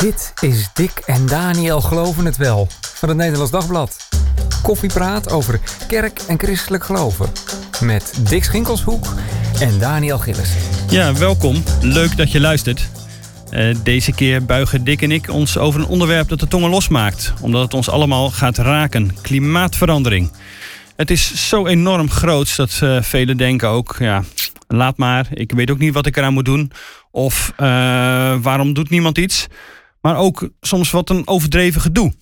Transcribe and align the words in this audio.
Dit 0.00 0.32
is 0.40 0.70
Dick 0.74 1.02
en 1.06 1.26
Daniel 1.26 1.80
Geloven 1.80 2.24
het 2.24 2.36
Wel 2.36 2.68
van 2.94 3.08
het 3.08 3.18
Nederlands 3.18 3.50
Dagblad. 3.50 4.08
Koffiepraat 4.62 5.30
over 5.30 5.60
kerk 5.88 6.20
en 6.28 6.38
christelijk 6.38 6.84
geloven. 6.84 7.32
Met 7.80 8.20
Dick 8.28 8.44
Schinkelshoek 8.44 9.06
en 9.60 9.78
Daniel 9.78 10.18
Gillis. 10.18 10.52
Ja, 10.88 11.14
welkom. 11.14 11.62
Leuk 11.80 12.16
dat 12.16 12.32
je 12.32 12.40
luistert. 12.40 12.88
Uh, 13.50 13.76
deze 13.82 14.12
keer 14.12 14.44
buigen 14.44 14.84
Dick 14.84 15.02
en 15.02 15.10
ik 15.10 15.30
ons 15.30 15.58
over 15.58 15.80
een 15.80 15.86
onderwerp 15.86 16.28
dat 16.28 16.40
de 16.40 16.48
tongen 16.48 16.70
losmaakt. 16.70 17.32
Omdat 17.40 17.62
het 17.62 17.74
ons 17.74 17.88
allemaal 17.88 18.30
gaat 18.30 18.58
raken. 18.58 19.20
Klimaatverandering. 19.22 20.32
Het 20.96 21.10
is 21.10 21.48
zo 21.48 21.66
enorm 21.66 22.10
groot 22.10 22.56
dat 22.56 22.80
uh, 22.82 23.02
velen 23.02 23.36
denken 23.36 23.68
ook... 23.68 23.96
Ja, 23.98 24.22
laat 24.68 24.96
maar, 24.96 25.26
ik 25.34 25.52
weet 25.52 25.70
ook 25.70 25.78
niet 25.78 25.94
wat 25.94 26.06
ik 26.06 26.16
eraan 26.16 26.32
moet 26.32 26.44
doen. 26.44 26.72
Of 27.10 27.52
uh, 27.52 27.66
waarom 28.42 28.72
doet 28.72 28.90
niemand 28.90 29.18
iets? 29.18 29.48
Maar 30.00 30.16
ook 30.16 30.48
soms 30.60 30.90
wat 30.90 31.10
een 31.10 31.26
overdreven 31.26 31.80
gedoe. 31.80 32.12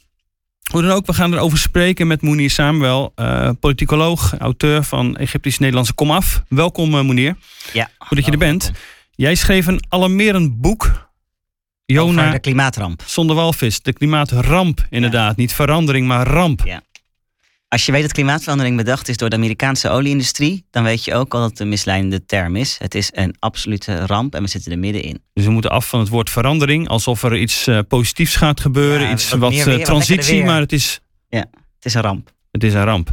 Hoe 0.73 0.83
dan 0.83 0.91
ook, 0.91 1.07
we 1.07 1.13
gaan 1.13 1.33
erover 1.33 1.59
spreken 1.59 2.07
met 2.07 2.23
Moenier 2.23 2.51
Samuel, 2.51 3.13
uh, 3.17 3.51
politicoloog, 3.61 4.35
auteur 4.39 4.85
van 4.85 5.17
Egyptisch-Nederlandse 5.17 5.93
Komaf. 5.95 6.43
Welkom 6.49 6.95
uh, 6.95 7.01
Moenier. 7.01 7.37
Ja. 7.73 7.91
Goed 7.99 8.17
dat 8.17 8.27
je 8.27 8.33
er 8.33 8.39
bent. 8.39 8.73
Jij 9.15 9.35
schreef 9.35 9.67
een 9.67 9.83
alarmerend 9.89 10.61
boek. 10.61 11.09
Jona, 11.85 12.21
Over 12.21 12.33
de 12.33 12.41
klimaatramp. 12.41 13.03
Zonder 13.07 13.37
walvis. 13.37 13.83
De 13.83 13.93
klimaatramp, 13.93 14.87
inderdaad. 14.91 15.37
Niet 15.37 15.53
verandering, 15.53 16.07
maar 16.07 16.27
ramp. 16.27 16.63
Ja. 16.65 16.83
Als 17.69 17.87
je 17.87 17.93
weet 17.93 18.03
dat 18.03 18.13
klimaatverandering 18.13 18.77
bedacht 18.77 19.09
is 19.09 19.17
door 19.17 19.31
de 19.31 19.37
Amerikaanse 19.37 19.89
olieindustrie, 19.89 20.67
dan 20.71 20.83
weet 20.83 21.05
je 21.05 21.15
ook 21.15 21.35
al 21.35 21.41
dat 21.41 21.51
het 21.51 21.61
een 21.61 21.69
misleidende 21.69 22.25
term 22.25 22.57
is. 22.57 22.77
Het 22.79 22.95
is 22.95 23.11
een 23.13 23.37
absolute 23.39 24.07
ramp 24.07 24.35
en 24.35 24.43
we 24.43 24.49
zitten 24.49 24.73
er 24.73 24.79
middenin. 24.79 25.23
Dus 25.33 25.45
we 25.45 25.51
moeten 25.51 25.71
af 25.71 25.89
van 25.89 26.01
het 26.01 26.09
woord 26.09 26.31
verandering, 26.31 26.89
alsof 26.89 27.23
er 27.23 27.37
iets 27.37 27.67
uh, 27.67 27.79
positiefs 27.89 28.37
gaat 28.37 28.61
gebeuren, 28.61 29.07
ja, 29.07 29.13
iets 29.13 29.29
wat, 29.29 29.39
wat 29.39 29.65
weer, 29.65 29.85
transitie, 29.85 30.45
maar 30.45 30.61
het 30.61 30.73
is. 30.73 31.01
Ja, 31.29 31.45
het 31.75 31.85
is 31.85 31.95
een 31.95 32.03
ramp. 32.03 32.31
Het 32.51 32.65
is 32.65 32.75
een 32.75 32.85
ramp. 32.85 33.13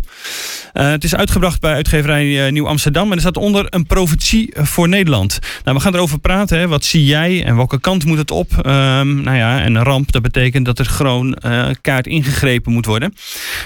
Uh, 0.73 0.89
het 0.89 1.03
is 1.03 1.15
uitgebracht 1.15 1.61
bij 1.61 1.73
uitgeverij 1.73 2.45
uh, 2.45 2.51
Nieuw 2.51 2.67
Amsterdam. 2.67 3.09
En 3.09 3.13
er 3.13 3.19
staat 3.19 3.37
onder 3.37 3.65
een 3.69 3.85
profetie 3.85 4.53
voor 4.53 4.89
Nederland. 4.89 5.39
Nou, 5.63 5.77
we 5.77 5.83
gaan 5.83 5.93
erover 5.93 6.19
praten. 6.19 6.59
Hè. 6.59 6.67
Wat 6.67 6.83
zie 6.83 7.05
jij 7.05 7.43
en 7.43 7.55
welke 7.55 7.79
kant 7.79 8.05
moet 8.05 8.17
het 8.17 8.31
op? 8.31 8.51
Um, 8.57 9.21
nou 9.21 9.37
ja, 9.37 9.61
en 9.61 9.75
een 9.75 9.83
ramp, 9.83 10.11
dat 10.11 10.21
betekent 10.21 10.65
dat 10.65 10.79
er 10.79 10.85
gewoon 10.85 11.37
kaart 11.81 12.07
ingegrepen 12.07 12.71
moet 12.71 12.85
worden. 12.85 13.13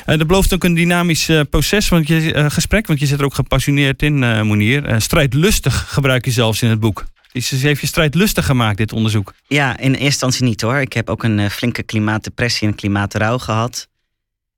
dat 0.05 0.27
belooft 0.27 0.53
ook 0.53 0.63
een 0.63 0.73
dynamisch 0.73 1.29
proces, 1.49 1.89
want 1.89 2.07
je, 2.07 2.49
gesprek. 2.49 2.87
Want 2.87 2.99
je 2.99 3.05
zit 3.05 3.19
er 3.19 3.25
ook 3.25 3.33
gepassioneerd 3.33 4.01
in, 4.01 4.19
Monier. 4.19 5.01
strijdlustig 5.01 5.85
gebruik 5.87 6.25
je 6.25 6.31
zelfs 6.31 6.61
in 6.61 6.69
het 6.69 6.79
boek. 6.79 7.05
Dus 7.31 7.47
ze 7.47 7.55
heeft 7.55 7.81
je 7.81 7.87
strijdlustig 7.87 8.45
gemaakt, 8.45 8.77
dit 8.77 8.93
onderzoek. 8.93 9.33
Ja, 9.47 9.77
in 9.77 9.91
eerste 9.91 10.03
instantie 10.03 10.43
niet 10.43 10.61
hoor. 10.61 10.77
Ik 10.77 10.93
heb 10.93 11.09
ook 11.09 11.23
een 11.23 11.51
flinke 11.51 11.83
klimaatdepressie 11.83 12.67
en 12.67 12.75
klimaatrouw 12.75 13.37
gehad. 13.37 13.87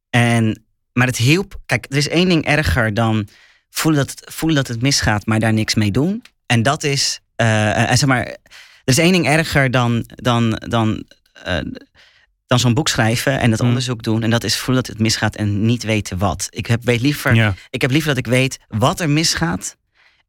En 0.10 0.62
maar 0.94 1.08
het 1.08 1.18
hielp. 1.18 1.60
Kijk, 1.66 1.86
er 1.90 1.98
is 1.98 2.10
één 2.10 2.30
ding 2.30 2.46
erger 2.46 2.94
dan 2.94 3.28
voelen 3.70 4.06
dat, 4.06 4.20
het, 4.20 4.34
voelen 4.34 4.58
dat 4.58 4.68
het 4.68 4.82
misgaat, 4.82 5.26
maar 5.26 5.40
daar 5.40 5.54
niks 5.54 5.76
mee 5.76 5.92
doen. 5.92 6.24
En 6.46 6.64
dat 6.64 6.84
is, 6.84 7.20
uh, 7.38 7.94
zeg 7.94 8.06
maar, 8.06 8.26
er 8.26 8.38
is 8.84 8.98
één 8.98 9.12
ding 9.12 9.28
erger 9.28 9.72
dan, 9.72 10.04
dan, 10.08 10.62
dan, 10.68 11.04
uh, 11.48 11.58
dan 12.48 12.60
zo'n 12.60 12.74
boek 12.74 12.88
schrijven 12.88 13.40
en 13.40 13.52
het 13.52 13.62
mm. 13.62 13.68
onderzoek 13.68 14.04
doen. 14.04 14.24
En 14.24 14.30
dat 14.30 14.44
is 14.44 14.58
voelen 14.58 14.84
dat 14.84 14.94
het 14.94 15.02
misgaat 15.02 15.36
en 15.36 15.66
niet 15.66 15.84
weten 15.84 16.18
wat. 16.18 16.48
Ik 16.50 16.66
heb, 16.66 16.84
weet 16.84 17.02
liever, 17.02 17.36
ja. 17.36 17.54
ik 17.70 17.82
heb 17.82 17.92
liever 17.92 18.10
dat 18.10 18.26
ik 18.26 18.32
weet 18.32 18.60
wat 18.68 19.00
er 19.00 19.10
misgaat. 19.10 19.80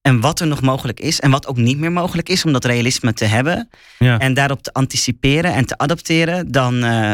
En 0.03 0.21
wat 0.21 0.41
er 0.41 0.47
nog 0.47 0.61
mogelijk 0.61 1.01
is 1.01 1.21
en 1.21 1.31
wat 1.31 1.47
ook 1.47 1.57
niet 1.57 1.79
meer 1.79 1.93
mogelijk 1.93 2.29
is 2.29 2.45
om 2.45 2.53
dat 2.53 2.65
realisme 2.65 3.13
te 3.13 3.25
hebben. 3.25 3.69
Ja. 3.99 4.19
En 4.19 4.35
daarop 4.35 4.63
te 4.63 4.73
anticiperen 4.73 5.55
en 5.55 5.65
te 5.65 5.79
adapteren, 5.79 6.53
dan, 6.53 6.85
uh, 6.85 7.13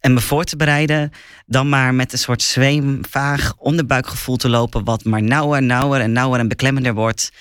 en 0.00 0.12
me 0.14 0.20
voor 0.20 0.44
te 0.44 0.56
bereiden, 0.56 1.12
dan 1.46 1.68
maar 1.68 1.94
met 1.94 2.12
een 2.12 2.18
soort 2.18 2.42
zweemvaag 2.42 3.54
onderbuikgevoel 3.56 4.36
te 4.36 4.48
lopen, 4.48 4.84
wat 4.84 5.04
maar 5.04 5.22
nauwer, 5.22 5.62
nauwer 5.62 6.00
en 6.00 6.12
nauwer 6.12 6.40
en 6.40 6.48
beklemmender 6.48 6.94
wordt. 6.94 7.32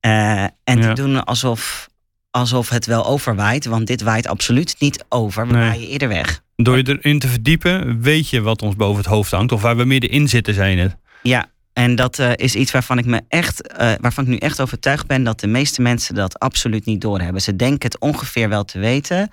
Uh, 0.00 0.42
en 0.42 0.50
ja. 0.64 0.80
te 0.80 1.02
doen 1.02 1.24
alsof, 1.24 1.88
alsof 2.30 2.68
het 2.68 2.86
wel 2.86 3.06
overwaait, 3.06 3.64
want 3.64 3.86
dit 3.86 4.02
waait 4.02 4.26
absoluut 4.26 4.76
niet 4.78 5.04
over. 5.08 5.46
We 5.46 5.52
nee. 5.52 5.62
waaien 5.62 5.88
eerder 5.88 6.08
weg. 6.08 6.42
Door 6.56 6.76
je 6.76 6.98
erin 6.98 7.18
te 7.18 7.28
verdiepen, 7.28 8.00
weet 8.00 8.28
je 8.28 8.40
wat 8.40 8.62
ons 8.62 8.76
boven 8.76 8.96
het 8.96 9.06
hoofd 9.06 9.30
hangt, 9.30 9.52
of 9.52 9.62
waar 9.62 9.76
we 9.76 9.84
middenin 9.84 10.28
zitten, 10.28 10.54
zijn 10.54 10.78
het. 10.78 10.96
Ja, 11.22 11.50
en 11.72 11.94
dat 11.94 12.18
uh, 12.18 12.30
is 12.34 12.54
iets 12.54 12.70
waarvan 12.70 12.98
ik 12.98 13.04
me 13.04 13.22
echt, 13.28 13.72
uh, 13.80 13.92
waarvan 14.00 14.24
ik 14.24 14.30
nu 14.30 14.36
echt 14.36 14.60
overtuigd 14.60 15.06
ben 15.06 15.24
dat 15.24 15.40
de 15.40 15.46
meeste 15.46 15.82
mensen 15.82 16.14
dat 16.14 16.38
absoluut 16.38 16.84
niet 16.84 17.00
doorhebben. 17.00 17.42
Ze 17.42 17.56
denken 17.56 17.90
het 17.90 17.98
ongeveer 17.98 18.48
wel 18.48 18.64
te 18.64 18.78
weten. 18.78 19.30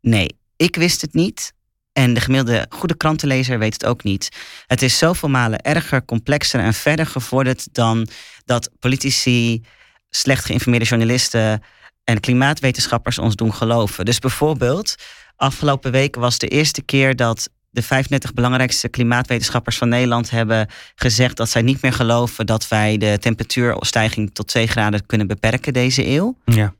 Nee, 0.00 0.36
ik 0.56 0.76
wist 0.76 1.00
het 1.00 1.14
niet. 1.14 1.52
En 1.94 2.14
de 2.14 2.20
gemiddelde 2.20 2.66
goede 2.68 2.96
krantenlezer 2.96 3.58
weet 3.58 3.72
het 3.72 3.84
ook 3.84 4.02
niet. 4.02 4.28
Het 4.66 4.82
is 4.82 4.98
zoveel 4.98 5.28
malen 5.28 5.60
erger, 5.60 6.04
complexer 6.04 6.60
en 6.60 6.74
verder 6.74 7.06
gevorderd 7.06 7.68
dan 7.72 8.08
dat 8.44 8.70
politici, 8.78 9.62
slecht 10.10 10.44
geïnformeerde 10.44 10.86
journalisten 10.86 11.62
en 12.04 12.20
klimaatwetenschappers 12.20 13.18
ons 13.18 13.34
doen 13.34 13.54
geloven. 13.54 14.04
Dus 14.04 14.18
bijvoorbeeld, 14.18 14.94
afgelopen 15.36 15.92
week 15.92 16.14
was 16.14 16.38
de 16.38 16.48
eerste 16.48 16.82
keer 16.82 17.16
dat 17.16 17.48
de 17.70 17.82
35 17.82 18.32
belangrijkste 18.34 18.88
klimaatwetenschappers 18.88 19.78
van 19.78 19.88
Nederland 19.88 20.30
hebben 20.30 20.68
gezegd 20.94 21.36
dat 21.36 21.48
zij 21.48 21.62
niet 21.62 21.82
meer 21.82 21.92
geloven 21.92 22.46
dat 22.46 22.68
wij 22.68 22.96
de 22.98 23.18
temperatuurstijging 23.20 24.34
tot 24.34 24.46
2 24.46 24.66
graden 24.66 25.06
kunnen 25.06 25.26
beperken 25.26 25.72
deze 25.72 26.06
eeuw. 26.06 26.36
Ja. 26.44 26.74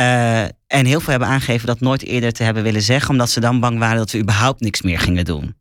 Uh, 0.00 0.42
en 0.66 0.86
heel 0.86 1.00
veel 1.00 1.10
hebben 1.10 1.28
aangegeven 1.28 1.66
dat 1.66 1.80
nooit 1.80 2.02
eerder 2.02 2.32
te 2.32 2.42
hebben 2.42 2.62
willen 2.62 2.82
zeggen, 2.82 3.10
omdat 3.10 3.30
ze 3.30 3.40
dan 3.40 3.60
bang 3.60 3.78
waren 3.78 3.96
dat 3.96 4.10
we 4.10 4.18
überhaupt 4.18 4.60
niks 4.60 4.82
meer 4.82 4.98
gingen 4.98 5.24
doen. 5.24 5.54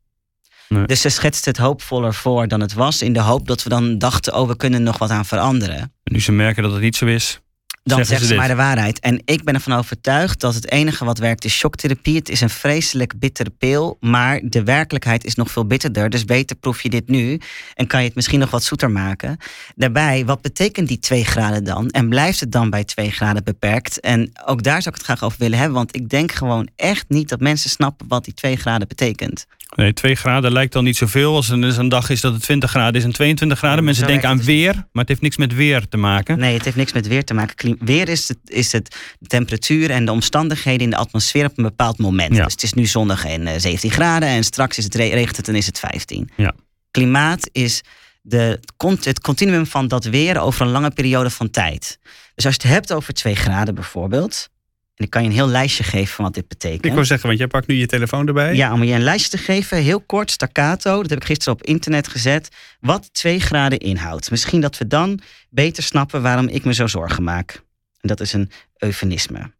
Nee. 0.69 0.85
Dus 0.85 1.01
ze 1.01 1.09
schetste 1.09 1.49
het 1.49 1.57
hoopvoller 1.57 2.13
voor 2.13 2.47
dan 2.47 2.61
het 2.61 2.73
was, 2.73 3.01
in 3.01 3.13
de 3.13 3.19
hoop 3.19 3.47
dat 3.47 3.63
we 3.63 3.69
dan 3.69 3.97
dachten: 3.97 4.33
oh, 4.33 4.47
we 4.47 4.55
kunnen 4.55 4.83
nog 4.83 4.97
wat 4.97 5.09
aan 5.09 5.25
veranderen. 5.25 5.77
En 5.77 6.13
nu 6.13 6.21
ze 6.21 6.31
merken 6.31 6.63
dat 6.63 6.71
het 6.71 6.81
niet 6.81 6.95
zo 6.95 7.05
is. 7.05 7.39
Dan 7.83 7.97
zeggen, 7.97 8.05
zeggen 8.05 8.27
ze, 8.27 8.33
ze 8.33 8.39
maar 8.39 8.47
de 8.47 8.63
waarheid. 8.63 8.99
En 8.99 9.21
ik 9.25 9.43
ben 9.43 9.53
ervan 9.53 9.73
overtuigd 9.73 10.39
dat 10.39 10.53
het 10.53 10.71
enige 10.71 11.05
wat 11.05 11.17
werkt 11.17 11.45
is 11.45 11.53
shocktherapie. 11.53 12.15
Het 12.15 12.29
is 12.29 12.41
een 12.41 12.49
vreselijk 12.49 13.19
bittere 13.19 13.49
pil, 13.49 13.97
maar 13.99 14.41
de 14.43 14.63
werkelijkheid 14.63 15.25
is 15.25 15.35
nog 15.35 15.51
veel 15.51 15.65
bitterder. 15.65 16.09
Dus 16.09 16.25
beter 16.25 16.55
proef 16.55 16.81
je 16.81 16.89
dit 16.89 17.07
nu 17.07 17.39
en 17.75 17.87
kan 17.87 17.99
je 17.99 18.05
het 18.05 18.15
misschien 18.15 18.39
nog 18.39 18.51
wat 18.51 18.63
zoeter 18.63 18.91
maken. 18.91 19.37
Daarbij, 19.75 20.25
wat 20.25 20.41
betekent 20.41 20.87
die 20.87 20.99
twee 20.99 21.25
graden 21.25 21.63
dan? 21.63 21.89
En 21.89 22.09
blijft 22.09 22.39
het 22.39 22.51
dan 22.51 22.69
bij 22.69 22.83
twee 22.83 23.11
graden 23.11 23.43
beperkt? 23.43 23.99
En 23.99 24.31
ook 24.45 24.63
daar 24.63 24.81
zou 24.81 24.95
ik 24.95 25.01
het 25.01 25.03
graag 25.03 25.23
over 25.23 25.39
willen 25.39 25.57
hebben, 25.57 25.77
want 25.77 25.95
ik 25.95 26.09
denk 26.09 26.31
gewoon 26.31 26.69
echt 26.75 27.05
niet 27.07 27.29
dat 27.29 27.39
mensen 27.39 27.69
snappen 27.69 28.07
wat 28.07 28.23
die 28.23 28.33
twee 28.33 28.55
graden 28.55 28.87
betekent. 28.87 29.45
Nee, 29.75 29.93
2 29.93 30.15
graden 30.15 30.51
lijkt 30.51 30.73
dan 30.73 30.83
niet 30.83 30.97
zoveel. 30.97 31.35
Als 31.35 31.49
er 31.49 31.79
een 31.79 31.89
dag 31.89 32.09
is 32.09 32.21
dat 32.21 32.33
het 32.33 32.41
20 32.41 32.69
graden 32.69 32.95
is 32.95 33.03
en 33.03 33.11
22 33.11 33.57
graden. 33.57 33.83
Mensen 33.83 34.07
denken 34.07 34.29
aan 34.29 34.43
weer, 34.43 34.73
maar 34.73 34.87
het 34.91 35.07
heeft 35.07 35.21
niks 35.21 35.37
met 35.37 35.53
weer 35.53 35.87
te 35.87 35.97
maken. 35.97 36.39
Nee, 36.39 36.53
het 36.53 36.63
heeft 36.63 36.75
niks 36.75 36.93
met 36.93 37.07
weer 37.07 37.23
te 37.23 37.33
maken. 37.33 37.77
Weer 37.79 38.09
is, 38.09 38.27
het, 38.27 38.37
is 38.45 38.71
het 38.71 38.95
de 39.19 39.27
temperatuur 39.27 39.89
en 39.89 40.05
de 40.05 40.11
omstandigheden 40.11 40.81
in 40.81 40.89
de 40.89 40.95
atmosfeer 40.95 41.45
op 41.45 41.57
een 41.57 41.63
bepaald 41.63 41.97
moment. 41.97 42.35
Ja. 42.35 42.43
Dus 42.43 42.51
het 42.51 42.63
is 42.63 42.73
nu 42.73 42.85
zonnig 42.85 43.25
en 43.25 43.61
17 43.61 43.91
graden 43.91 44.29
en 44.29 44.43
straks 44.43 44.77
is 44.77 44.83
het 44.83 44.95
regent 44.95 45.37
het 45.37 45.47
en 45.47 45.55
is 45.55 45.65
het 45.65 45.79
15. 45.79 46.29
Ja. 46.35 46.53
Klimaat 46.91 47.49
is 47.51 47.81
de, 48.21 48.59
het 49.03 49.21
continuum 49.21 49.65
van 49.65 49.87
dat 49.87 50.05
weer 50.05 50.39
over 50.39 50.61
een 50.61 50.71
lange 50.71 50.91
periode 50.91 51.29
van 51.29 51.49
tijd. 51.49 51.99
Dus 52.35 52.45
als 52.45 52.55
je 52.55 52.61
het 52.61 52.71
hebt 52.71 52.93
over 52.93 53.13
2 53.13 53.35
graden 53.35 53.75
bijvoorbeeld, 53.75 54.49
en 54.99 55.05
ik 55.05 55.11
kan 55.11 55.23
je 55.23 55.29
een 55.29 55.35
heel 55.35 55.47
lijstje 55.47 55.83
geven 55.83 56.15
van 56.15 56.25
wat 56.25 56.33
dit 56.33 56.47
betekent. 56.47 56.85
Ik 56.85 56.93
wil 56.93 57.05
zeggen, 57.05 57.27
want 57.27 57.39
jij 57.39 57.47
pakt 57.47 57.67
nu 57.67 57.75
je 57.75 57.85
telefoon 57.85 58.27
erbij. 58.27 58.55
Ja, 58.55 58.73
om 58.73 58.83
je 58.83 58.93
een 58.93 59.03
lijstje 59.03 59.29
te 59.29 59.37
geven, 59.37 59.77
heel 59.77 60.01
kort, 60.01 60.31
staccato. 60.31 61.01
Dat 61.01 61.09
heb 61.09 61.19
ik 61.19 61.25
gisteren 61.25 61.53
op 61.53 61.63
internet 61.63 62.07
gezet. 62.07 62.49
Wat 62.79 63.13
twee 63.13 63.39
graden 63.39 63.79
inhoudt. 63.79 64.31
Misschien 64.31 64.61
dat 64.61 64.77
we 64.77 64.87
dan 64.87 65.19
beter 65.49 65.83
snappen 65.83 66.21
waarom 66.21 66.47
ik 66.47 66.65
me 66.65 66.73
zo 66.73 66.87
zorgen 66.87 67.23
maak. 67.23 67.63
En 67.99 68.07
dat 68.07 68.19
is 68.19 68.33
een 68.33 68.51
eufemisme. 68.77 69.51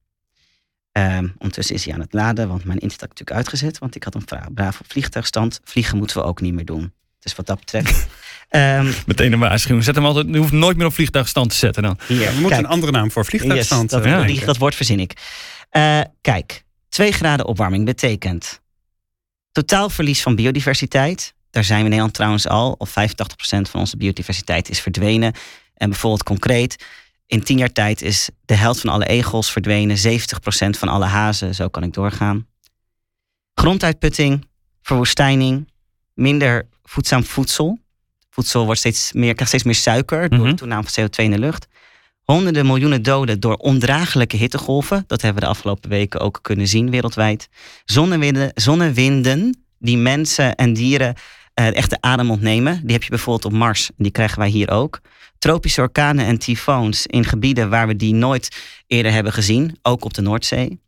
Um, 0.91 1.33
ondertussen 1.38 1.75
is 1.75 1.85
hij 1.85 1.93
aan 1.93 1.99
het 1.99 2.14
laden, 2.14 2.47
want 2.47 2.64
mijn 2.64 2.79
internet 2.79 3.09
natuurlijk 3.09 3.37
uitgezet. 3.37 3.78
Want 3.78 3.96
ik 3.96 4.03
had 4.03 4.16
een 4.16 4.53
brave 4.53 4.84
vliegtuigstand. 4.87 5.59
Vliegen 5.64 5.97
moeten 5.97 6.17
we 6.17 6.23
ook 6.23 6.41
niet 6.41 6.53
meer 6.53 6.66
doen. 6.66 6.93
Dus 7.19 7.35
wat 7.35 7.45
dat 7.45 7.59
betreft. 7.59 8.07
Um, 8.49 8.93
Meteen 9.05 9.33
een 9.33 9.39
waarschuwing. 9.39 9.83
Zet 9.83 9.95
hem 9.95 10.05
altijd, 10.05 10.27
je 10.29 10.37
hoeft 10.37 10.51
nooit 10.51 10.77
meer 10.77 10.85
op 10.85 10.93
vliegtuigstand 10.93 11.49
te 11.49 11.55
zetten 11.55 11.83
dan. 11.83 11.99
Hier, 12.07 12.33
we 12.33 12.39
moeten 12.39 12.59
een 12.59 12.66
andere 12.66 12.91
naam 12.91 13.11
voor 13.11 13.25
vliegtuigstand. 13.25 13.91
Yes, 13.91 14.03
dat, 14.03 14.29
ja. 14.29 14.45
dat 14.45 14.57
woord 14.57 14.75
verzin 14.75 14.99
ik. 14.99 15.13
Uh, 15.71 16.01
kijk, 16.21 16.63
2 16.89 17.11
graden 17.11 17.45
opwarming 17.45 17.85
betekent 17.85 18.61
totaal 19.51 19.89
verlies 19.89 20.21
van 20.21 20.35
biodiversiteit. 20.35 21.33
Daar 21.49 21.63
zijn 21.63 21.77
we 21.77 21.83
in 21.83 21.89
Nederland 21.89 22.13
trouwens 22.13 22.47
al. 22.47 22.75
Of 22.77 22.89
85% 22.89 22.93
van 23.69 23.79
onze 23.79 23.97
biodiversiteit 23.97 24.69
is 24.69 24.79
verdwenen. 24.79 25.33
En 25.73 25.89
bijvoorbeeld 25.89 26.23
concreet, 26.23 26.85
in 27.25 27.43
10 27.43 27.57
jaar 27.57 27.71
tijd 27.71 28.01
is 28.01 28.29
de 28.45 28.53
helft 28.53 28.79
van 28.79 28.89
alle 28.89 29.05
egels 29.05 29.51
verdwenen. 29.51 29.97
70% 29.97 29.99
van 30.69 30.87
alle 30.87 31.05
hazen, 31.05 31.55
zo 31.55 31.67
kan 31.67 31.83
ik 31.83 31.93
doorgaan. 31.93 32.47
Gronduitputting, 33.53 34.47
verwoestijning, 34.81 35.71
minder 36.13 36.67
voedzaam 36.90 37.24
voedsel. 37.24 37.80
Voedsel 38.30 38.66
wordt 38.66 38.80
steeds 38.80 39.14
meer, 39.14 39.34
krijgt 39.34 39.47
steeds 39.47 39.64
meer 39.64 39.76
suiker 39.76 40.30
door 40.30 40.38
mm 40.38 40.44
-hmm. 40.44 40.52
de 40.52 40.58
toename 40.58 40.84
van 40.88 41.06
CO2 41.06 41.24
in 41.24 41.32
de 41.32 41.40
lucht. 41.40 41.68
Honderden 42.24 42.66
miljoenen 42.66 43.02
doden 43.02 43.40
door 43.40 43.56
ondraaglijke 43.56 44.38
hittegolven. 44.38 45.03
Dat 45.08 45.22
hebben 45.22 45.41
we 45.41 45.47
de 45.47 45.53
afgelopen 45.53 45.90
weken 45.90 46.20
ook 46.20 46.40
kunnen 46.41 46.68
zien 46.68 46.90
wereldwijd. 46.90 47.50
Zonnewinden, 47.86 48.52
zonnewinden 48.53 49.64
die 49.80 49.97
mensen 49.97 50.56
en 50.56 50.74
dieren 50.74 51.16
uh, 51.59 51.76
echt 51.76 51.90
de 51.90 51.97
adem 52.02 52.32
ontnemen. 52.32 52.82
Die 52.84 52.91
heb 52.91 53.03
je 53.03 53.09
bijvoorbeeld 53.09 53.53
op 53.53 53.59
Mars. 53.59 53.90
Die 53.97 54.12
krijgen 54.12 54.40
wij 54.40 54.50
hier 54.50 54.70
ook. 54.70 55.00
Tropische 55.40 55.82
orkanen 55.82 56.26
en 56.26 56.38
tyfoons 56.38 57.08
in 57.08 57.26
gebieden 57.26 57.70
waar 57.70 57.88
we 57.88 57.96
die 57.96 58.14
nooit 58.14 58.58
eerder 58.88 59.12
hebben 59.12 59.34
gezien. 59.34 59.78
Ook 59.82 60.06
op 60.06 60.14
de 60.14 60.22
Noordzee. 60.22 60.80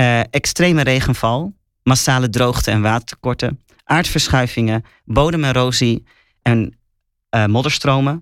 Uh, 0.00 0.20
extreme 0.20 0.82
regenval. 0.82 1.52
Massale 1.82 2.28
droogte 2.28 2.70
en 2.70 2.82
watertekorten. 2.82 3.60
Aardverschuivingen. 3.86 4.84
Bodemerosie 5.04 6.06
en 6.42 6.78
uh, 7.30 7.46
modderstromen. 7.46 8.14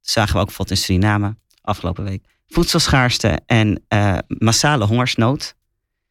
Dat 0.00 0.10
zagen 0.10 0.32
we 0.32 0.38
ook 0.38 0.46
bijvoorbeeld 0.46 0.78
in 0.78 0.84
Suriname 0.84 1.36
afgelopen 1.62 2.04
week. 2.04 2.24
Voedselschaarste 2.46 3.40
en 3.46 3.84
massale 4.28 4.84
hongersnood. 4.84 5.56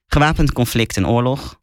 Gewapend 0.08 0.52
conflict 0.52 0.98
en 0.98 1.08
oorlog 1.08 1.60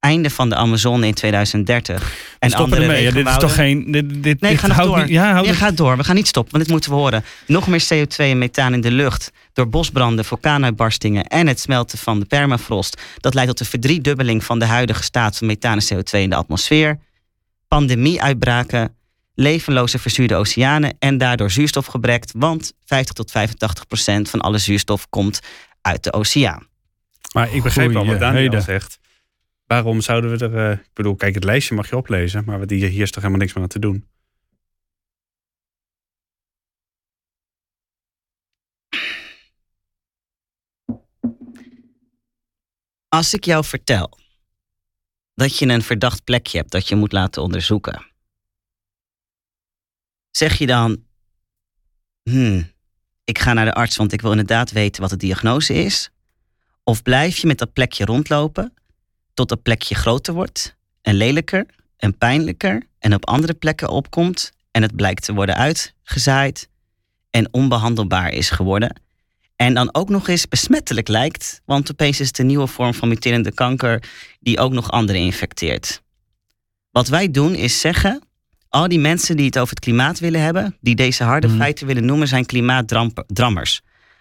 einde 0.00 0.30
van 0.30 0.48
de 0.48 0.54
Amazone 0.54 1.06
in 1.06 1.14
2030. 1.14 2.14
En 2.38 2.50
stoppen 2.50 2.82
ermee. 2.82 3.02
Ja, 3.02 3.10
dit 3.10 3.26
is 3.26 3.36
toch 3.36 3.54
geen. 3.54 3.90
Dit, 3.90 4.22
dit, 4.22 4.40
nee, 4.40 4.50
dit 4.50 4.60
ga 4.60 4.84
door. 4.84 4.98
Niet, 4.98 5.08
ja, 5.08 5.40
nee, 5.40 5.54
gaat 5.54 5.76
door. 5.76 5.96
We 5.96 6.04
gaan 6.04 6.14
niet 6.14 6.28
stoppen, 6.28 6.52
want 6.52 6.64
dit 6.64 6.72
moeten 6.72 6.90
we 6.90 6.96
horen. 6.96 7.24
Nog 7.46 7.66
meer 7.66 7.84
CO2 7.94 8.16
en 8.16 8.38
methaan 8.38 8.72
in 8.72 8.80
de 8.80 8.90
lucht. 8.90 9.32
Door 9.52 9.68
bosbranden, 9.68 10.24
vulkaanuitbarstingen 10.24 11.24
en 11.24 11.46
het 11.46 11.60
smelten 11.60 11.98
van 11.98 12.18
de 12.20 12.26
permafrost. 12.26 13.00
Dat 13.16 13.34
leidt 13.34 13.50
tot 13.50 13.60
een 13.60 13.66
verdriedubbeling 13.66 14.44
van 14.44 14.58
de 14.58 14.64
huidige 14.64 15.02
staat 15.02 15.36
van 15.36 15.46
methaan 15.46 15.78
en 15.78 15.94
CO2 15.94 16.18
in 16.18 16.30
de 16.30 16.36
atmosfeer. 16.36 16.98
Pandemieuitbraken, 17.68 18.94
levenloze 19.34 19.98
verzuurde 19.98 20.34
oceanen 20.34 20.96
en 20.98 21.18
daardoor 21.18 21.50
zuurstofgebrek. 21.50 22.24
Want 22.36 22.72
50 22.84 23.14
tot 23.14 23.30
85 23.30 23.86
procent 23.86 24.30
van 24.30 24.40
alle 24.40 24.58
zuurstof 24.58 25.08
komt 25.08 25.40
uit 25.82 26.04
de 26.04 26.12
oceaan. 26.12 26.68
Maar 27.32 27.54
ik 27.54 27.62
begrijp 27.62 27.92
wel 27.92 28.06
wat 28.06 28.18
Daniel 28.18 28.60
zegt. 28.60 28.99
Waarom 29.70 30.00
zouden 30.00 30.30
we 30.30 30.44
er. 30.44 30.70
Uh, 30.70 30.78
ik 30.78 30.92
bedoel, 30.92 31.14
kijk, 31.14 31.34
het 31.34 31.44
lijstje 31.44 31.74
mag 31.74 31.88
je 31.88 31.96
oplezen, 31.96 32.44
maar 32.44 32.60
hier 32.68 33.00
is 33.00 33.10
toch 33.10 33.22
helemaal 33.22 33.42
niks 33.42 33.52
meer 33.54 33.62
aan 33.62 33.68
te 33.68 33.78
doen. 33.78 34.08
Als 43.08 43.34
ik 43.34 43.44
jou 43.44 43.64
vertel 43.64 44.18
dat 45.34 45.58
je 45.58 45.66
een 45.66 45.82
verdacht 45.82 46.24
plekje 46.24 46.58
hebt 46.58 46.70
dat 46.70 46.88
je 46.88 46.96
moet 46.96 47.12
laten 47.12 47.42
onderzoeken, 47.42 48.06
zeg 50.30 50.58
je 50.58 50.66
dan: 50.66 51.04
hmm, 52.22 52.72
ik 53.24 53.38
ga 53.38 53.52
naar 53.52 53.64
de 53.64 53.74
arts, 53.74 53.96
want 53.96 54.12
ik 54.12 54.20
wil 54.20 54.30
inderdaad 54.30 54.70
weten 54.70 55.00
wat 55.00 55.10
de 55.10 55.16
diagnose 55.16 55.74
is? 55.74 56.10
Of 56.82 57.02
blijf 57.02 57.36
je 57.36 57.46
met 57.46 57.58
dat 57.58 57.72
plekje 57.72 58.04
rondlopen 58.04 58.74
tot 59.40 59.48
dat 59.48 59.62
plekje 59.62 59.94
groter 59.94 60.34
wordt 60.34 60.76
en 61.02 61.14
lelijker 61.14 61.66
en 61.96 62.18
pijnlijker 62.18 62.82
en 62.98 63.14
op 63.14 63.26
andere 63.26 63.54
plekken 63.54 63.88
opkomt 63.88 64.52
en 64.70 64.82
het 64.82 64.96
blijkt 64.96 65.24
te 65.24 65.34
worden 65.34 65.56
uitgezaaid 65.56 66.68
en 67.30 67.48
onbehandelbaar 67.50 68.32
is 68.32 68.50
geworden. 68.50 69.00
En 69.56 69.74
dan 69.74 69.94
ook 69.94 70.08
nog 70.08 70.28
eens 70.28 70.48
besmettelijk 70.48 71.08
lijkt, 71.08 71.60
want 71.64 71.90
opeens 71.90 72.20
is 72.20 72.26
het 72.26 72.38
een 72.38 72.46
nieuwe 72.46 72.66
vorm 72.66 72.94
van 72.94 73.08
muterende 73.08 73.52
kanker 73.52 74.02
die 74.40 74.58
ook 74.58 74.72
nog 74.72 74.90
anderen 74.90 75.20
infecteert. 75.20 76.02
Wat 76.90 77.08
wij 77.08 77.30
doen 77.30 77.54
is 77.54 77.80
zeggen, 77.80 78.22
al 78.68 78.88
die 78.88 78.98
mensen 78.98 79.36
die 79.36 79.46
het 79.46 79.58
over 79.58 79.74
het 79.74 79.84
klimaat 79.84 80.18
willen 80.18 80.42
hebben, 80.42 80.76
die 80.80 80.94
deze 80.94 81.24
harde 81.24 81.46
mhm. 81.46 81.56
feiten 81.56 81.86
willen 81.86 82.04
noemen, 82.04 82.28
zijn 82.28 82.46
klimaatdrammers. 82.46 83.80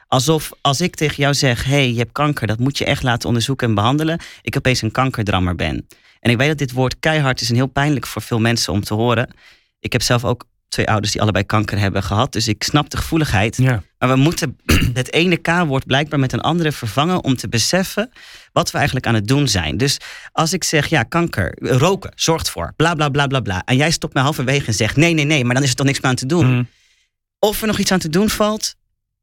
Alsof 0.09 0.51
als 0.61 0.81
ik 0.81 0.95
tegen 0.95 1.15
jou 1.15 1.33
zeg: 1.33 1.63
hey, 1.63 1.91
je 1.91 1.97
hebt 1.97 2.11
kanker, 2.11 2.47
dat 2.47 2.59
moet 2.59 2.77
je 2.77 2.85
echt 2.85 3.03
laten 3.03 3.27
onderzoeken 3.27 3.67
en 3.67 3.75
behandelen. 3.75 4.19
Ik 4.41 4.57
opeens 4.57 4.81
een 4.81 4.91
kankerdrammer 4.91 5.55
ben. 5.55 5.87
En 6.19 6.31
ik 6.31 6.37
weet 6.37 6.47
dat 6.47 6.57
dit 6.57 6.71
woord 6.71 6.99
keihard 6.99 7.41
is 7.41 7.49
en 7.49 7.55
heel 7.55 7.67
pijnlijk 7.67 8.07
voor 8.07 8.21
veel 8.21 8.39
mensen 8.39 8.73
om 8.73 8.83
te 8.83 8.93
horen. 8.93 9.33
Ik 9.79 9.91
heb 9.91 10.01
zelf 10.01 10.25
ook 10.25 10.45
twee 10.69 10.89
ouders 10.89 11.11
die 11.11 11.21
allebei 11.21 11.45
kanker 11.45 11.79
hebben 11.79 12.03
gehad. 12.03 12.31
Dus 12.31 12.47
ik 12.47 12.63
snap 12.63 12.89
de 12.89 12.97
gevoeligheid. 12.97 13.57
Ja. 13.57 13.83
Maar 13.97 14.09
we 14.09 14.15
moeten 14.15 14.57
het 14.93 15.13
ene 15.13 15.37
K-woord 15.37 15.85
blijkbaar 15.85 16.19
met 16.19 16.33
een 16.33 16.41
andere 16.41 16.71
vervangen 16.71 17.23
om 17.23 17.35
te 17.35 17.49
beseffen 17.49 18.11
wat 18.51 18.71
we 18.71 18.77
eigenlijk 18.77 19.07
aan 19.07 19.13
het 19.13 19.27
doen 19.27 19.47
zijn. 19.47 19.77
Dus 19.77 19.97
als 20.31 20.53
ik 20.53 20.63
zeg, 20.63 20.87
ja, 20.87 21.03
kanker, 21.03 21.57
roken, 21.59 22.11
zorgt 22.15 22.49
voor, 22.49 22.73
bla 22.75 22.93
bla 22.93 23.09
bla 23.09 23.27
bla 23.27 23.39
bla. 23.39 23.61
En 23.65 23.75
jij 23.75 23.91
stopt 23.91 24.13
me 24.13 24.21
halverwege 24.21 24.67
en 24.67 24.73
zegt, 24.73 24.95
nee, 24.95 25.13
nee, 25.13 25.25
nee, 25.25 25.45
maar 25.45 25.53
dan 25.53 25.63
is 25.63 25.69
er 25.69 25.75
toch 25.75 25.85
niks 25.85 26.01
meer 26.01 26.09
aan 26.11 26.17
te 26.17 26.25
doen. 26.25 26.55
Mm. 26.55 26.67
Of 27.39 27.61
er 27.61 27.67
nog 27.67 27.79
iets 27.79 27.91
aan 27.91 27.99
te 27.99 28.09
doen 28.09 28.29
valt. 28.29 28.75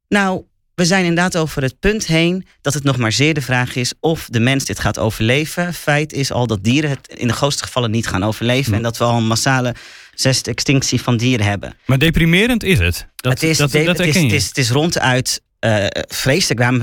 Nou, 0.09 0.44
we 0.76 0.84
zijn 0.84 1.05
inderdaad 1.05 1.37
over 1.37 1.62
het 1.62 1.81
punt 1.81 2.06
heen 2.06 2.46
dat 2.61 2.75
het 2.75 2.84
nog 2.84 2.96
maar 2.96 3.12
zeer 3.12 3.34
de 3.34 3.43
vraag 3.43 3.76
is 3.76 3.93
of 4.00 4.26
de 4.31 4.40
mens 4.40 4.64
dit 4.64 4.78
gaat 4.78 4.99
overleven. 4.99 5.75
Feit 5.75 6.12
is 6.12 6.32
al 6.32 6.46
dat 6.46 6.64
dieren 6.64 6.90
het 6.90 7.08
in 7.08 7.26
de 7.26 7.32
grootste 7.32 7.64
gevallen 7.64 7.90
niet 7.90 8.06
gaan 8.06 8.25
overleven. 8.25 8.75
En 8.75 8.82
dat 8.82 8.96
we 8.96 9.05
al 9.05 9.17
een 9.17 9.26
massale 9.26 9.75
zesde 10.14 10.50
extinctie 10.50 11.02
van 11.02 11.17
dieren 11.17 11.46
hebben. 11.46 11.76
Maar 11.87 11.99
deprimerend 11.99 12.62
is 12.62 12.78
het. 12.78 13.06
Dat, 13.17 13.32
het, 13.32 13.43
is, 13.43 13.56
dat, 13.56 13.73
dat 13.73 13.99
het, 13.99 14.06
is, 14.06 14.23
het, 14.23 14.32
is, 14.32 14.46
het 14.46 14.58
is 14.58 14.70
ronduit 14.70 15.43
uh, 15.61 15.87
vreselijk. 16.08 16.61
Waarom 16.61 16.79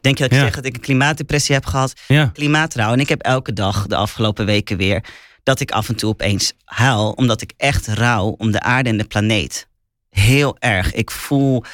denk 0.00 0.18
je 0.18 0.28
dat 0.28 0.32
ik 0.32 0.38
zeg 0.38 0.54
dat 0.54 0.64
ik 0.64 0.74
een 0.74 0.80
klimaatdepressie 0.80 1.54
heb 1.54 1.66
gehad? 1.66 1.92
Ja. 2.08 2.26
Klimaatrouw. 2.26 2.92
En 2.92 3.00
ik 3.00 3.08
heb 3.08 3.22
elke 3.22 3.52
dag 3.52 3.86
de 3.86 3.96
afgelopen 3.96 4.46
weken 4.46 4.76
weer 4.76 5.04
dat 5.42 5.60
ik 5.60 5.70
af 5.70 5.88
en 5.88 5.96
toe 5.96 6.10
opeens 6.10 6.52
huil. 6.64 7.10
Omdat 7.10 7.42
ik 7.42 7.52
echt 7.56 7.86
rouw 7.86 8.26
om 8.38 8.50
de 8.50 8.60
aarde 8.60 8.88
en 8.88 8.96
de 8.96 9.04
planeet. 9.04 9.66
Heel 10.10 10.56
erg. 10.58 10.92
Ik 10.92 11.10
voel 11.10 11.64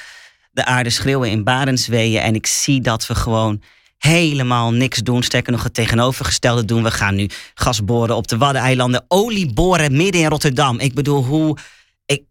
de 0.51 0.65
aarde 0.65 0.91
schreeuwen 0.91 1.31
in 1.31 1.45
Barensweeën. 1.45 2.21
En 2.21 2.35
ik 2.35 2.47
zie 2.47 2.81
dat 2.81 3.07
we 3.07 3.15
gewoon 3.15 3.63
helemaal 3.99 4.73
niks 4.73 4.99
doen. 4.99 5.23
Sterker 5.23 5.53
nog 5.53 5.63
het 5.63 5.75
tegenovergestelde 5.75 6.65
doen. 6.65 6.83
We 6.83 6.91
gaan 6.91 7.15
nu 7.15 7.29
gas 7.55 7.85
boren 7.85 8.17
op 8.17 8.29
de 8.29 8.37
Waddeneilanden. 8.37 9.05
Olie 9.09 9.53
boren 9.53 9.97
midden 9.97 10.21
in 10.21 10.29
Rotterdam. 10.29 10.79
Ik 10.79 10.95
bedoel, 10.95 11.25
hoe... 11.25 11.57
Ik, 12.07 12.23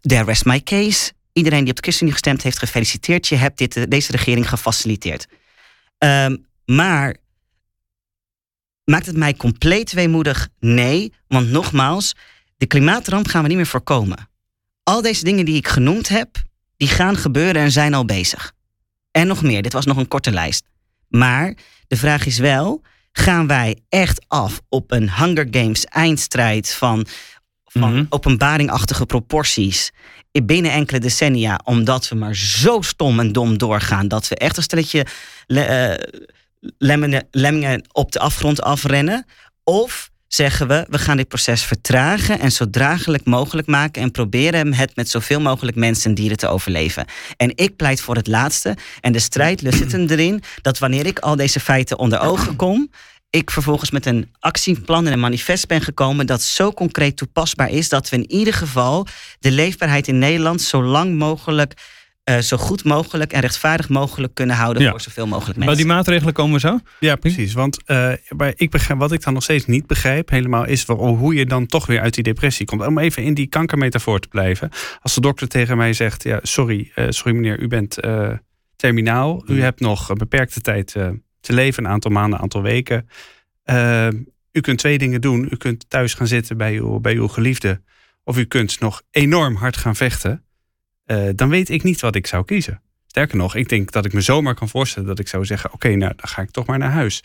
there 0.00 0.24
rest 0.24 0.44
my 0.44 0.62
case. 0.62 1.12
Iedereen 1.32 1.60
die 1.60 1.70
op 1.70 1.76
de 1.76 1.82
ChristenUnie 1.82 2.12
gestemd 2.12 2.42
heeft, 2.42 2.58
gefeliciteerd. 2.58 3.28
Je 3.28 3.36
hebt 3.36 3.58
dit, 3.58 3.90
deze 3.90 4.12
regering 4.12 4.48
gefaciliteerd. 4.48 5.26
Um, 5.98 6.46
maar 6.64 7.16
maakt 8.84 9.06
het 9.06 9.16
mij 9.16 9.34
compleet 9.34 9.92
weemoedig? 9.92 10.48
Nee, 10.60 11.12
want 11.28 11.50
nogmaals, 11.50 12.14
de 12.56 12.66
klimaatramp 12.66 13.26
gaan 13.26 13.42
we 13.42 13.48
niet 13.48 13.56
meer 13.56 13.66
voorkomen 13.66 14.32
al 14.84 15.02
deze 15.02 15.24
dingen 15.24 15.44
die 15.44 15.56
ik 15.56 15.68
genoemd 15.68 16.08
heb, 16.08 16.42
die 16.76 16.88
gaan 16.88 17.16
gebeuren 17.16 17.62
en 17.62 17.72
zijn 17.72 17.94
al 17.94 18.04
bezig. 18.04 18.52
En 19.10 19.26
nog 19.26 19.42
meer, 19.42 19.62
dit 19.62 19.72
was 19.72 19.84
nog 19.84 19.96
een 19.96 20.08
korte 20.08 20.30
lijst. 20.30 20.64
Maar 21.08 21.56
de 21.86 21.96
vraag 21.96 22.26
is 22.26 22.38
wel, 22.38 22.82
gaan 23.12 23.46
wij 23.46 23.78
echt 23.88 24.24
af 24.28 24.60
op 24.68 24.90
een 24.90 25.10
Hunger 25.14 25.46
Games 25.50 25.84
eindstrijd 25.84 26.74
van, 26.74 27.06
van 27.64 27.94
mm 27.94 28.06
openbaringachtige 28.08 29.06
proporties 29.06 29.92
binnen 30.42 30.72
enkele 30.72 30.98
decennia, 30.98 31.60
omdat 31.64 32.08
we 32.08 32.14
maar 32.14 32.36
zo 32.36 32.80
stom 32.80 33.20
en 33.20 33.32
dom 33.32 33.58
doorgaan 33.58 34.08
dat 34.08 34.28
we 34.28 34.36
echt 34.36 34.56
een 34.56 34.62
stelletje 34.62 35.06
uh, 35.46 35.94
lemmingen 37.30 37.84
op 37.92 38.12
de 38.12 38.18
afgrond 38.18 38.62
afrennen? 38.62 39.26
Of 39.64 40.10
zeggen 40.34 40.68
we, 40.68 40.86
we 40.88 40.98
gaan 40.98 41.16
dit 41.16 41.28
proces 41.28 41.62
vertragen 41.62 42.40
en 42.40 42.52
zo 42.52 42.70
draaglijk 42.70 43.24
mogelijk 43.24 43.66
maken 43.66 44.02
en 44.02 44.10
proberen 44.10 44.74
het 44.74 44.96
met 44.96 45.08
zoveel 45.08 45.40
mogelijk 45.40 45.76
mensen 45.76 46.08
en 46.08 46.14
dieren 46.14 46.36
te 46.36 46.48
overleven. 46.48 47.06
En 47.36 47.52
ik 47.54 47.76
pleit 47.76 48.00
voor 48.00 48.16
het 48.16 48.26
laatste. 48.26 48.76
En 49.00 49.12
de 49.12 49.18
strijd 49.18 49.60
zit 49.64 50.10
erin 50.10 50.42
dat 50.62 50.78
wanneer 50.78 51.06
ik 51.06 51.18
al 51.18 51.36
deze 51.36 51.60
feiten 51.60 51.98
onder 51.98 52.20
ogen 52.20 52.56
kom, 52.56 52.90
ik 53.30 53.50
vervolgens 53.50 53.90
met 53.90 54.06
een 54.06 54.28
actieplan 54.40 55.06
en 55.06 55.12
een 55.12 55.20
manifest 55.20 55.66
ben 55.66 55.80
gekomen 55.80 56.26
dat 56.26 56.42
zo 56.42 56.72
concreet 56.72 57.16
toepasbaar 57.16 57.70
is 57.70 57.88
dat 57.88 58.08
we 58.08 58.16
in 58.16 58.30
ieder 58.30 58.54
geval 58.54 59.06
de 59.38 59.50
leefbaarheid 59.50 60.08
in 60.08 60.18
Nederland 60.18 60.62
zo 60.62 60.82
lang 60.82 61.14
mogelijk 61.14 61.74
uh, 62.30 62.38
zo 62.38 62.56
goed 62.56 62.84
mogelijk 62.84 63.32
en 63.32 63.40
rechtvaardig 63.40 63.88
mogelijk 63.88 64.34
kunnen 64.34 64.56
houden 64.56 64.90
voor 64.90 65.00
zoveel 65.00 65.26
mogelijk 65.26 65.58
mensen. 65.58 65.66
Maar 65.66 65.84
die 65.84 65.94
maatregelen 65.94 66.34
komen 66.34 66.60
zo? 66.60 66.78
Ja, 67.00 67.16
precies. 67.16 67.52
Want 67.52 67.78
uh, 67.86 68.12
ik 68.54 68.70
begrijp, 68.70 68.98
wat 68.98 69.12
ik 69.12 69.22
dan 69.22 69.32
nog 69.32 69.42
steeds 69.42 69.66
niet 69.66 69.86
begrijp 69.86 70.30
helemaal 70.30 70.66
is 70.66 70.86
hoe 70.86 71.34
je 71.34 71.46
dan 71.46 71.66
toch 71.66 71.86
weer 71.86 72.00
uit 72.00 72.14
die 72.14 72.22
depressie 72.22 72.66
komt. 72.66 72.86
Om 72.86 72.98
even 72.98 73.22
in 73.22 73.34
die 73.34 73.46
kankermetafoor 73.46 74.20
te 74.20 74.28
blijven. 74.28 74.70
Als 75.02 75.14
de 75.14 75.20
dokter 75.20 75.48
tegen 75.48 75.76
mij 75.76 75.92
zegt, 75.92 76.22
ja, 76.22 76.38
sorry, 76.42 76.92
uh, 76.94 77.06
sorry 77.08 77.34
meneer, 77.34 77.60
u 77.60 77.68
bent 77.68 77.98
terminaal. 78.76 79.42
U 79.46 79.62
hebt 79.62 79.80
nog 79.80 80.08
een 80.08 80.18
beperkte 80.18 80.60
tijd 80.60 80.92
te 81.40 81.52
leven, 81.52 81.84
een 81.84 81.90
aantal 81.90 82.10
maanden, 82.10 82.34
een 82.34 82.42
aantal 82.42 82.62
weken. 82.62 83.08
u 84.52 84.60
kunt 84.60 84.78
twee 84.78 84.98
dingen 84.98 85.20
doen. 85.20 85.48
U 85.50 85.56
kunt 85.56 85.90
thuis 85.90 86.14
gaan 86.14 86.26
zitten 86.26 86.56
bij 86.56 86.74
uw, 86.74 87.00
bij 87.00 87.14
uw 87.14 87.28
geliefde. 87.28 87.82
Of 88.24 88.38
u 88.38 88.44
kunt 88.44 88.80
nog 88.80 89.02
enorm 89.10 89.56
hard 89.56 89.76
gaan 89.76 89.96
vechten. 89.96 90.44
Eh, 91.04 91.28
dan 91.34 91.48
weet 91.48 91.68
ik 91.68 91.82
niet 91.82 92.00
wat 92.00 92.14
ik 92.14 92.26
zou 92.26 92.44
kiezen. 92.44 92.80
Sterker 93.06 93.36
nog, 93.36 93.54
ik 93.54 93.68
denk 93.68 93.92
dat 93.92 94.04
ik 94.04 94.12
me 94.12 94.20
zomaar 94.20 94.54
kan 94.54 94.68
voorstellen 94.68 95.08
dat 95.08 95.18
ik 95.18 95.28
zou 95.28 95.44
zeggen: 95.44 95.72
Oké, 95.72 95.88
nou 95.88 96.12
dan 96.16 96.28
ga 96.28 96.42
ik 96.42 96.50
toch 96.50 96.66
maar 96.66 96.78
naar 96.78 96.90
huis. 96.90 97.22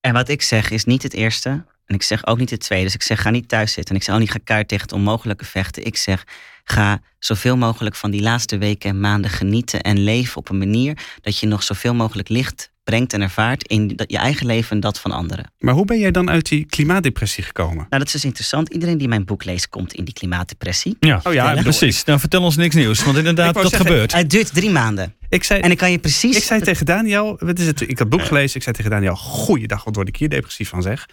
En 0.00 0.12
wat 0.12 0.28
ik 0.28 0.42
zeg 0.42 0.70
is 0.70 0.84
niet 0.84 1.02
het 1.02 1.14
eerste, 1.14 1.64
En 1.84 1.94
ik 1.96 2.02
zeg 2.02 2.26
ook 2.26 2.38
niet 2.38 2.48
de 2.48 2.58
tweede. 2.58 2.84
Dus 2.84 2.94
ik 2.94 3.02
zeg, 3.02 3.22
ga 3.22 3.30
niet 3.30 3.48
thuis 3.48 3.72
zitten. 3.72 3.94
En 3.94 4.00
ik 4.00 4.06
zeg 4.06 4.14
ook 4.14 4.20
niet, 4.20 4.30
ga 4.30 4.38
kaart 4.44 4.68
tegen 4.68 4.84
het 4.84 4.94
onmogelijke 4.94 5.44
vechten. 5.44 5.84
Ik 5.84 5.96
zeg, 5.96 6.24
ga 6.64 7.00
zoveel 7.18 7.56
mogelijk 7.56 7.96
van 7.96 8.10
die 8.10 8.22
laatste 8.22 8.58
weken 8.58 8.90
en 8.90 9.00
maanden 9.00 9.30
genieten 9.30 9.80
en 9.80 9.98
leven 9.98 10.36
op 10.36 10.48
een 10.48 10.58
manier 10.58 10.98
dat 11.20 11.38
je 11.38 11.46
nog 11.46 11.62
zoveel 11.62 11.94
mogelijk 11.94 12.28
licht 12.28 12.72
brengt 12.90 13.12
en 13.12 13.20
ervaart 13.20 13.66
in 13.68 13.88
dat- 13.96 14.10
je 14.10 14.18
eigen 14.18 14.46
leven 14.46 14.70
en 14.70 14.80
dat 14.80 15.00
van 15.00 15.10
anderen. 15.10 15.52
Maar 15.58 15.74
hoe 15.74 15.84
ben 15.84 15.98
jij 15.98 16.10
dan 16.10 16.30
uit 16.30 16.48
die 16.48 16.64
klimaatdepressie 16.64 17.44
gekomen? 17.44 17.76
Nou, 17.76 17.86
dat 17.88 18.06
is 18.06 18.12
dus 18.12 18.24
interessant. 18.24 18.68
Iedereen 18.68 18.98
die 18.98 19.08
mijn 19.08 19.24
boek 19.24 19.44
leest, 19.44 19.68
komt 19.68 19.92
in 19.92 20.04
die 20.04 20.14
klimaatdepressie. 20.14 20.96
Ja, 21.00 21.20
Oh 21.24 21.32
ja, 21.32 21.54
precies. 21.62 22.04
Nou, 22.04 22.18
vertel 22.20 22.42
ons 22.42 22.56
niks 22.56 22.74
nieuws. 22.74 23.04
Want 23.04 23.16
inderdaad, 23.16 23.54
dat 23.54 23.68
zeggen, 23.68 23.86
gebeurt. 23.86 24.12
Het 24.12 24.30
duurt 24.30 24.54
drie 24.54 24.70
maanden. 24.70 25.14
Ik 25.28 25.44
zei, 25.44 25.60
En 25.60 25.70
ik 25.70 25.78
kan 25.78 25.90
je 25.90 25.98
precies... 25.98 26.36
ik 26.36 26.42
zei 26.42 26.60
tegen 26.60 26.86
Daniel, 26.86 27.36
wat 27.40 27.58
is 27.58 27.66
het? 27.66 27.80
Ik 27.80 27.88
had 27.88 27.98
het 27.98 28.08
boek 28.08 28.22
gelezen. 28.24 28.56
Ik 28.56 28.62
zei 28.62 28.74
tegen 28.76 28.90
Daniel, 28.90 29.16
goeiedag, 29.16 29.84
wat 29.84 29.94
word 29.94 30.08
ik 30.08 30.16
hier 30.16 30.28
depressief 30.28 30.68
van 30.68 30.82
zeg. 30.82 31.06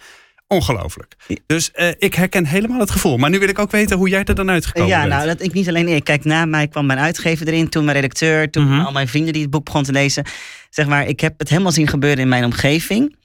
Ongelooflijk. 0.48 1.14
Dus 1.46 1.70
eh, 1.72 1.88
ik 1.98 2.14
herken 2.14 2.46
helemaal 2.46 2.80
het 2.80 2.90
gevoel. 2.90 3.16
Maar 3.16 3.30
nu 3.30 3.38
wil 3.38 3.48
ik 3.48 3.58
ook 3.58 3.70
weten 3.70 3.96
hoe 3.96 4.08
jij 4.08 4.24
er 4.24 4.34
dan 4.34 4.50
uitgekomen 4.50 4.88
ja, 4.90 4.98
bent. 4.98 5.12
nou, 5.12 5.26
dat 5.26 5.42
ik 5.42 5.52
niet 5.52 5.68
alleen 5.68 5.88
ik. 5.88 6.04
Kijk, 6.04 6.24
na 6.24 6.44
mij 6.44 6.68
kwam 6.68 6.86
mijn 6.86 6.98
uitgever 6.98 7.46
erin, 7.48 7.68
toen 7.68 7.84
mijn 7.84 7.96
redacteur, 7.96 8.50
toen 8.50 8.64
Mhm. 8.64 8.80
al 8.80 8.92
mijn 8.92 9.08
vrienden 9.08 9.32
die 9.32 9.42
het 9.42 9.50
boek 9.50 9.64
begonnen 9.64 9.92
te 9.92 9.98
lezen. 9.98 10.24
Zeg 10.70 10.86
maar, 10.86 11.06
ik 11.06 11.20
heb 11.20 11.38
het 11.38 11.48
helemaal 11.48 11.72
zien 11.72 11.88
gebeuren 11.88 12.18
in 12.18 12.28
mijn 12.28 12.44
omgeving. 12.44 13.16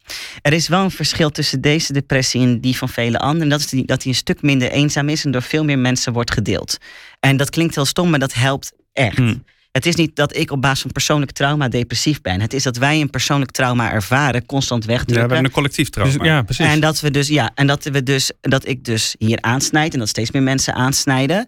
Er 0.42 0.54
is 0.54 0.68
wel 0.68 0.84
een 0.84 0.92
verschil 0.92 1.30
tussen 1.30 1.62
deze 1.62 1.94
depressie 1.94 2.42
en 2.42 2.60
die 2.62 2.78
van 2.78 2.90
vele 2.90 3.20
anderen. 3.20 3.42
En 3.44 3.50
dat 3.50 3.60
is 3.60 3.68
die, 3.68 3.86
dat 3.86 4.04
hij 4.04 4.12
een 4.12 4.18
stuk 4.18 4.42
minder 4.42 4.72
eenzaam 4.72 5.10
is 5.10 5.26
en 5.26 5.32
door 5.32 5.42
veel 5.42 5.64
meer 5.64 5.80
mensen 5.80 6.14
wordt 6.14 6.34
gedeeld. 6.34 6.78
En 7.20 7.38
dat 7.38 7.50
klinkt 7.50 7.76
heel 7.76 7.86
stom, 7.86 8.10
maar 8.10 8.20
dat 8.20 8.34
helpt 8.34 8.72
echt. 8.94 9.18
Hm. 9.18 9.36
Het 9.74 9.86
is 9.86 9.96
niet 9.96 10.16
dat 10.16 10.36
ik 10.36 10.52
op 10.52 10.62
basis 10.62 10.82
van 10.82 10.92
persoonlijk 10.92 11.32
trauma 11.32 11.68
depressief 11.68 12.22
ben. 12.22 12.42
Het 12.42 12.54
is 12.54 12.64
dat 12.64 12.78
wij 12.78 13.02
een 13.02 13.10
persoonlijk 13.10 13.52
trauma 13.52 13.92
ervaren, 13.92 14.46
constant 14.46 14.84
ja, 14.84 14.90
we 14.90 14.94
wegdrukken. 14.96 15.28
hebben 15.30 15.46
een 15.46 15.52
collectief 15.52 15.90
trauma. 15.90 16.14
Dus, 16.18 16.28
ja, 16.28 16.42
precies. 16.42 16.66
En 16.66 16.80
dat 16.80 17.00
we 17.00 17.12
dus, 17.12 17.28
ja, 17.28 17.52
en 17.56 17.68
dat 17.68 17.84
we 17.84 18.04
dus, 18.04 18.32
dat 18.42 18.68
ik 18.68 18.84
dus 18.84 19.16
hier 19.20 19.38
aansnijd 19.42 19.94
en 19.94 20.00
dat 20.00 20.08
steeds 20.10 20.32
meer 20.32 20.44
mensen 20.44 20.74
aansnijden. 20.74 21.46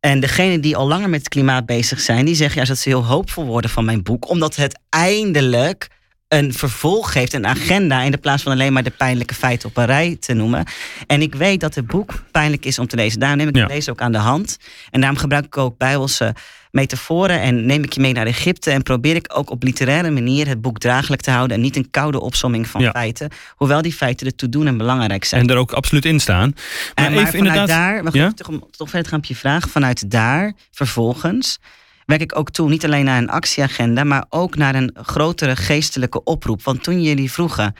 En 0.00 0.20
degenen 0.20 0.60
die 0.60 0.76
al 0.76 0.88
langer 0.88 1.08
met 1.08 1.18
het 1.18 1.28
klimaat 1.28 1.66
bezig 1.66 2.00
zijn, 2.00 2.24
die 2.24 2.34
zeggen 2.34 2.54
juist 2.56 2.70
dat 2.70 2.78
ze 2.80 2.88
heel 2.88 3.04
hoopvol 3.04 3.44
worden 3.44 3.70
van 3.70 3.84
mijn 3.84 4.02
boek, 4.02 4.28
omdat 4.28 4.56
het 4.56 4.78
eindelijk 4.88 5.88
een 6.28 6.52
vervolg 6.54 7.12
geeft, 7.12 7.32
een 7.32 7.46
agenda, 7.46 8.02
in 8.02 8.10
de 8.10 8.18
plaats 8.18 8.42
van 8.42 8.52
alleen 8.52 8.72
maar 8.72 8.82
de 8.82 8.90
pijnlijke 8.90 9.34
feiten 9.34 9.68
op 9.68 9.76
een 9.76 9.86
rij 9.86 10.16
te 10.20 10.32
noemen. 10.34 10.64
En 11.06 11.22
ik 11.22 11.34
weet 11.34 11.60
dat 11.60 11.74
het 11.74 11.86
boek 11.86 12.22
pijnlijk 12.30 12.64
is 12.64 12.78
om 12.78 12.86
te 12.86 12.96
lezen. 12.96 13.18
Daarom 13.20 13.38
neem 13.38 13.48
ik 13.48 13.56
Ja. 13.56 13.62
het 13.62 13.70
lezen 13.72 13.92
ook 13.92 14.00
aan 14.00 14.12
de 14.12 14.18
hand. 14.18 14.56
En 14.90 15.00
daarom 15.00 15.18
gebruik 15.18 15.44
ik 15.44 15.56
ook 15.56 15.78
bijbelse 15.78 16.34
metaforen 16.72 17.40
en 17.40 17.66
neem 17.66 17.82
ik 17.82 17.92
je 17.92 18.00
mee 18.00 18.12
naar 18.12 18.26
Egypte 18.26 18.70
en 18.70 18.82
probeer 18.82 19.14
ik 19.16 19.30
ook 19.36 19.50
op 19.50 19.62
literaire 19.62 20.10
manier 20.10 20.48
het 20.48 20.60
boek 20.60 20.78
draaglijk 20.78 21.20
te 21.22 21.30
houden 21.30 21.56
en 21.56 21.62
niet 21.62 21.76
een 21.76 21.90
koude 21.90 22.20
opsomming 22.20 22.66
van 22.68 22.80
Ja. 22.80 22.90
feiten, 22.90 23.30
hoewel 23.56 23.82
die 23.82 23.92
feiten 23.92 24.26
ertoe 24.26 24.48
doen 24.48 24.66
en 24.66 24.76
belangrijk 24.76 25.24
zijn. 25.24 25.40
En 25.42 25.48
er 25.50 25.56
ook 25.56 25.72
absoluut 25.72 26.04
in 26.04 26.20
staan. 26.20 26.52
Maar, 26.54 27.04
En 27.06 27.12
maar 27.12 27.22
even 27.22 27.26
vanuit 27.26 27.34
inderdaad. 27.34 27.68
daar, 27.68 28.02
wacht 28.02 28.14
Ja? 28.16 28.32
toch, 28.32 28.48
om 28.48 28.64
toch 28.70 28.86
verder 28.88 29.02
te 29.02 29.08
gaan 29.08 29.18
op 29.18 29.24
je 29.24 29.36
vraag. 29.36 29.68
Vanuit 29.68 30.10
daar, 30.10 30.52
vervolgens, 30.70 31.58
werk 32.06 32.20
ik 32.20 32.38
ook 32.38 32.50
toe 32.50 32.68
niet 32.68 32.84
alleen 32.84 33.04
naar 33.04 33.18
een 33.18 33.30
actieagenda, 33.30 34.04
maar 34.04 34.24
ook 34.28 34.56
naar 34.56 34.74
een 34.74 34.96
grotere 35.02 35.56
geestelijke 35.56 36.24
oproep. 36.24 36.62
Want 36.62 36.82
toen 36.82 37.02
jullie 37.02 37.32
vroegen, 37.32 37.74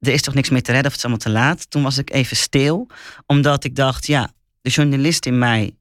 er 0.00 0.12
is 0.12 0.22
toch 0.22 0.34
niks 0.34 0.50
meer 0.50 0.62
te 0.62 0.72
redden 0.72 0.90
of 0.92 0.96
het 0.96 1.04
is 1.04 1.10
allemaal 1.10 1.32
te 1.34 1.40
laat, 1.48 1.70
toen 1.70 1.82
was 1.82 1.98
ik 1.98 2.12
even 2.12 2.36
stil, 2.36 2.86
omdat 3.26 3.64
ik 3.64 3.76
dacht, 3.76 4.06
ja, 4.06 4.32
de 4.62 4.70
journalist 4.70 5.26
in 5.26 5.38
mij 5.38 5.74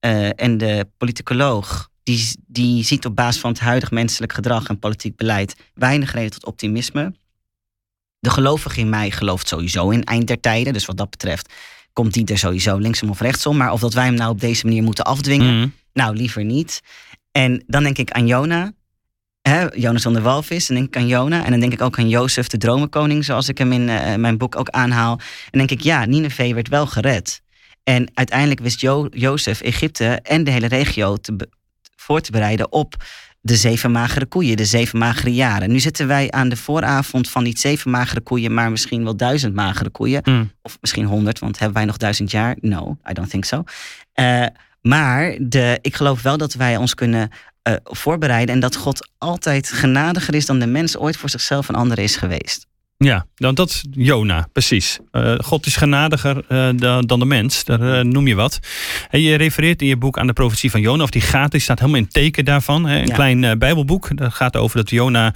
eh, 0.00 0.28
en 0.40 0.58
de 0.58 0.86
politicoloog, 0.98 1.88
die, 2.16 2.36
die 2.46 2.84
ziet 2.84 3.04
op 3.06 3.16
basis 3.16 3.40
van 3.40 3.50
het 3.50 3.60
huidig 3.60 3.90
menselijk 3.90 4.32
gedrag 4.32 4.68
en 4.68 4.78
politiek 4.78 5.16
beleid 5.16 5.56
weinig 5.74 6.12
reden 6.12 6.30
tot 6.30 6.46
optimisme. 6.46 7.14
De 8.18 8.30
gelovige 8.30 8.80
in 8.80 8.88
mij 8.88 9.10
gelooft 9.10 9.48
sowieso 9.48 9.90
in 9.90 10.04
eind 10.04 10.26
der 10.26 10.40
tijden. 10.40 10.72
Dus 10.72 10.86
wat 10.86 10.96
dat 10.96 11.10
betreft 11.10 11.52
komt 11.92 12.12
die 12.14 12.24
er 12.26 12.38
sowieso 12.38 12.76
linksom 12.76 13.10
of 13.10 13.20
rechtsom. 13.20 13.56
Maar 13.56 13.72
of 13.72 13.80
dat 13.80 13.94
wij 13.94 14.04
hem 14.04 14.14
nou 14.14 14.30
op 14.30 14.40
deze 14.40 14.66
manier 14.66 14.82
moeten 14.82 15.04
afdwingen, 15.04 15.58
Mhm. 15.58 15.68
nou 15.92 16.16
liever 16.16 16.44
niet. 16.44 16.80
En 17.32 17.64
dan 17.66 17.82
denk 17.82 17.98
ik 17.98 18.10
aan 18.10 18.26
Jona. 18.26 18.72
Hè, 19.42 19.66
Jonas 19.74 20.02
van 20.02 20.12
der 20.12 20.22
Walvis. 20.22 20.68
En 20.68 20.74
denk 20.74 20.86
ik 20.86 20.96
aan 20.96 21.06
Jona. 21.06 21.44
En 21.44 21.50
dan 21.50 21.60
denk 21.60 21.72
ik 21.72 21.80
ook 21.80 21.98
aan 21.98 22.08
Jozef, 22.08 22.46
de 22.46 22.58
dromenkoning, 22.58 23.24
zoals 23.24 23.48
ik 23.48 23.58
hem 23.58 23.72
in 23.72 23.88
eh, 23.88 24.14
mijn 24.14 24.38
boek 24.38 24.56
ook 24.56 24.68
aanhaal. 24.68 25.20
En 25.50 25.58
denk 25.58 25.70
ik, 25.70 25.80
ja, 25.80 26.04
Nineveh 26.04 26.54
werd 26.54 26.68
wel 26.68 26.86
gered. 26.86 27.42
En 27.84 28.10
uiteindelijk 28.14 28.60
wist 28.60 28.80
jo 28.80 29.08
Jozef 29.10 29.60
Egypte 29.60 30.04
en 30.22 30.44
de 30.44 30.50
hele 30.50 30.66
regio 30.66 31.16
te 31.16 31.48
voor 32.00 32.20
te 32.20 32.30
bereiden 32.30 32.72
op 32.72 32.96
de 33.40 33.56
zeven 33.56 33.90
magere 33.92 34.26
koeien, 34.26 34.56
de 34.56 34.64
zeven 34.64 34.98
magere 34.98 35.34
jaren. 35.34 35.70
Nu 35.70 35.80
zitten 35.80 36.06
wij 36.06 36.30
aan 36.30 36.48
de 36.48 36.56
vooravond 36.56 37.30
van 37.30 37.42
niet 37.42 37.60
zeven 37.60 37.90
magere 37.90 38.20
koeien, 38.20 38.54
maar 38.54 38.70
misschien 38.70 39.04
wel 39.04 39.16
duizend 39.16 39.54
magere 39.54 39.90
koeien. 39.90 40.20
Mhm. 40.24 40.44
Of 40.62 40.78
misschien 40.80 41.04
honderd, 41.04 41.38
want 41.38 41.58
hebben 41.58 41.76
wij 41.76 41.86
nog 41.86 41.96
duizend 41.96 42.30
jaar? 42.30 42.56
No, 42.60 42.98
I 43.10 43.12
don't 43.12 43.30
think 43.30 43.44
so. 43.44 43.64
Eh, 44.12 44.46
maar 44.80 45.36
de, 45.40 45.78
ik 45.80 45.96
geloof 45.96 46.22
wel 46.22 46.36
dat 46.36 46.54
wij 46.54 46.76
ons 46.76 46.94
kunnen 46.94 47.30
eh, 47.62 47.74
voorbereiden 47.84 48.54
en 48.54 48.60
dat 48.60 48.76
God 48.76 49.10
altijd 49.18 49.72
genadiger 49.72 50.34
is 50.34 50.46
dan 50.46 50.58
de 50.58 50.66
mens 50.66 50.96
ooit 50.96 51.16
voor 51.16 51.30
zichzelf 51.30 51.68
en 51.68 51.74
anderen 51.74 52.04
is 52.04 52.16
geweest. 52.16 52.66
Ja, 53.04 53.26
dan 53.34 53.54
dat 53.54 53.68
is 53.68 53.84
Jona, 53.90 54.48
precies. 54.52 54.98
Eh, 55.10 55.34
God 55.38 55.66
is 55.66 55.76
genadiger 55.76 56.44
eh, 56.48 56.68
dan, 56.76 57.06
dan 57.06 57.18
de 57.18 57.24
mens, 57.24 57.64
daar 57.64 57.98
eh, 57.98 58.04
noem 58.04 58.26
je 58.26 58.34
wat. 58.34 58.58
En 59.10 59.20
je 59.20 59.34
refereert 59.36 59.80
in 59.82 59.88
je 59.88 59.96
boek 59.96 60.18
aan 60.18 60.26
de 60.26 60.32
profetie 60.32 60.70
van 60.70 60.80
Jona, 60.80 61.02
of 61.02 61.10
die 61.10 61.20
gaat, 61.22 61.50
die 61.50 61.60
staat 61.60 61.78
helemaal 61.78 62.00
in 62.00 62.08
teken 62.08 62.44
daarvan. 62.44 62.86
Hè? 62.86 62.98
Een 63.00 63.06
Ja. 63.06 63.14
klein 63.14 63.58
bijbelboek, 63.58 64.16
dat 64.16 64.34
gaat 64.34 64.56
over 64.56 64.76
dat 64.76 64.90
Jona, 64.90 65.34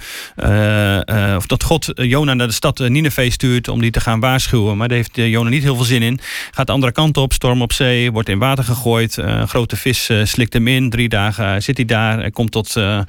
of 1.37 1.45
dat 1.45 1.63
God 1.63 1.91
Jona 1.93 2.33
naar 2.33 2.47
de 2.47 2.53
stad 2.53 2.79
eh, 2.79 2.89
Nineveh 2.89 3.31
stuurt 3.31 3.67
om 3.67 3.81
die 3.81 3.91
te 3.91 3.99
gaan 3.99 4.19
waarschuwen. 4.19 4.77
Maar 4.77 4.87
daar 4.87 4.97
heeft 4.97 5.15
Jona 5.15 5.49
niet 5.49 5.63
heel 5.63 5.75
veel 5.75 5.85
zin 5.85 6.01
in. 6.01 6.19
Gaat 6.51 6.67
de 6.67 6.73
andere 6.73 6.91
kant 6.91 7.17
op, 7.17 7.33
storm 7.33 7.61
op 7.61 7.73
zee, 7.73 8.11
wordt 8.11 8.29
in 8.29 8.39
water 8.39 8.63
gegooid. 8.63 9.17
een 9.17 9.47
grote 9.47 9.75
vis 9.75 10.09
slikt 10.23 10.53
hem 10.53 10.67
in, 10.67 10.89
drie 10.89 11.09
dagen 11.09 11.63
zit 11.63 11.77
hij 11.77 11.85
daar. 11.85 12.19
Hij 12.19 12.31
komt 12.31 12.51
tot, 12.51 12.75
nou 12.75 13.05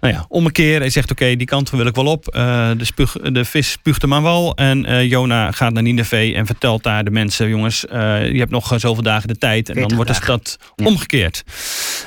ja, 0.00 0.24
ommekeer. 0.28 0.80
Hij 0.80 0.90
zegt, 0.90 1.10
oké, 1.10 1.36
die 1.36 1.46
kant 1.46 1.70
wil 1.70 1.86
ik 1.86 1.94
wel 1.94 2.06
op. 2.06 2.24
De, 2.24 2.84
spuug, 2.84 3.12
de 3.12 3.44
vis 3.44 3.70
spuugt 3.70 3.98
hem 4.02 4.14
aan 4.14 4.22
wal. 4.22 4.54
En 4.54 4.84
eh, 4.84 5.10
Jona 5.10 5.50
gaat 5.52 5.72
naar 5.72 5.82
Nineveh 5.82 6.36
en 6.36 6.46
vertelt 6.46 6.82
daar 6.82 7.04
de 7.04 7.10
mensen... 7.10 7.48
jongens, 7.48 7.86
eh, 7.86 8.32
je 8.32 8.38
hebt 8.38 8.50
nog 8.50 8.72
eh, 8.72 8.78
zoveel 8.78 9.02
dagen 9.02 9.28
de 9.28 9.38
tijd. 9.38 9.68
En 9.68 9.74
dan 9.74 9.88
40 9.90 9.96
wordt 9.96 10.10
de 10.10 10.24
stad 10.24 10.58
Ja. 10.76 10.86
omgekeerd. 10.86 11.44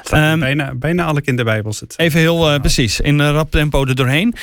Ehm, 0.09 0.39
bijna, 0.39 0.75
bijna 0.75 1.05
alle 1.05 1.21
kinderbijbels 1.21 1.79
het. 1.79 1.93
Even 1.97 2.19
heel 2.19 2.59
precies, 2.59 2.99
in 2.99 3.19
een 3.19 3.31
rap 3.31 3.51
tempo 3.51 3.85
er 3.85 3.95
doorheen. 3.95 4.35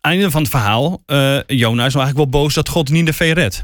Einde 0.00 0.30
van 0.30 0.40
het 0.42 0.50
verhaal. 0.50 1.02
Jona 1.46 1.86
is 1.86 1.94
eigenlijk 1.94 2.16
wel 2.16 2.28
boos 2.28 2.54
dat 2.54 2.68
God 2.68 2.90
Nineveh 2.90 3.32
redt. 3.32 3.60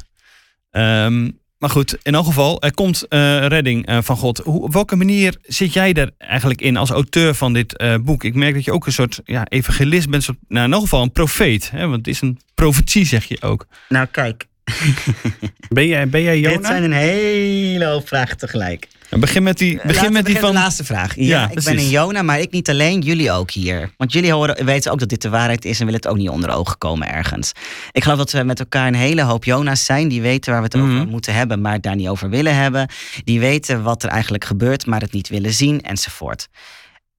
Ehm, 0.71 1.31
maar 1.64 1.73
goed, 1.73 1.97
in 2.02 2.14
elk 2.14 2.25
geval, 2.26 2.62
er 2.62 2.75
komt 2.75 3.09
eh, 3.09 3.47
redding 3.47 3.87
eh, 3.87 3.99
van 4.02 4.16
God. 4.16 4.38
Hoe, 4.38 4.62
op 4.62 4.73
welke 4.73 4.97
manier 4.97 5.37
zit 5.42 5.73
jij 5.73 5.92
er 5.92 6.11
eigenlijk 6.18 6.61
in 6.61 6.76
als 6.76 6.90
auteur 6.90 7.35
van 7.35 7.52
dit 7.52 7.76
eh, 7.76 7.94
boek? 8.00 8.25
Ik 8.25 8.35
merk 8.35 8.54
dat 8.54 8.64
je 8.64 8.73
ook 8.73 8.87
een 8.87 8.92
soort 8.92 9.21
ja, 9.25 9.44
evangelist 9.49 10.11
bent. 10.11 10.23
soort- 10.23 10.38
Nou, 10.49 10.66
in 10.66 10.73
elk 10.73 10.83
geval 10.83 11.02
een 11.02 11.12
profeet. 11.12 11.71
Hè? 11.71 11.80
Want 11.87 11.97
het 11.97 12.06
is 12.06 12.21
een 12.21 12.38
profetie, 12.54 13.04
zeg 13.06 13.25
je 13.25 13.42
ook. 13.42 13.66
Nou 13.88 14.06
kijk, 14.06 14.47
Ben 15.68 15.87
jij, 15.87 16.09
ben 16.09 16.23
jij 16.23 16.40
dit 16.40 16.50
Jona? 16.52 16.68
zijn 16.68 16.83
een 16.85 16.92
hele 16.92 17.85
hoop 17.87 18.09
vragen 18.09 18.37
tegelijk. 18.37 18.88
En 19.14 19.21
begin 19.21 19.42
met 19.42 19.59
die, 19.59 19.75
begin 19.75 19.88
Laten 19.90 20.06
we 20.06 20.12
met 20.12 20.26
die 20.26 20.38
van... 20.38 20.52
De 20.52 20.59
laatste 20.59 20.85
vraag. 20.85 21.16
Ja, 21.16 21.23
Ja, 21.25 21.50
ik 21.50 21.62
ben 21.64 21.78
een 21.78 21.88
Jona, 21.88 22.23
maar 22.23 22.40
ik 22.40 22.50
niet 22.50 22.71
alleen, 22.71 23.00
jullie 23.00 23.30
ook 23.33 23.50
hier. 23.50 23.90
Want 23.97 24.12
jullie 24.12 24.33
horen, 24.33 24.64
weten 24.64 24.92
ook 24.92 24.99
dat 24.99 25.09
dit 25.09 25.23
de 25.23 25.28
waarheid 25.28 25.64
is 25.64 25.78
en 25.80 25.85
willen 25.85 26.00
het 26.00 26.11
ook 26.11 26.16
niet 26.16 26.28
onder 26.28 26.50
ogen 26.50 26.78
komen 26.78 27.09
ergens. 27.09 27.52
Ik 27.92 28.02
geloof 28.02 28.18
dat 28.18 28.30
we 28.33 28.42
met 28.42 28.59
elkaar 28.59 28.87
een 28.87 28.94
hele 28.94 29.23
hoop 29.23 29.44
Jona's 29.44 29.85
zijn 29.85 30.09
die 30.09 30.23
weten 30.23 30.52
waar 30.52 30.61
we 30.61 30.66
het 30.66 30.76
over 30.76 30.88
Mhm. 30.88 31.09
moeten 31.09 31.35
hebben, 31.35 31.61
maar 31.61 31.73
het 31.73 31.83
daar 31.83 31.97
niet 31.97 32.09
over 32.09 32.28
willen 32.30 32.54
hebben. 32.56 32.88
Die 33.25 33.40
weten 33.40 33.83
wat 33.83 34.02
er 34.02 34.09
eigenlijk 34.09 34.44
gebeurt, 34.44 34.87
maar 34.87 35.00
het 35.00 35.12
niet 35.12 35.28
willen 35.28 35.52
zien 35.52 35.83
enzovoort. 35.83 36.49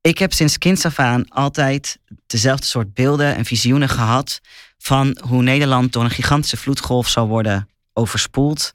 Ik 0.01 0.17
heb 0.17 0.33
sinds 0.33 0.57
kinds 0.57 0.85
af 0.85 0.99
aan 0.99 1.29
altijd 1.29 1.97
dezelfde 2.27 2.65
soort 2.65 2.93
beelden 2.93 3.35
en 3.35 3.45
visioenen 3.45 3.89
gehad 3.89 4.39
van 4.77 5.17
hoe 5.27 5.43
Nederland 5.43 5.93
door 5.93 6.03
een 6.03 6.09
gigantische 6.09 6.57
vloedgolf 6.57 7.09
zou 7.09 7.27
worden 7.27 7.69
overspoeld. 7.93 8.71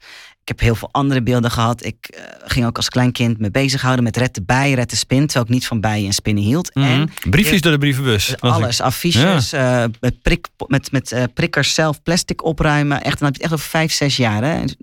Ik 0.51 0.57
heb 0.59 0.65
heel 0.67 0.75
veel 0.75 0.89
andere 0.91 1.21
beelden 1.23 1.51
gehad. 1.51 1.85
Ik 1.85 1.95
eh, 2.09 2.23
ging 2.45 2.65
ook 2.65 2.75
als 2.77 2.89
klein 2.89 3.11
kind 3.11 3.39
me 3.39 3.51
bezighouden 3.51 4.03
met 4.03 4.17
red 4.17 4.35
de 4.35 4.41
bij, 4.43 4.73
red 4.73 4.89
de 4.89 4.95
spin. 4.95 5.25
Terwijl 5.25 5.45
ik 5.45 5.51
niet 5.51 5.67
van 5.67 5.79
bijen 5.81 6.05
en 6.05 6.13
spinnen 6.13 6.43
hield. 6.43 6.75
Mhm. 6.75 6.85
En 6.85 7.09
Briefjes 7.29 7.61
door 7.61 7.71
de 7.71 7.77
brievenbus. 7.77 8.25
dus 8.25 8.35
ik. 8.35 8.41
alles, 8.41 8.81
affiches, 8.81 9.53
eh, 9.53 9.83
met, 9.99 10.21
prik, 10.21 10.47
met, 10.67 10.91
met 10.91 11.11
eh, 11.11 11.23
prikkers 11.33 11.73
zelf 11.73 12.03
plastic 12.03 12.43
opruimen. 12.43 13.03
Echt, 13.03 13.19
dan 13.19 13.27
heb 13.27 13.35
je 13.37 13.43
het 13.43 13.51
echt 13.51 13.53
over 13.53 13.69
vijf, 13.69 13.91
zes 13.93 14.17
jaar. 14.17 14.43
Hè? 14.43 14.53
En- 14.59 14.77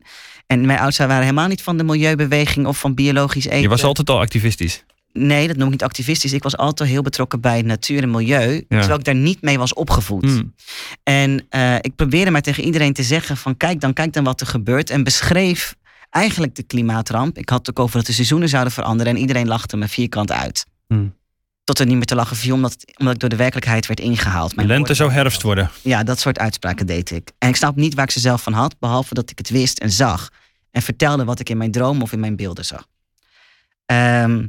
En 0.47 0.61
mijn 0.67 0.79
ouders 0.79 0.99
waren 0.99 1.21
helemaal 1.23 1.49
niet 1.49 1.63
van 1.63 1.77
de 1.77 1.85
milieubeweging 1.85 2.67
of 2.67 2.79
van 2.79 2.95
biologisch 2.95 3.47
eten. 3.47 3.61
Je 3.61 3.69
was 3.69 3.85
altijd 3.85 4.11
al 4.11 4.21
activistisch. 4.21 4.85
Nee, 5.12 5.47
dat 5.47 5.57
noem 5.57 5.67
ik 5.67 5.73
niet 5.73 5.83
activistisch. 5.83 6.33
Ik 6.33 6.43
was 6.43 6.57
altijd 6.57 6.91
heel 6.91 7.03
betrokken 7.03 7.41
bij 7.41 7.62
natuur 7.62 8.03
en 8.03 8.11
milieu. 8.11 8.65
Terwijl 8.69 8.99
ik 8.99 9.05
daar 9.05 9.15
niet 9.15 9.43
mee 9.43 9.59
was 9.59 9.75
opgevoed. 9.75 10.25
Hmm. 10.25 10.55
En 11.03 11.47
eh, 11.49 11.75
ik 11.75 11.97
probeerde 11.97 12.31
maar 12.31 12.43
tegen 12.43 12.65
iedereen 12.65 12.93
te 12.93 13.03
zeggen 13.03 13.37
van 13.37 13.57
kijk 13.57 13.81
dan, 13.81 13.93
kijk 13.93 14.12
dan 14.12 14.25
wat 14.25 14.41
er 14.41 14.47
gebeurt. 14.47 14.91
En 14.91 15.05
beschreef 15.05 15.75
eigenlijk 16.11 16.55
de 16.55 16.62
klimaatramp. 16.62 17.38
Ik 17.38 17.49
had 17.49 17.59
het 17.59 17.71
ook 17.71 17.85
over 17.85 17.97
dat 17.97 18.07
de 18.07 18.12
seizoenen 18.12 18.49
zouden 18.49 18.73
veranderen. 18.73 19.15
En 19.15 19.21
iedereen 19.21 19.49
lachte 19.49 19.77
me 19.77 19.88
vierkant 19.88 20.33
uit. 20.33 20.67
Hmm. 20.87 21.17
tot 21.65 21.79
er 21.79 21.87
niet 21.87 21.97
meer 21.97 22.05
te 22.05 22.15
lachen 22.15 22.37
viel, 22.37 22.55
omdat, 22.55 22.77
omdat 22.97 23.15
ik 23.15 23.21
door 23.21 23.29
de 23.29 23.37
werkelijkheid 23.37 23.87
werd 23.87 24.00
ingehaald. 24.00 24.57
Mijn 24.57 24.69
Lente 24.69 24.95
zou 24.95 25.12
herfst 25.12 25.43
worden. 25.43 25.71
Ja, 25.83 26.03
dat 26.03 26.21
soort 26.21 26.38
uitspraken 26.38 26.87
deed 26.87 27.11
ik. 27.11 27.31
En 27.38 27.49
ik 27.49 27.57
snap 27.57 27.77
niet 27.77 27.95
waar 27.95 28.05
ik 28.05 28.11
ze 28.11 28.21
zelf 28.21 28.43
van 28.43 28.53
had, 28.53 28.79
behalve 28.79 29.15
dat 29.15 29.31
ik 29.31 29.38
het 29.38 29.50
wist 29.50 29.79
en 29.79 29.91
zag. 29.91 30.31
En 30.71 30.83
vertelde 30.83 31.25
wat 31.25 31.41
ik 31.41 31.49
in 31.49 31.57
mijn 31.57 31.71
droom 31.71 32.03
of 32.03 32.12
in 32.12 32.21
mijn 32.21 32.37
beelden 32.37 32.65
zag. 32.65 32.87
Ehm, 33.87 34.47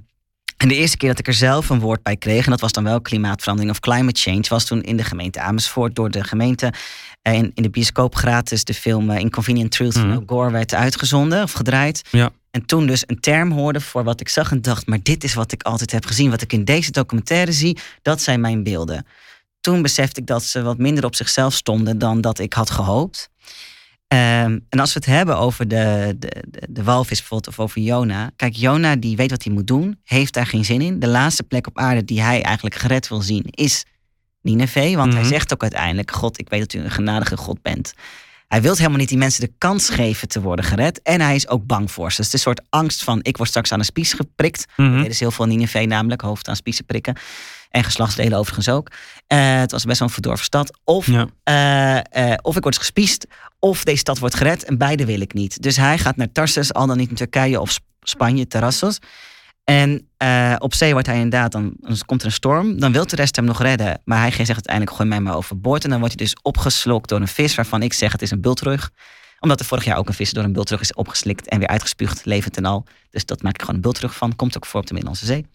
en 0.60 0.68
de 0.68 0.76
eerste 0.76 0.98
keer 0.98 1.10
dat 1.10 1.20
ik 1.20 1.28
er 1.28 1.34
zelf 1.34 1.70
een 1.70 1.80
woord 1.80 2.04
bij 2.04 2.18
kreeg, 2.18 2.46
en 2.46 2.52
dat 2.52 2.60
was 2.60 2.72
dan 2.72 2.84
wel 2.84 3.02
klimaatverandering 3.02 3.74
of 3.74 3.80
climate 3.80 4.22
change, 4.22 4.44
was 4.48 4.66
toen 4.66 4.82
in 4.82 4.98
de 4.98 5.04
gemeente 5.04 5.40
Amersfoort 5.40 5.96
door 5.96 6.12
de 6.12 6.24
gemeente. 6.24 6.74
En 7.22 7.52
in 7.54 7.64
de 7.64 7.70
bioscoop 7.70 8.16
gratis 8.16 8.64
de 8.64 8.74
film 8.74 9.10
eh, 9.10 9.20
Inconvenient 9.20 9.72
Truth 9.72 9.94
van 9.94 10.08
Mhm. 10.08 10.18
Al 10.18 10.24
Gore 10.26 10.52
werd 10.52 10.74
uitgezonden 10.74 11.44
of 11.44 11.52
gedraaid. 11.52 12.02
Ja. 12.12 12.30
En 12.52 12.66
toen 12.66 12.88
dus 12.88 13.04
een 13.06 13.20
term 13.20 13.52
hoorde 13.52 13.82
voor 13.82 14.04
wat 14.04 14.22
ik 14.22 14.30
zag 14.30 14.52
en 14.52 14.62
dacht, 14.62 14.88
maar 14.88 15.00
dit 15.04 15.24
is 15.24 15.34
wat 15.34 15.52
ik 15.52 15.64
altijd 15.64 15.92
heb 15.92 16.06
gezien. 16.06 16.30
Wat 16.30 16.42
ik 16.42 16.54
in 16.54 16.64
deze 16.64 16.92
documentaire 16.92 17.52
zie, 17.52 17.78
dat 18.02 18.22
zijn 18.22 18.42
mijn 18.42 18.64
beelden. 18.64 19.06
Toen 19.62 19.82
besefte 19.82 20.20
ik 20.20 20.28
dat 20.28 20.44
ze 20.44 20.62
wat 20.62 20.78
minder 20.78 21.06
op 21.06 21.16
zichzelf 21.16 21.54
stonden 21.54 21.98
dan 21.98 22.22
dat 22.22 22.40
ik 22.40 22.54
had 22.54 22.70
gehoopt. 22.70 23.30
Ehm, 24.10 24.60
en 24.70 24.80
als 24.80 24.94
we 24.94 25.00
het 25.00 25.10
hebben 25.10 25.38
over 25.38 25.68
de, 25.68 26.16
de, 26.20 26.44
de, 26.48 26.68
de 26.70 26.84
walvis 26.84 27.18
bijvoorbeeld 27.20 27.58
of 27.58 27.64
over 27.64 27.82
Jona. 27.82 28.32
Kijk, 28.36 28.56
Jona 28.56 28.96
die 28.96 29.16
weet 29.16 29.30
wat 29.30 29.44
hij 29.44 29.54
moet 29.54 29.68
doen, 29.68 30.00
heeft 30.04 30.34
daar 30.34 30.46
geen 30.46 30.66
zin 30.66 30.82
in. 30.82 31.00
De 31.00 31.08
laatste 31.08 31.44
plek 31.44 31.68
op 31.68 31.78
aarde 31.78 32.06
die 32.06 32.22
hij 32.22 32.42
eigenlijk 32.42 32.76
gered 32.76 33.08
wil 33.08 33.22
zien 33.22 33.44
is 33.50 33.86
Nineveh. 34.42 34.96
Want 34.96 35.14
hij 35.14 35.22
Mhm. 35.22 35.32
zegt 35.32 35.54
ook 35.54 35.62
uiteindelijk, 35.62 36.12
God, 36.12 36.40
ik 36.40 36.50
weet 36.50 36.60
dat 36.60 36.74
u 36.74 36.80
een 36.80 36.92
genadige 36.92 37.38
God 37.38 37.62
bent. 37.62 37.94
Hij 38.48 38.62
wil 38.62 38.76
helemaal 38.76 38.98
niet 38.98 39.10
die 39.10 39.18
mensen 39.18 39.42
de 39.42 39.54
kans 39.58 39.90
geven 39.90 40.28
te 40.28 40.42
worden 40.42 40.66
gered. 40.66 41.02
En 41.02 41.22
hij 41.22 41.36
is 41.36 41.48
ook 41.48 41.66
bang 41.66 41.92
voor 41.92 42.12
ze. 42.12 42.16
Dus 42.18 42.26
het 42.26 42.36
is 42.36 42.46
een 42.46 42.54
soort 42.54 42.68
angst 42.70 43.04
van, 43.04 43.20
ik 43.22 43.38
word 43.38 43.50
straks 43.50 43.72
aan 43.72 43.80
een 43.80 43.86
spies 43.86 44.14
geprikt. 44.14 44.66
Mhm. 44.76 44.98
Er 44.98 45.06
is 45.10 45.20
heel 45.20 45.32
veel 45.32 45.46
in 45.46 45.52
Nineveh 45.52 45.88
namelijk, 45.88 46.22
hoofd 46.22 46.48
aan 46.48 46.56
spiezen 46.56 46.86
prikken. 46.86 47.16
En 47.70 47.84
geslachtsdelen 47.84 48.38
overigens 48.38 48.70
ook. 48.70 48.92
Eh, 49.28 49.60
het 49.60 49.72
was 49.72 49.84
best 49.86 50.00
wel 50.00 50.08
een 50.08 50.14
verdorven 50.14 50.46
stad. 50.46 50.80
Of, 50.84 51.06
Ja. 51.08 51.28
eh, 51.44 52.32
eh, 52.32 52.38
of 52.42 52.56
ik 52.56 52.64
word 52.64 52.78
gespiest, 52.78 53.28
of 53.60 53.84
deze 53.84 53.98
stad 53.98 54.20
wordt 54.20 54.36
gered. 54.36 54.64
En 54.64 54.78
beide 54.78 55.06
wil 55.06 55.22
ik 55.22 55.34
niet. 55.34 55.62
Dus 55.62 55.76
hij 55.76 55.98
gaat 55.98 56.16
naar 56.16 56.32
Tarsus, 56.32 56.74
al 56.74 56.88
dan 56.88 56.98
niet 56.98 57.10
in 57.10 57.16
Turkije 57.16 57.60
of 57.60 57.72
Sp- 57.72 57.84
Spanje, 58.02 58.48
Terrassos. 58.48 58.98
En 59.64 60.08
op 60.58 60.74
zee 60.74 60.92
wordt 60.92 61.08
hij 61.08 61.16
inderdaad, 61.16 61.52
dan, 61.52 61.74
dan 61.80 61.98
komt 62.06 62.22
er 62.22 62.28
een 62.28 62.34
storm. 62.34 62.80
Dan 62.80 62.92
wil 62.92 63.06
de 63.08 63.16
rest 63.16 63.36
hem 63.36 63.46
nog 63.46 63.62
redden. 63.62 64.02
Maar 64.06 64.20
hij 64.20 64.32
zegt 64.32 64.50
uiteindelijk, 64.50 64.96
gooi 64.96 65.10
mij 65.10 65.20
maar 65.20 65.36
overboord. 65.36 65.84
En 65.84 65.90
dan 65.90 66.00
wordt 66.00 66.16
hij 66.18 66.26
dus 66.26 66.36
opgeslokt 66.42 67.10
door 67.10 67.20
een 67.22 67.28
vis 67.28 67.56
waarvan 67.56 67.82
ik 67.82 67.94
zeg 67.94 68.12
het 68.12 68.22
is 68.22 68.32
een 68.32 68.42
bultrug 68.42 68.90
omdat 69.40 69.60
er 69.60 69.66
vorig 69.66 69.84
jaar 69.84 69.98
ook 69.98 70.08
een 70.08 70.14
vis 70.14 70.32
door 70.32 70.44
een 70.44 70.54
bultrug 70.54 70.82
is 70.82 70.94
opgeslikt 70.94 71.48
en 71.48 71.60
weer 71.60 71.68
uitgespuugd, 71.68 72.26
levend 72.26 72.58
en 72.58 72.66
al. 72.66 72.86
Dus 73.12 73.26
dat 73.26 73.42
maak 73.42 73.54
ik 73.54 73.60
gewoon 73.60 73.76
een 73.76 73.82
bultrug 73.82 74.16
van. 74.16 74.36
Komt 74.36 74.58
ook 74.58 74.66
voor 74.66 74.80
op 74.80 74.88
de 74.88 74.94
Middellandse 74.94 75.26
Zee. 75.26 75.46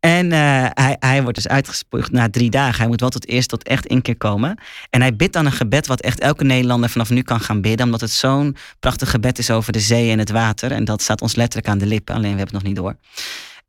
En 0.00 0.32
eh, 0.32 0.38
hij, 0.68 0.96
hij 0.98 1.22
wordt 1.22 1.36
dus 1.36 1.48
uitgespuugd 1.48 2.12
na 2.12 2.30
drie 2.30 2.50
dagen. 2.50 2.78
Hij 2.78 2.86
moet 2.86 3.00
wel 3.00 3.10
tot 3.10 3.28
eerst 3.28 3.48
tot 3.48 3.62
echt 3.62 3.86
inkeer 3.86 4.16
komen. 4.16 4.58
En 4.90 5.00
hij 5.00 5.16
bidt 5.16 5.32
dan 5.32 5.46
een 5.46 5.52
gebed 5.52 5.86
wat 5.86 6.00
echt 6.00 6.20
elke 6.20 6.44
Nederlander 6.44 6.90
vanaf 6.90 7.10
nu 7.10 7.22
kan 7.22 7.40
gaan 7.40 7.60
bidden. 7.60 7.86
Omdat 7.86 8.00
het 8.00 8.10
zo'n 8.10 8.56
prachtig 8.80 9.10
gebed 9.10 9.38
is 9.38 9.50
over 9.50 9.72
de 9.72 9.80
zee 9.80 10.10
en 10.10 10.18
het 10.18 10.30
water. 10.30 10.72
En 10.72 10.84
dat 10.84 11.02
staat 11.02 11.20
ons 11.20 11.34
letterlijk 11.34 11.68
aan 11.68 11.78
de 11.78 11.86
lippen. 11.86 12.14
Alleen 12.14 12.32
we 12.32 12.38
hebben 12.38 12.54
het 12.56 12.64
nog 12.64 12.72
niet 12.72 12.82
door. 12.82 12.96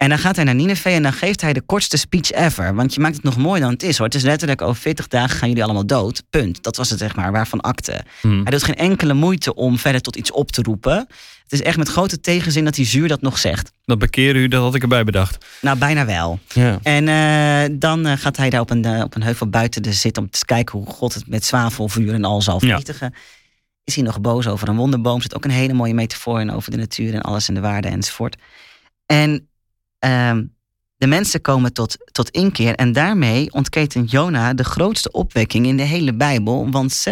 En 0.01 0.09
dan 0.09 0.17
gaat 0.17 0.35
hij 0.35 0.45
naar 0.45 0.55
Nineveh 0.55 0.95
en 0.95 1.03
dan 1.03 1.13
geeft 1.13 1.41
hij 1.41 1.53
de 1.53 1.61
kortste 1.61 1.97
speech 1.97 2.31
ever. 2.31 2.75
Want 2.75 2.93
je 2.93 2.99
maakt 2.99 3.15
het 3.15 3.23
nog 3.23 3.37
mooier 3.37 3.61
dan 3.61 3.71
het 3.71 3.83
is 3.83 3.97
hoor. 3.97 4.05
Het 4.05 4.15
is 4.15 4.21
letterlijk 4.23 4.61
over 4.61 4.81
40 4.81 5.07
dagen 5.07 5.37
gaan 5.37 5.47
jullie 5.47 5.63
allemaal 5.63 5.85
dood. 5.85 6.23
Punt. 6.29 6.63
Dat 6.63 6.75
was 6.77 6.89
het 6.89 6.99
zeg 6.99 7.15
maar, 7.15 7.31
waarvan 7.31 7.61
akte. 7.61 8.03
Mhm. 8.21 8.41
Hij 8.41 8.51
doet 8.51 8.63
geen 8.63 8.75
enkele 8.75 9.13
moeite 9.13 9.55
om 9.55 9.77
verder 9.77 10.01
tot 10.01 10.15
iets 10.15 10.31
op 10.31 10.51
te 10.51 10.61
roepen. 10.61 10.97
Het 11.43 11.51
is 11.51 11.61
echt 11.61 11.77
met 11.77 11.87
grote 11.89 12.19
tegenzin 12.21 12.63
dat 12.65 12.75
hij 12.75 12.85
zuur 12.85 13.07
dat 13.07 13.21
nog 13.21 13.37
zegt. 13.37 13.71
Dat 13.85 13.99
bekeren 13.99 14.41
u, 14.41 14.47
dat 14.47 14.61
had 14.61 14.75
ik 14.75 14.81
erbij 14.81 15.03
bedacht. 15.03 15.45
Nou, 15.61 15.77
bijna 15.77 16.05
wel. 16.05 16.39
Ja. 16.47 16.79
En 16.83 17.07
eh, 17.07 17.75
dan 17.79 18.05
eh, 18.05 18.17
gaat 18.17 18.37
hij 18.37 18.49
daar 18.49 18.61
op 18.61 18.69
een, 18.69 18.85
eh, 18.85 19.01
op 19.03 19.15
een 19.15 19.23
heuvel 19.23 19.47
buiten 19.49 19.83
de 19.83 19.93
zitten 19.93 20.23
om 20.23 20.29
te 20.29 20.45
kijken 20.45 20.77
hoe 20.79 20.87
God 20.87 21.13
het 21.13 21.27
met 21.27 21.45
zwavelvuur 21.45 22.13
en 22.13 22.25
al 22.25 22.41
zal 22.41 22.53
Ja. 22.53 22.59
vernietigen. 22.59 23.13
Is 23.83 23.95
hij 23.95 24.03
nog 24.03 24.21
boos 24.21 24.47
over 24.47 24.67
een 24.67 24.75
wonderboom? 24.77 25.21
Zit 25.21 25.35
ook 25.35 25.45
een 25.45 25.51
hele 25.51 25.73
mooie 25.73 25.93
metafoor 25.93 26.41
in 26.41 26.51
over 26.51 26.71
de 26.71 26.77
natuur 26.77 27.13
en 27.13 27.21
alles 27.21 27.47
en 27.47 27.53
de 27.53 27.61
waarde 27.61 27.87
enzovoort. 27.87 28.35
En 29.05 29.45
ehm, 30.01 30.43
de 30.97 31.07
mensen 31.07 31.41
komen 31.41 31.73
tot, 31.73 31.97
tot 32.11 32.29
inkeer 32.29 32.75
en 32.75 32.91
daarmee 32.91 33.51
ontketent 33.51 34.11
Jona 34.11 34.53
de 34.53 34.63
grootste 34.63 35.11
opwekking 35.11 35.65
in 35.65 35.77
de 35.77 35.83
hele 35.83 36.13
Bijbel. 36.13 36.71
Want 36.71 37.07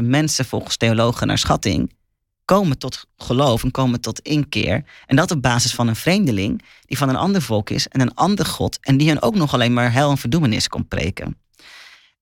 600.000 0.00 0.04
mensen 0.06 0.44
volgens 0.44 0.76
theologen 0.76 1.26
naar 1.26 1.38
schatting 1.38 1.96
komen 2.44 2.78
tot 2.78 3.06
geloof 3.16 3.62
en 3.62 3.70
komen 3.70 4.00
tot 4.00 4.20
inkeer. 4.20 4.84
En 5.06 5.16
dat 5.16 5.30
op 5.30 5.42
basis 5.42 5.74
van 5.74 5.88
een 5.88 5.96
vreemdeling 5.96 6.62
die 6.86 6.98
van 6.98 7.08
een 7.08 7.16
ander 7.16 7.42
volk 7.42 7.70
is 7.70 7.88
en 7.88 8.00
een 8.00 8.14
ander 8.14 8.46
God. 8.46 8.78
En 8.80 8.96
die 8.96 9.08
hen 9.08 9.22
ook 9.22 9.34
nog 9.34 9.54
alleen 9.54 9.72
maar 9.72 9.92
hel 9.92 10.10
en 10.10 10.18
verdoemenis 10.18 10.68
kon 10.68 10.88
preken. 10.88 11.36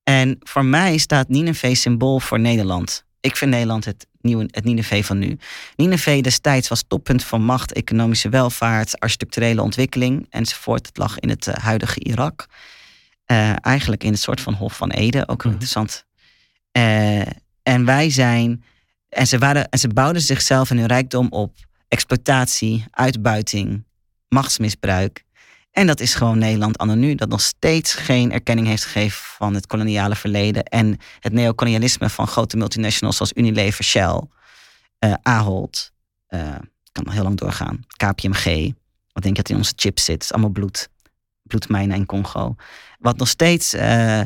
En 0.02 0.36
voor 0.40 0.64
mij 0.64 0.96
staat 0.96 1.28
Nineveh 1.28 1.74
symbool 1.74 2.20
voor 2.20 2.40
Nederland. 2.40 3.05
Ik 3.26 3.36
vind 3.36 3.50
Nederland 3.50 3.84
het, 3.84 4.06
nieuwe, 4.20 4.48
het 4.50 4.64
Nineveh 4.64 5.02
van 5.04 5.18
nu. 5.18 5.38
Nineveh 5.76 6.22
destijds 6.22 6.68
was 6.68 6.84
toppunt 6.88 7.24
van 7.24 7.42
macht, 7.42 7.72
economische 7.72 8.28
welvaart, 8.28 9.00
architecturele 9.00 9.62
ontwikkeling 9.62 10.26
enzovoort. 10.30 10.86
Het 10.86 10.96
lag 10.96 11.18
in 11.18 11.28
het 11.28 11.46
eh, 11.46 11.54
huidige 11.54 12.00
Irak. 12.00 12.46
Eh, 13.24 13.52
eigenlijk 13.60 14.04
in 14.04 14.10
het 14.10 14.20
soort 14.20 14.40
van 14.40 14.54
Hof 14.54 14.76
van 14.76 14.90
Ede, 14.90 15.28
ook 15.28 15.38
Mhm. 15.44 15.48
interessant. 15.48 16.04
Eh, 16.72 17.20
en 17.62 17.84
wij 17.84 18.10
zijn, 18.10 18.64
en 19.08 19.26
ze, 19.26 19.38
waren, 19.38 19.68
en 19.68 19.78
ze 19.78 19.88
bouwden 19.88 20.22
zichzelf 20.22 20.70
en 20.70 20.76
hun 20.76 20.86
rijkdom 20.86 21.26
op 21.30 21.54
exploitatie, 21.88 22.84
uitbuiting, 22.90 23.84
machtsmisbruik. 24.28 25.24
En 25.76 25.86
dat 25.86 26.00
is 26.00 26.14
gewoon 26.14 26.38
Nederland 26.38 26.78
anno 26.78 26.94
nu, 26.94 27.14
dat 27.14 27.28
nog 27.28 27.40
steeds 27.40 27.94
geen 27.94 28.32
erkenning 28.32 28.66
heeft 28.66 28.84
gegeven 28.84 29.22
van 29.24 29.54
het 29.54 29.66
koloniale 29.66 30.16
verleden 30.16 30.64
en 30.64 30.98
het 31.20 31.32
neocolonialisme 31.32 32.08
van 32.08 32.26
grote 32.26 32.56
multinationals 32.56 33.16
zoals 33.16 33.32
Unilever, 33.34 33.84
Shell, 33.84 34.22
eh 34.98 35.14
Ahold. 35.22 35.92
eh, 36.26 36.54
kan 36.92 37.04
nog 37.04 37.12
heel 37.12 37.22
lang 37.22 37.36
doorgaan. 37.36 37.84
KPMG. 37.96 38.72
Wat 39.12 39.22
denk 39.22 39.36
je 39.36 39.42
dat 39.42 39.48
in 39.48 39.56
onze 39.56 39.72
chips 39.76 40.04
zit? 40.04 40.22
Is 40.22 40.32
allemaal 40.32 40.50
bloed. 40.50 40.88
Bloedmijnen 41.42 41.96
in 41.96 42.06
Congo. 42.06 42.54
Wat 42.98 43.16
nog 43.16 43.28
steeds 43.28 43.72
eh, 43.72 44.20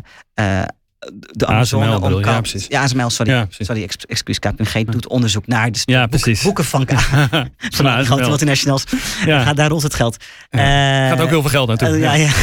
de 1.31 1.47
Amazone 1.47 1.87
ASML 1.87 2.03
omkant- 2.07 2.25
Ja, 2.25 2.41
precies. 2.41 2.67
Ja, 2.69 2.83
ASML, 2.83 3.11
sorry. 3.11 3.33
Ja, 3.33 3.47
sorry, 3.51 3.83
ex- 3.83 4.07
excuus. 4.07 4.39
KPMG 4.39 4.85
doet 4.85 5.09
onderzoek 5.09 5.47
naar 5.47 5.73
de 5.73 5.81
Ja, 5.85 6.09
boeken, 6.09 6.65
van, 6.73 6.87
van 6.87 6.87
Van 6.87 7.85
de 7.85 7.91
grote 7.91 8.13
ASML. 8.13 8.29
multinationals. 8.29 8.85
Ja. 9.27 9.43
Gaat 9.43 9.57
daar 9.57 9.69
rond 9.69 9.83
het 9.83 9.95
geld. 9.95 10.17
Eh, 10.51 10.61
Gaat 10.61 11.21
ook 11.21 11.29
heel 11.29 11.41
veel 11.41 11.51
geld 11.51 11.69
naartoe. 11.69 11.89
eh, 11.89 12.01
ja, 12.01 12.13
ja. 12.15 12.31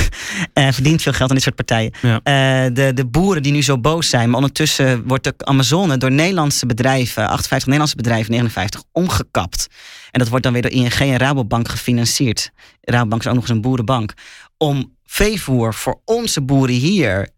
Eh, 0.53 0.67
verdient 0.71 1.01
veel 1.01 1.13
geld 1.13 1.29
aan 1.29 1.35
dit 1.35 1.43
soort 1.43 1.55
partijen. 1.55 1.91
De, 2.73 2.91
de 2.93 3.05
boeren 3.05 3.43
die 3.43 3.51
nu 3.51 3.63
zo 3.63 3.79
boos 3.79 4.09
zijn. 4.09 4.27
Maar 4.29 4.35
ondertussen 4.37 5.07
wordt 5.07 5.23
de 5.23 5.33
Amazone 5.37 5.97
door 5.97 6.11
Nederlandse 6.11 6.65
bedrijven, 6.65 7.23
58 7.27 7.59
Nederlandse 7.65 7.95
bedrijven, 7.95 8.31
59, 8.31 8.83
omgekapt. 8.91 9.67
En 10.11 10.19
dat 10.19 10.29
wordt 10.29 10.43
dan 10.43 10.53
weer 10.53 10.61
door 10.61 10.71
ING 10.71 10.93
en 10.93 11.17
Rabobank 11.17 11.67
gefinancierd. 11.69 12.51
Rabobank 12.81 13.21
is 13.21 13.27
ook 13.27 13.33
nog 13.33 13.43
eens 13.43 13.51
een 13.51 13.61
boerenbank. 13.61 14.13
Om 14.57 14.95
veevoer 15.05 15.73
voor 15.73 16.01
onze 16.05 16.41
boeren 16.41 16.75
hier 16.75 17.29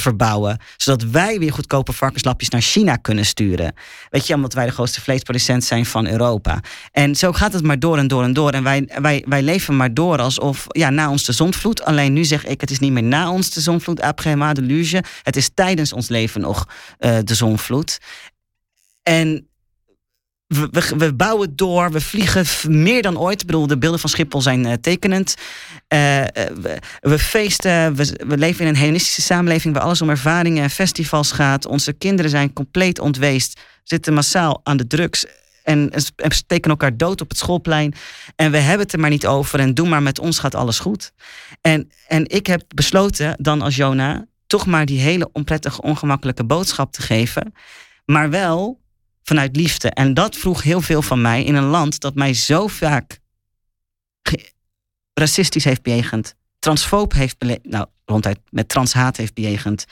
verbouwen. 0.00 0.58
Zodat 0.76 1.10
wij 1.10 1.38
weer 1.38 1.52
goedkope 1.52 1.92
varkenslapjes 1.92 2.48
naar 2.48 2.60
China 2.60 2.96
kunnen 2.96 3.26
sturen. 3.26 3.74
Weet 4.10 4.26
je, 4.26 4.34
omdat 4.34 4.52
wij 4.52 4.66
de 4.66 4.72
grootste 4.72 5.00
vleesproducent 5.00 5.64
zijn 5.64 5.86
van 5.86 6.06
Europa. 6.06 6.60
En 6.92 7.14
zo 7.14 7.32
gaat 7.32 7.52
het 7.52 7.62
maar 7.62 7.78
door 7.78 7.98
en 7.98 8.08
door 8.08 8.22
en 8.22 8.32
door. 8.32 8.50
En 8.52 8.62
wij, 8.62 8.88
wij, 9.00 9.24
wij 9.28 9.42
leven 9.42 9.76
maar 9.76 9.94
door 9.94 10.18
alsof, 10.18 10.64
ja, 10.68 10.90
na 10.90 11.10
ons 11.10 11.24
de 11.24 11.32
zondvloed. 11.32 11.84
Alleen 11.84 12.12
nu 12.12 12.24
zeg 12.24 12.46
ik, 12.46 12.60
het 12.60 12.70
is 12.70 12.78
niet 12.78 12.92
meer 12.92 13.02
na 13.02 13.30
ons 13.30 13.50
de 13.50 13.60
zondvloed, 13.60 14.00
après 14.00 14.54
de 14.54 14.62
luge. 14.62 15.04
Het 15.22 15.36
is 15.36 15.50
tijdens 15.54 15.92
ons 15.92 16.08
leven 16.08 16.40
nog 16.40 16.66
eh, 16.98 17.18
de 17.24 17.34
zondvloed. 17.34 17.98
En 19.02 19.47
we, 20.48 20.68
we, 20.70 20.96
we 20.96 21.14
bouwen 21.14 21.56
door, 21.56 21.90
we 21.90 22.00
vliegen 22.00 22.46
meer 22.82 23.02
dan 23.02 23.18
ooit. 23.18 23.40
Ik 23.40 23.46
bedoel, 23.46 23.66
de 23.66 23.78
beelden 23.78 24.00
van 24.00 24.10
Schiphol 24.10 24.40
zijn 24.40 24.66
eh, 24.66 24.72
tekenend. 24.72 25.34
Eh, 25.88 26.20
eh, 26.20 26.28
we, 26.34 26.78
we 27.00 27.18
feesten, 27.18 27.94
we, 27.94 28.20
we 28.26 28.38
leven 28.38 28.60
in 28.60 28.68
een 28.68 28.76
hedonistische 28.76 29.22
samenleving... 29.22 29.74
waar 29.74 29.82
alles 29.82 30.02
om 30.02 30.10
ervaringen 30.10 30.62
en 30.62 30.70
festivals 30.70 31.32
gaat. 31.32 31.66
Onze 31.66 31.92
kinderen 31.92 32.30
zijn 32.30 32.52
compleet 32.52 32.98
ontweest, 32.98 33.60
zitten 33.84 34.14
massaal 34.14 34.60
aan 34.62 34.76
de 34.76 34.86
drugs... 34.86 35.26
En, 35.62 35.90
en 35.90 36.30
steken 36.30 36.70
elkaar 36.70 36.96
dood 36.96 37.20
op 37.20 37.28
het 37.28 37.38
schoolplein. 37.38 37.94
En 38.36 38.50
we 38.50 38.58
hebben 38.58 38.84
het 38.84 38.92
er 38.92 39.00
maar 39.00 39.10
niet 39.10 39.26
over. 39.26 39.60
En 39.60 39.74
doe 39.74 39.88
maar 39.88 40.02
met 40.02 40.18
ons 40.18 40.38
gaat 40.38 40.54
alles 40.54 40.78
goed. 40.78 41.12
En, 41.60 41.90
en 42.06 42.28
ik 42.28 42.46
heb 42.46 42.62
besloten 42.74 43.36
dan 43.40 43.62
als 43.62 43.76
Jona... 43.76 44.26
toch 44.46 44.66
maar 44.66 44.86
die 44.86 45.00
hele 45.00 45.28
onprettige, 45.32 45.82
ongemakkelijke 45.82 46.44
boodschap 46.44 46.92
te 46.92 47.02
geven. 47.02 47.54
Maar 48.04 48.30
wel 48.30 48.80
vanuit 49.28 49.56
liefde. 49.56 49.90
En 49.90 50.14
dat 50.14 50.36
vroeg 50.36 50.62
heel 50.62 50.80
veel 50.80 51.02
van 51.02 51.20
mij 51.20 51.44
in 51.44 51.54
een 51.54 51.64
land 51.64 52.00
dat 52.00 52.14
mij 52.14 52.34
zo 52.34 52.66
vaak 52.66 53.18
racistisch 55.14 55.64
heeft 55.64 55.82
bejegend, 55.82 56.34
transfoob 56.58 57.12
heeft 57.12 57.38
bele- 57.38 57.58
nou 57.62 57.86
ronduit 58.04 58.38
met 58.50 58.68
transhaat 58.68 59.16
heeft 59.16 59.34
bejegend, 59.34 59.84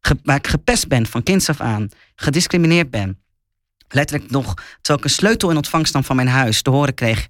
ge- 0.00 0.20
waar 0.22 0.36
ik 0.36 0.46
gepest 0.46 0.88
ben 0.88 1.06
van 1.06 1.22
kinds 1.22 1.48
af 1.48 1.60
aan, 1.60 1.88
gediscrimineerd 2.14 2.90
ben. 2.90 3.18
Letterlijk 3.88 4.30
nog, 4.30 4.54
terwijl 4.54 4.98
ik 4.98 5.04
een 5.04 5.10
sleutel 5.10 5.50
in 5.50 5.56
ontvangst 5.56 5.92
nam 5.92 6.04
van 6.04 6.16
mijn 6.16 6.28
huis, 6.28 6.62
te 6.62 6.70
horen 6.70 6.94
kreeg, 6.94 7.26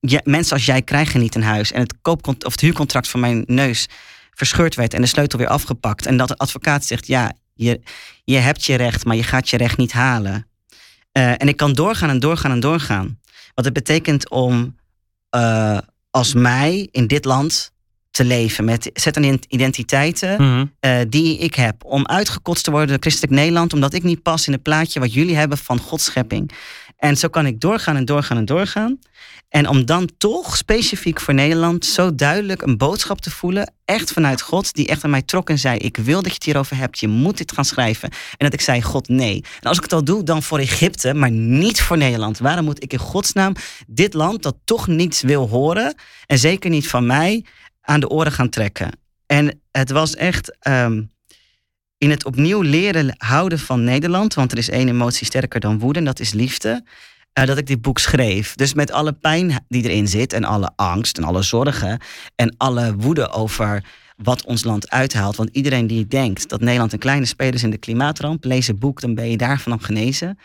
"Ja, 0.00 0.20
mensen 0.24 0.52
als 0.56 0.66
jij 0.66 0.82
krijgen 0.82 1.20
niet 1.20 1.34
een 1.34 1.42
huis. 1.42 1.72
En 1.72 1.80
het, 1.80 1.94
koopcont- 2.02 2.44
of 2.44 2.52
het 2.52 2.60
huurcontract 2.60 3.08
van 3.08 3.20
mijn 3.20 3.42
neus 3.46 3.88
verscheurd 4.30 4.74
werd 4.74 4.94
en 4.94 5.00
de 5.00 5.06
sleutel 5.06 5.38
weer 5.38 5.48
afgepakt. 5.48 6.06
En 6.06 6.16
dat 6.16 6.28
de 6.28 6.36
advocaat 6.36 6.84
zegt, 6.84 7.06
ja, 7.06 7.32
je, 7.54 7.80
je 8.24 8.36
hebt 8.36 8.64
je 8.64 8.74
recht, 8.74 9.04
maar 9.04 9.16
je 9.16 9.22
gaat 9.22 9.48
je 9.48 9.56
recht 9.56 9.76
niet 9.76 9.92
halen. 9.92 10.47
Eh, 11.12 11.30
en 11.30 11.48
ik 11.48 11.56
kan 11.56 11.72
doorgaan 11.72 12.08
en 12.08 12.20
doorgaan 12.20 12.50
en 12.50 12.60
doorgaan. 12.60 13.18
Wat 13.54 13.64
het 13.64 13.74
betekent 13.74 14.30
om 14.30 14.76
uh, 15.36 15.78
als 16.10 16.34
mij 16.34 16.88
in 16.90 17.06
dit 17.06 17.24
land 17.24 17.72
te 18.10 18.24
leven 18.24 18.64
met 18.64 18.90
zetten 18.94 19.40
identiteiten 19.48 20.42
Mhm. 20.42 20.66
uh, 20.80 21.00
die 21.08 21.38
ik 21.38 21.54
heb. 21.54 21.84
Om 21.84 22.06
uitgekotst 22.06 22.64
te 22.64 22.70
worden 22.70 22.88
door 22.88 22.98
christelijk 23.00 23.32
Nederland, 23.32 23.72
omdat 23.72 23.94
ik 23.94 24.02
niet 24.02 24.22
pas 24.22 24.46
in 24.46 24.52
het 24.52 24.62
plaatje 24.62 25.00
wat 25.00 25.12
jullie 25.12 25.36
hebben 25.36 25.58
van 25.58 25.78
Gods 25.78 26.04
schepping. 26.04 26.50
En 26.98 27.16
zo 27.16 27.28
kan 27.28 27.46
ik 27.46 27.60
doorgaan 27.60 27.96
en 27.96 28.04
doorgaan 28.04 28.36
en 28.36 28.44
doorgaan. 28.44 28.98
En 29.48 29.68
om 29.68 29.84
dan 29.84 30.08
toch 30.18 30.56
specifiek 30.56 31.20
voor 31.20 31.34
Nederland 31.34 31.84
zo 31.84 32.14
duidelijk 32.14 32.62
een 32.62 32.76
boodschap 32.76 33.20
te 33.20 33.30
voelen, 33.30 33.72
echt 33.84 34.12
vanuit 34.12 34.40
God, 34.40 34.74
die 34.74 34.86
echt 34.86 35.04
aan 35.04 35.10
mij 35.10 35.22
trok 35.22 35.50
en 35.50 35.58
zei: 35.58 35.78
Ik 35.78 35.96
wil 35.96 36.16
dat 36.22 36.26
je 36.26 36.34
het 36.34 36.44
hierover 36.44 36.76
hebt, 36.76 36.98
je 36.98 37.08
moet 37.08 37.38
dit 37.38 37.52
gaan 37.52 37.64
schrijven. 37.64 38.10
En 38.10 38.36
dat 38.36 38.52
ik 38.52 38.60
zei: 38.60 38.82
God, 38.82 39.08
nee. 39.08 39.44
En 39.60 39.68
als 39.68 39.76
ik 39.76 39.82
het 39.82 39.92
al 39.92 40.04
doe, 40.04 40.22
dan 40.22 40.42
voor 40.42 40.58
Egypte, 40.58 41.14
maar 41.14 41.30
niet 41.30 41.80
voor 41.80 41.96
Nederland. 41.96 42.38
Waarom 42.38 42.64
moet 42.64 42.82
ik 42.82 42.92
in 42.92 42.98
godsnaam 42.98 43.52
dit 43.86 44.14
land 44.14 44.42
dat 44.42 44.56
toch 44.64 44.86
niets 44.86 45.22
wil 45.22 45.48
horen, 45.48 45.94
en 46.26 46.38
zeker 46.38 46.70
niet 46.70 46.88
van 46.88 47.06
mij, 47.06 47.44
aan 47.80 48.00
de 48.00 48.08
oren 48.08 48.32
gaan 48.32 48.48
trekken? 48.48 48.90
En 49.26 49.60
het 49.70 49.90
was 49.90 50.14
echt. 50.14 50.56
Um, 50.66 51.16
in 51.98 52.10
het 52.10 52.24
opnieuw 52.24 52.60
leren 52.60 53.14
houden 53.18 53.58
van 53.58 53.84
Nederland, 53.84 54.34
want 54.34 54.52
er 54.52 54.58
is 54.58 54.70
één 54.70 54.88
emotie 54.88 55.26
sterker 55.26 55.60
dan 55.60 55.78
woede, 55.78 55.98
en 55.98 56.04
dat 56.04 56.20
is 56.20 56.32
liefde, 56.32 56.84
uh, 57.38 57.44
dat 57.44 57.58
ik 57.58 57.66
dit 57.66 57.82
boek 57.82 57.98
schreef. 57.98 58.54
Dus 58.54 58.74
met 58.74 58.92
alle 58.92 59.12
pijn 59.12 59.64
die 59.68 59.82
erin 59.82 60.08
zit, 60.08 60.32
en 60.32 60.44
alle 60.44 60.70
angst 60.76 61.18
en 61.18 61.24
alle 61.24 61.42
zorgen, 61.42 62.00
en 62.34 62.54
alle 62.56 62.94
woede 62.96 63.30
over 63.30 63.84
wat 64.16 64.44
ons 64.44 64.64
land 64.64 64.90
uithaalt. 64.90 65.36
Want 65.36 65.50
iedereen 65.52 65.86
die 65.86 66.06
denkt 66.06 66.48
dat 66.48 66.60
Nederland 66.60 66.92
een 66.92 66.98
kleine 66.98 67.26
speler 67.26 67.54
is 67.54 67.62
in 67.62 67.70
de 67.70 67.78
klimaatramp, 67.78 68.44
lees 68.44 68.66
het 68.66 68.78
boek, 68.78 69.00
dan 69.00 69.14
ben 69.14 69.30
je 69.30 69.36
daarvan 69.36 69.82
genezen. 69.82 70.38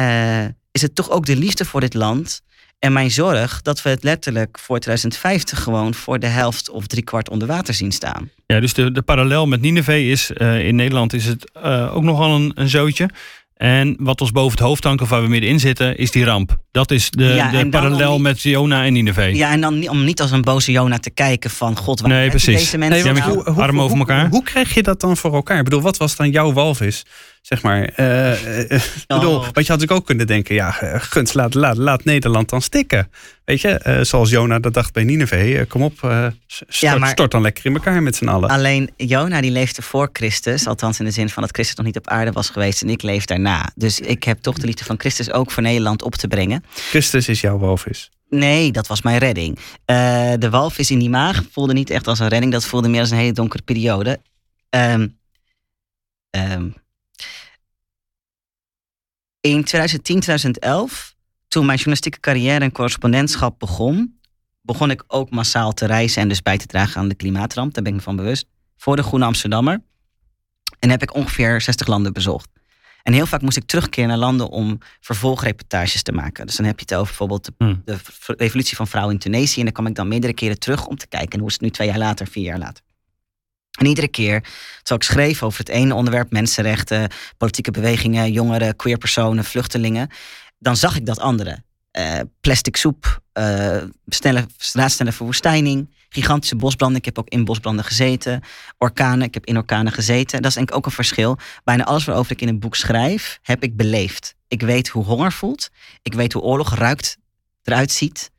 Uh, 0.00 0.44
is 0.70 0.82
het 0.82 0.94
toch 0.94 1.10
ook 1.10 1.26
de 1.26 1.36
liefde 1.36 1.64
voor 1.64 1.80
dit 1.80 1.94
land 1.94 2.42
en 2.84 2.92
mijn 2.92 3.10
zorg 3.10 3.62
dat 3.62 3.82
we 3.82 3.88
het 3.90 4.02
letterlijk 4.02 4.58
voor 4.58 4.78
2050 4.78 5.62
gewoon 5.62 5.94
voor 5.94 6.18
de 6.18 6.26
helft 6.26 6.70
of 6.70 6.86
driekwart 6.86 7.30
onder 7.30 7.48
water 7.48 7.74
zien 7.74 7.92
staan. 7.92 8.30
Ja, 8.46 8.60
dus 8.60 8.74
de, 8.74 8.92
de 8.92 9.02
parallel 9.02 9.46
met 9.46 9.60
Nineveh 9.60 10.10
is 10.10 10.30
uh, 10.36 10.66
in 10.66 10.76
Nederland 10.76 11.12
is 11.12 11.24
het 11.24 11.50
uh, 11.64 11.96
ook 11.96 12.02
nogal 12.02 12.34
een, 12.34 12.52
een 12.54 12.68
zootje. 12.68 13.08
En 13.54 13.96
wat 13.98 14.20
ons 14.20 14.30
boven 14.32 14.50
het 14.58 14.66
hoofd 14.66 14.84
hangt 14.84 15.02
of 15.02 15.08
waar 15.08 15.22
we 15.22 15.28
middenin 15.28 15.60
zitten, 15.60 15.96
is 15.96 16.10
die 16.10 16.24
ramp. 16.24 16.56
Dat 16.70 16.90
is 16.90 17.10
de, 17.10 17.24
Ja, 17.24 17.50
de 17.50 17.68
parallel 17.68 18.18
met 18.18 18.42
Jona 18.42 18.84
en 18.84 18.92
Nineveh. 18.92 19.34
Ja, 19.34 19.52
en 19.52 19.60
dan 19.60 19.88
om 19.88 20.04
niet 20.04 20.20
als 20.20 20.30
een 20.30 20.42
boze 20.42 20.72
Jona 20.72 20.98
te 20.98 21.10
kijken 21.10 21.50
van 21.50 21.76
god, 21.76 22.00
waar 22.00 22.10
Nee, 22.10 22.28
precies. 22.28 22.54
deze 22.58 22.78
mensen 22.78 23.14
Nee, 23.14 23.22
nou? 23.22 23.32
hoe- 23.52 23.62
armen 23.62 23.84
over 23.84 23.98
elkaar. 23.98 24.20
Hoe, 24.20 24.30
hoe 24.30 24.42
krijg 24.42 24.74
je 24.74 24.82
dat 24.82 25.00
dan 25.00 25.16
voor 25.16 25.34
elkaar? 25.34 25.58
Ik 25.58 25.64
bedoel, 25.64 25.80
wat 25.80 25.96
was 25.96 26.16
dan 26.16 26.30
jouw 26.30 26.52
walvis? 26.52 27.02
Zeg 27.44 27.62
maar. 27.62 27.82
ik 27.82 29.04
bedoel, 29.06 29.34
Oh. 29.36 29.42
want 29.42 29.44
je 29.44 29.50
had 29.52 29.54
natuurlijk 29.66 29.90
ook 29.92 30.06
kunnen 30.06 30.26
denken, 30.26 30.54
ja, 30.54 30.70
gunst, 30.98 31.34
laat, 31.34 31.54
laat, 31.54 31.76
laat 31.76 32.04
Nederland 32.04 32.48
dan 32.48 32.62
stikken. 32.62 33.10
Weet 33.44 33.60
je, 33.60 33.98
zoals 34.02 34.30
Jona 34.30 34.58
dat 34.58 34.74
dacht 34.74 34.92
bij 34.92 35.04
Nineveh. 35.04 35.60
eh, 35.60 35.68
kom 35.68 35.82
op, 35.82 35.92
stort, 36.46 36.98
maar- 36.98 37.08
stort 37.10 37.30
dan 37.30 37.42
lekker 37.42 37.66
in 37.66 37.74
elkaar 37.74 38.02
met 38.02 38.16
z'n 38.16 38.28
allen. 38.28 38.48
Alleen 38.50 38.90
Jona 38.96 39.40
die 39.40 39.50
leefde 39.50 39.82
voor 39.82 40.08
Christus, 40.12 40.66
althans 40.66 40.98
in 40.98 41.04
de 41.04 41.10
zin 41.10 41.28
van 41.28 41.42
dat 41.42 41.52
Christus 41.52 41.76
nog 41.76 41.86
niet 41.86 41.96
op 41.96 42.08
aarde 42.08 42.32
was 42.32 42.50
geweest 42.50 42.82
en 42.82 42.88
ik 42.88 43.02
leef 43.02 43.24
daarna. 43.24 43.70
Dus 43.74 44.00
ik 44.00 44.24
heb 44.24 44.38
toch 44.40 44.58
de 44.58 44.66
liefde 44.66 44.84
van 44.84 44.98
Christus 44.98 45.32
ook 45.32 45.50
voor 45.50 45.62
Nederland 45.62 46.02
op 46.02 46.14
te 46.14 46.28
brengen. 46.28 46.64
Christus 46.74 47.28
is 47.28 47.40
jouw 47.40 47.58
walvis. 47.58 48.10
Nee, 48.28 48.72
dat 48.72 48.86
was 48.86 49.02
mijn 49.02 49.18
redding. 49.18 49.58
Eh, 49.84 50.32
de 50.38 50.50
walvis 50.50 50.90
in 50.90 50.98
die 50.98 51.10
maag 51.10 51.42
voelde 51.52 51.72
niet 51.72 51.90
echt 51.90 52.06
als 52.06 52.18
een 52.18 52.28
redding. 52.28 52.52
Dat 52.52 52.64
voelde 52.66 52.88
meer 52.88 53.00
als 53.00 53.10
een 53.10 53.16
hele 53.18 53.32
donkere 53.32 53.62
periode. 53.62 54.20
Ehm, 54.70 55.06
in 59.50 59.64
2010, 59.64 60.20
2011, 60.20 61.14
toen 61.48 61.64
mijn 61.64 61.76
journalistieke 61.76 62.20
carrière 62.20 62.64
en 62.64 62.72
correspondentschap 62.72 63.58
begon, 63.58 64.20
begon 64.62 64.90
ik 64.90 65.04
ook 65.06 65.30
massaal 65.30 65.72
te 65.72 65.86
reizen 65.86 66.22
en 66.22 66.28
dus 66.28 66.42
bij 66.42 66.58
te 66.58 66.66
dragen 66.66 67.00
aan 67.00 67.08
de 67.08 67.14
klimaatramp. 67.14 67.74
Daar 67.74 67.82
ben 67.82 67.92
ik 67.92 67.98
me 67.98 68.04
van 68.04 68.16
bewust. 68.16 68.46
Voor 68.76 68.96
de 68.96 69.02
Groene 69.02 69.24
Amsterdammer. 69.24 69.82
En 70.78 70.90
heb 70.90 71.02
ik 71.02 71.14
ongeveer 71.14 71.60
60 71.60 71.86
landen 71.86 72.12
bezocht. 72.12 72.48
En 73.02 73.12
heel 73.12 73.26
vaak 73.26 73.42
moest 73.42 73.56
ik 73.56 73.66
terugkeren 73.66 74.08
naar 74.08 74.18
landen 74.18 74.48
om 74.48 74.78
vervolgreportages 75.00 76.02
te 76.02 76.12
maken. 76.12 76.46
Dus 76.46 76.56
dan 76.56 76.66
heb 76.66 76.78
je 76.78 76.84
het 76.88 76.94
over 76.94 77.06
bijvoorbeeld 77.06 77.44
de 77.44 77.52
Hmm. 77.58 77.82
de 77.84 77.98
revolutie 78.36 78.76
van 78.76 78.86
vrouwen 78.86 79.14
in 79.14 79.20
Tunesië. 79.20 79.58
En 79.58 79.64
dan 79.64 79.72
kwam 79.72 79.86
ik 79.86 79.94
dan 79.94 80.08
meerdere 80.08 80.34
keren 80.34 80.58
terug 80.58 80.86
om 80.86 80.96
te 80.96 81.06
kijken. 81.06 81.38
hoe 81.38 81.48
is 81.48 81.54
het 81.54 81.62
nu 81.62 81.70
twee 81.70 81.88
jaar 81.88 81.98
later, 81.98 82.26
vier 82.26 82.44
jaar 82.44 82.58
later. 82.58 82.84
En 83.78 83.86
iedere 83.86 84.08
keer, 84.08 84.40
terwijl 84.82 85.00
ik 85.00 85.02
schreef 85.02 85.42
over 85.42 85.58
het 85.58 85.68
ene 85.68 85.94
onderwerp, 85.94 86.30
mensenrechten, 86.30 87.10
politieke 87.36 87.70
bewegingen, 87.70 88.32
jongeren, 88.32 88.76
queerpersonen, 88.76 89.44
vluchtelingen, 89.44 90.10
dan 90.58 90.76
zag 90.76 90.96
ik 90.96 91.06
dat 91.06 91.18
andere. 91.18 91.62
Eh, 91.90 92.20
plastic 92.40 92.76
soep, 92.76 93.20
eh 93.32 93.82
snelle, 94.06 94.46
raadsnelle 94.72 95.12
verwoestijning, 95.12 95.94
gigantische 96.08 96.56
bosbranden. 96.56 96.98
Ik 96.98 97.04
heb 97.04 97.18
ook 97.18 97.28
in 97.28 97.44
bosbranden 97.44 97.84
gezeten. 97.84 98.42
Orkanen, 98.78 99.26
ik 99.26 99.34
heb 99.34 99.46
in 99.46 99.56
orkanen 99.56 99.92
gezeten. 99.92 100.42
Dat 100.42 100.50
is 100.50 100.56
denk 100.56 100.70
ik 100.70 100.76
ook 100.76 100.86
een 100.86 100.92
verschil. 100.92 101.38
Bijna 101.64 101.84
alles 101.84 102.04
waarover 102.04 102.32
ik 102.32 102.40
in 102.40 102.48
een 102.48 102.58
boek 102.58 102.76
schrijf, 102.76 103.38
heb 103.42 103.62
ik 103.62 103.76
beleefd. 103.76 104.34
Ik 104.48 104.62
weet 104.62 104.88
hoe 104.88 105.04
honger 105.04 105.32
voelt. 105.32 105.70
Ik 106.02 106.14
weet 106.14 106.32
hoe 106.32 106.42
oorlog 106.42 106.74
ruikt, 106.74 107.16
eruit 107.62 107.90
ziet. 107.90 108.30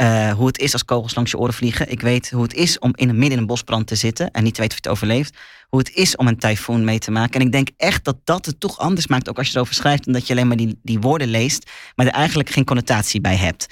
Eh, 0.00 0.32
hoe 0.32 0.46
het 0.46 0.58
is 0.58 0.72
als 0.72 0.84
kogels 0.84 1.14
langs 1.14 1.30
je 1.30 1.38
oren 1.38 1.54
vliegen. 1.54 1.90
Ik 1.90 2.00
weet 2.00 2.30
hoe 2.30 2.42
het 2.42 2.54
is 2.54 2.78
om 2.78 2.92
in 2.94 3.06
midden 3.06 3.30
in 3.30 3.38
een 3.38 3.46
bosbrand 3.46 3.86
te 3.86 3.94
zitten 3.94 4.30
en 4.30 4.42
niet 4.42 4.54
te 4.54 4.60
weten 4.60 4.78
of 4.78 4.84
je 4.84 4.88
het 4.90 4.98
overleeft. 4.98 5.36
Hoe 5.68 5.78
het 5.78 5.94
is 5.94 6.16
om 6.16 6.26
een 6.26 6.38
tyfoon 6.38 6.84
mee 6.84 6.98
te 6.98 7.10
maken. 7.10 7.40
En 7.40 7.46
ik 7.46 7.52
denk 7.52 7.68
echt 7.76 8.04
dat 8.04 8.16
dat 8.24 8.46
het 8.46 8.60
toch 8.60 8.78
anders 8.78 9.06
maakt, 9.06 9.28
ook 9.28 9.38
als 9.38 9.48
je 9.48 9.54
erover 9.54 9.74
schrijft, 9.74 10.04
dan 10.04 10.12
dat 10.12 10.26
je 10.26 10.32
alleen 10.32 10.48
maar 10.48 10.56
die, 10.56 10.78
die 10.82 11.00
woorden 11.00 11.28
leest, 11.28 11.70
maar 11.94 12.06
er 12.06 12.12
eigenlijk 12.12 12.50
geen 12.50 12.64
connotatie 12.64 13.20
bij 13.20 13.36
hebt. 13.36 13.66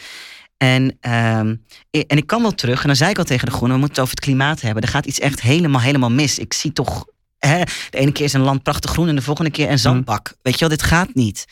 En, 0.57 0.97
ehm, 1.01 1.57
en 1.91 2.17
ik 2.17 2.27
kan 2.27 2.43
wel 2.43 2.55
terug, 2.55 2.81
en 2.81 2.87
dan 2.87 2.97
zei 2.97 3.11
ik 3.11 3.19
al 3.19 3.25
tegen 3.25 3.47
de 3.47 3.53
Groenen, 3.53 3.75
we 3.75 3.81
moeten 3.81 4.03
het 4.03 4.05
over 4.05 4.15
het 4.15 4.25
klimaat 4.25 4.61
hebben. 4.61 4.83
Er 4.83 4.89
gaat 4.89 5.07
iets 5.07 5.21
echt 5.21 5.41
helemaal, 5.41 5.81
helemaal 5.81 6.11
mis. 6.11 6.39
Ik 6.39 6.53
zie 6.53 6.73
toch, 6.73 7.05
hè, 7.39 7.63
de 7.91 7.99
ene 7.99 8.13
keer 8.13 8.25
is 8.25 8.33
een 8.33 8.41
land 8.41 8.63
prachtig 8.63 8.91
groen 8.91 9.09
en 9.09 9.17
de 9.17 9.23
volgende 9.23 9.51
keer 9.51 9.71
een 9.71 9.79
zandbak. 9.79 10.35
Weet 10.43 10.55
je 10.55 10.61
wel, 10.61 10.69
dit 10.69 10.83
gaat 10.83 11.15
niet. 11.15 11.45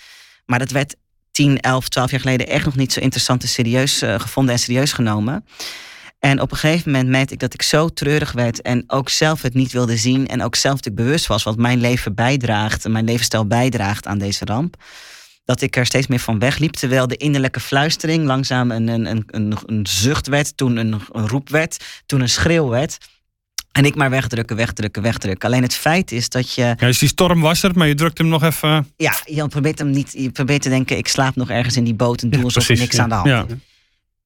Maar 0.46 0.58
dat 0.58 0.70
werd 0.70 0.96
10, 1.36 1.60
11, 1.60 1.88
12 1.88 2.10
jaar 2.10 2.20
geleden 2.20 2.48
echt 2.48 2.64
nog 2.64 2.76
niet 2.76 2.92
zo 2.92 3.00
interessant 3.00 3.42
en 3.42 3.48
serieus 3.48 4.02
eh, 4.02 4.20
gevonden 4.20 4.54
en 4.54 4.60
serieus 4.60 4.92
genomen. 4.92 5.44
En 6.18 6.40
op 6.40 6.50
een 6.50 6.56
gegeven 6.56 6.90
moment 6.90 7.10
merkte 7.10 7.34
ik 7.34 7.40
dat 7.40 7.54
ik 7.54 7.62
zo 7.62 7.88
treurig 7.88 8.32
werd 8.32 8.62
en 8.62 8.84
ook 8.86 9.08
zelf 9.08 9.42
het 9.42 9.54
niet 9.54 9.72
wilde 9.72 9.96
zien 9.96 10.26
en 10.26 10.42
ook 10.42 10.54
zelf 10.54 10.74
natuurlijk 10.74 11.04
bewust 11.04 11.26
was 11.26 11.42
wat 11.42 11.56
mijn 11.56 11.80
leven 11.80 12.14
bijdraagt 12.14 12.84
en 12.84 12.92
mijn 12.92 13.04
levensstijl 13.04 13.46
bijdraagt 13.46 14.06
aan 14.06 14.18
deze 14.18 14.44
ramp. 14.44 14.76
Dat 15.44 15.60
ik 15.60 15.76
er 15.76 15.86
steeds 15.86 16.06
meer 16.06 16.18
van 16.18 16.38
wegliep, 16.38 16.72
terwijl 16.72 17.06
de 17.06 17.16
innerlijke 17.16 17.60
fluistering 17.60 18.24
langzaam 18.24 18.70
een, 18.70 18.88
een, 18.88 19.06
een, 19.06 19.24
een, 19.26 19.58
een 19.66 19.86
zucht 19.86 20.26
werd, 20.26 20.56
toen 20.56 20.76
een, 20.76 21.00
een 21.12 21.28
roep 21.28 21.48
werd, 21.48 22.02
toen 22.06 22.20
een 22.20 22.28
schreeuw 22.28 22.68
werd. 22.68 22.98
En 23.76 23.84
ik 23.84 23.94
maar 23.94 24.10
wegdrukken, 24.10 24.56
wegdrukken, 24.56 25.02
wegdrukken. 25.02 25.48
Alleen 25.48 25.62
het 25.62 25.74
feit 25.74 26.12
is 26.12 26.28
dat 26.28 26.52
je 26.54 26.62
Ja, 26.62 26.74
dus 26.74 26.98
die 26.98 27.08
storm 27.08 27.40
was 27.40 27.62
er, 27.62 27.70
maar 27.74 27.86
je 27.86 27.94
drukt 27.94 28.18
hem 28.18 28.28
nog 28.28 28.42
even. 28.42 28.92
ja, 28.96 29.12
je 29.24 29.48
probeert 29.48 29.78
hem 29.78 29.90
niet. 29.90 30.12
Je 30.12 30.30
probeert 30.30 30.62
te 30.62 30.68
denken, 30.68 30.96
ik 30.96 31.08
slaap 31.08 31.36
nog 31.36 31.50
ergens 31.50 31.76
in 31.76 31.84
die 31.84 31.94
boot 31.94 32.22
en 32.22 32.28
doe 32.30 32.38
Ja, 32.38 32.44
alsof 32.44 32.68
er 32.68 32.78
niks 32.78 32.96
ja. 32.96 33.02
aan 33.02 33.08
de 33.08 33.14
hand 33.14 33.28
Ja. 33.28 33.44
is. 33.48 33.54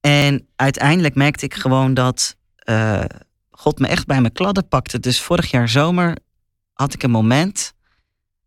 En 0.01 0.47
uiteindelijk 0.55 1.15
merkte 1.15 1.45
ik 1.45 1.53
gewoon 1.53 1.93
dat 1.93 2.35
eh, 2.55 3.03
God 3.49 3.79
me 3.79 3.87
echt 3.87 4.05
bij 4.05 4.21
mijn 4.21 4.33
kladden 4.33 4.67
pakte. 4.67 4.99
Dus 4.99 5.21
vorig 5.21 5.51
jaar 5.51 5.69
zomer 5.69 6.17
had 6.73 6.93
ik 6.93 7.03
een 7.03 7.11
moment. 7.11 7.73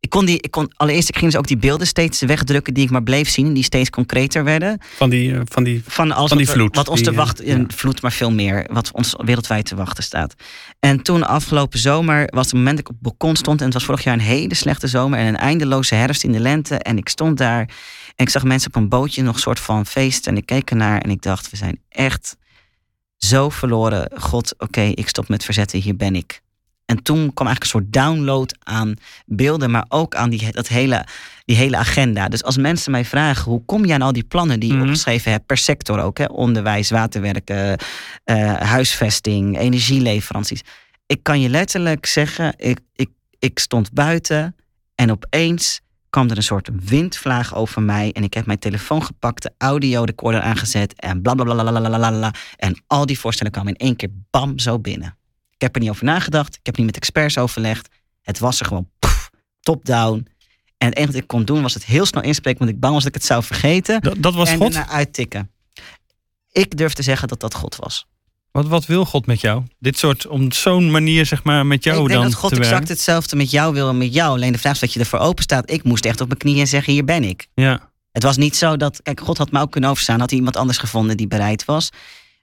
Ik 0.05 0.11
kon 0.11 0.25
die, 0.25 0.41
ik 0.41 0.51
kon, 0.51 0.73
allereerst, 0.77 1.09
ik 1.09 1.17
ging 1.17 1.31
dus 1.31 1.41
ook 1.41 1.47
die 1.47 1.57
beelden 1.57 1.87
steeds 1.87 2.21
wegdrukken 2.21 2.75
die 2.75 2.85
ik 2.85 2.91
maar 2.91 3.03
bleef 3.03 3.29
zien, 3.29 3.53
die 3.53 3.63
steeds 3.63 3.91
concreter 3.91 4.45
werden. 4.45 4.79
Van 4.97 5.11
die, 5.11 5.35
eh, 5.35 5.41
van 5.45 5.65
die 5.65 5.83
Van 5.87 6.13
alles 6.13 6.29
Van 6.29 6.37
die 6.37 6.47
wat, 6.47 6.55
vloed, 6.55 6.77
wat 6.77 6.89
ons 6.89 6.99
die, 6.99 7.07
te 7.07 7.13
eh, 7.13 7.17
wachten, 7.17 7.47
ja. 7.47 7.65
vloed, 7.69 8.03
maar 8.03 8.13
veel 8.13 8.31
meer, 8.31 8.67
wat 8.73 8.91
ons 8.93 9.15
wereldwijd 9.17 9.67
te 9.67 9.75
wachten 9.75 10.05
staat. 10.05 10.35
En 10.81 11.03
toen 11.03 11.27
afgelopen 11.27 11.79
zomer 11.79 12.29
was 12.35 12.45
het 12.45 12.55
moment 12.55 12.77
dat 12.77 12.89
ik 12.89 12.89
op 12.89 12.95
het 12.95 13.03
balkon 13.03 13.37
stond. 13.37 13.59
En 13.59 13.65
het 13.65 13.75
was 13.75 13.85
vorig 13.85 14.05
jaar 14.05 14.15
een 14.15 14.21
hele 14.21 14.55
slechte 14.55 14.87
zomer 14.87 15.19
en 15.19 15.27
een 15.27 15.37
eindeloze 15.37 15.95
herfst 15.95 16.25
in 16.25 16.33
de 16.33 16.41
lente. 16.41 16.77
En 16.77 16.97
ik 16.97 17.09
stond 17.09 17.39
daar 17.39 17.61
en 18.17 18.25
ik 18.25 18.29
zag 18.29 18.45
mensen 18.45 18.69
op 18.69 18.77
een 18.77 18.89
bootje, 18.89 19.23
nog 19.23 19.35
een 19.35 19.41
soort 19.41 19.61
van 19.61 19.87
feest. 19.87 20.27
En 20.27 20.37
ik 20.37 20.47
keek 20.47 20.71
ernaar 20.71 21.01
en 21.01 21.11
ik 21.11 21.23
dacht, 21.23 21.51
we 21.51 21.57
zijn 21.57 21.81
echt 21.89 22.37
zo 23.17 23.49
verloren. 23.49 24.11
God, 24.17 24.55
oké, 24.59 24.83
ik 24.83 25.09
stop 25.09 25.29
met 25.29 25.45
verzetten, 25.45 25.81
hier 25.81 25.97
ben 25.97 26.15
ik. 26.15 26.43
En 26.95 27.03
toen 27.03 27.33
kwam 27.35 27.47
eigenlijk 27.47 27.61
een 27.63 27.81
soort 27.81 27.93
download 27.93 28.57
aan 28.63 28.95
beelden, 29.27 29.71
maar 29.71 29.85
ook 29.89 30.15
aan 30.15 30.31
die, 30.31 30.53
dat 30.53 30.69
hele, 30.69 31.07
die 31.45 31.57
hele 31.57 31.77
agenda. 31.77 32.29
Dus 32.29 32.43
als 32.43 32.57
mensen 32.57 32.91
mij 32.91 33.05
vragen, 33.05 33.51
hoe 33.51 33.65
kom 33.65 33.85
je 33.85 33.95
aan 33.95 34.03
al 34.03 34.13
die 34.13 34.25
plannen 34.25 34.61
die 34.61 34.69
je 34.69 34.75
mhm. 34.75 34.85
opgeschreven 34.85 35.31
hebt 35.31 35.47
per 35.47 35.57
sector 35.57 36.01
ook, 36.01 36.19
hè? 36.19 36.25
onderwijs, 36.25 36.91
waterwerken, 36.91 37.79
eh, 38.25 38.55
huisvesting, 38.55 39.59
energieleveranties. 39.59 40.63
Ik 41.07 41.23
kan 41.23 41.41
je 41.41 41.49
letterlijk 41.49 42.07
zeggen, 42.07 42.55
ik, 42.57 42.81
ik, 42.95 43.11
ik 43.39 43.59
stond 43.59 43.93
buiten 43.93 44.57
en 44.95 45.11
opeens 45.11 45.81
kwam 46.11 46.31
er 46.31 46.37
een 46.37 46.43
soort 46.43 46.71
windvlaag 46.85 47.55
over 47.55 47.83
mij. 47.83 48.13
En 48.13 48.23
ik 48.23 48.35
heb 48.35 48.47
mijn 48.47 48.59
telefoon 48.59 49.03
gepakt, 49.03 49.43
de 49.43 49.53
audio 49.59 50.03
recorder 50.03 50.41
aangezet 50.41 50.95
en 50.95 51.23
blablabla. 51.23 52.33
En 52.57 52.83
al 52.87 53.07
die 53.07 53.19
voorstellen 53.19 53.53
kwamen 53.53 53.73
in 53.75 53.87
één 53.87 53.97
keer 53.97 54.11
bam 54.31 54.59
zo 54.59 54.79
binnen. 54.79 55.17
Ik 55.65 55.71
heb 55.73 55.83
er 55.83 55.89
niet 55.89 55.97
over 55.97 56.13
nagedacht. 56.13 56.55
Ik 56.55 56.67
heb 56.67 56.77
niet 56.77 56.87
met 56.87 56.97
experts 56.97 57.39
overlegd. 57.39 57.89
Het 58.23 58.39
was 58.39 58.61
er 58.61 58.67
gewoon 58.67 58.89
top-down. 59.61 60.27
En 60.79 60.89
het 60.89 60.97
enige 60.97 61.13
wat 61.13 61.21
ik 61.23 61.27
kon 61.27 61.45
doen 61.45 61.63
was 61.63 61.75
het 61.75 61.85
heel 61.85 62.07
snel 62.07 62.23
inspreken, 62.23 62.59
want 62.59 62.71
ik 62.71 62.81
bang 62.81 62.95
was 62.95 63.03
dat 63.03 63.15
ik 63.15 63.21
het 63.21 63.29
zou 63.29 63.43
vergeten. 63.43 64.01
Dat, 64.01 64.15
dat 64.19 64.35
was 64.35 64.49
en 64.49 64.59
God? 64.59 64.73
daarna 64.73 64.93
uittikken. 64.93 65.51
Ik 66.53 66.77
durf 66.77 66.93
te 66.93 67.03
zeggen 67.03 67.29
dat 67.29 67.41
dat 67.41 67.55
God 67.55 67.77
was. 67.77 68.07
Wat, 68.51 68.67
wat 68.67 68.87
wil 68.87 69.05
God 69.05 69.27
met 69.27 69.41
jou? 69.41 69.63
Dit 69.79 69.99
soort, 69.99 70.27
om 70.27 70.53
zo'n 70.53 70.91
manier 70.91 71.27
zeg 71.27 71.43
maar 71.43 71.67
met 71.67 71.85
jou 71.85 72.03
ik 72.03 72.09
denk 72.09 72.21
dan 72.21 72.31
dat 72.31 72.39
God 72.39 72.51
werken? 72.51 72.69
exact 72.69 72.89
hetzelfde 72.89 73.37
met 73.37 73.51
jou 73.51 73.75
wil 73.75 73.89
en 73.89 73.99
met 73.99 74.15
jou. 74.15 74.35
Alleen 74.35 74.53
de 74.53 74.59
vraag 74.59 74.73
is 74.73 74.81
dat 74.81 74.93
je 74.93 75.01
ervoor 75.01 75.19
open 75.19 75.43
staat. 75.43 75.71
Ik 75.71 75.85
moest 75.85 76.05
echt 76.05 76.21
op 76.21 76.27
mijn 76.27 76.39
knieën 76.39 76.67
zeggen, 76.67 76.93
hier 76.93 77.05
ben 77.05 77.25
ik. 77.25 77.47
Ja, 77.55 77.91
Het 78.13 78.23
was 78.23 78.37
niet 78.37 78.57
zo 78.57 78.77
dat, 78.77 79.03
kijk, 79.03 79.21
God 79.21 79.39
had 79.39 79.51
me 79.51 79.61
ook 79.61 79.71
kunnen 79.71 79.91
overstaan. 79.91 80.21
Had 80.21 80.31
hij 80.31 80.39
iemand 80.39 80.57
anders 80.57 80.79
gevonden 80.79 81.17
die 81.17 81.27
bereid 81.27 81.65
was. 81.65 81.91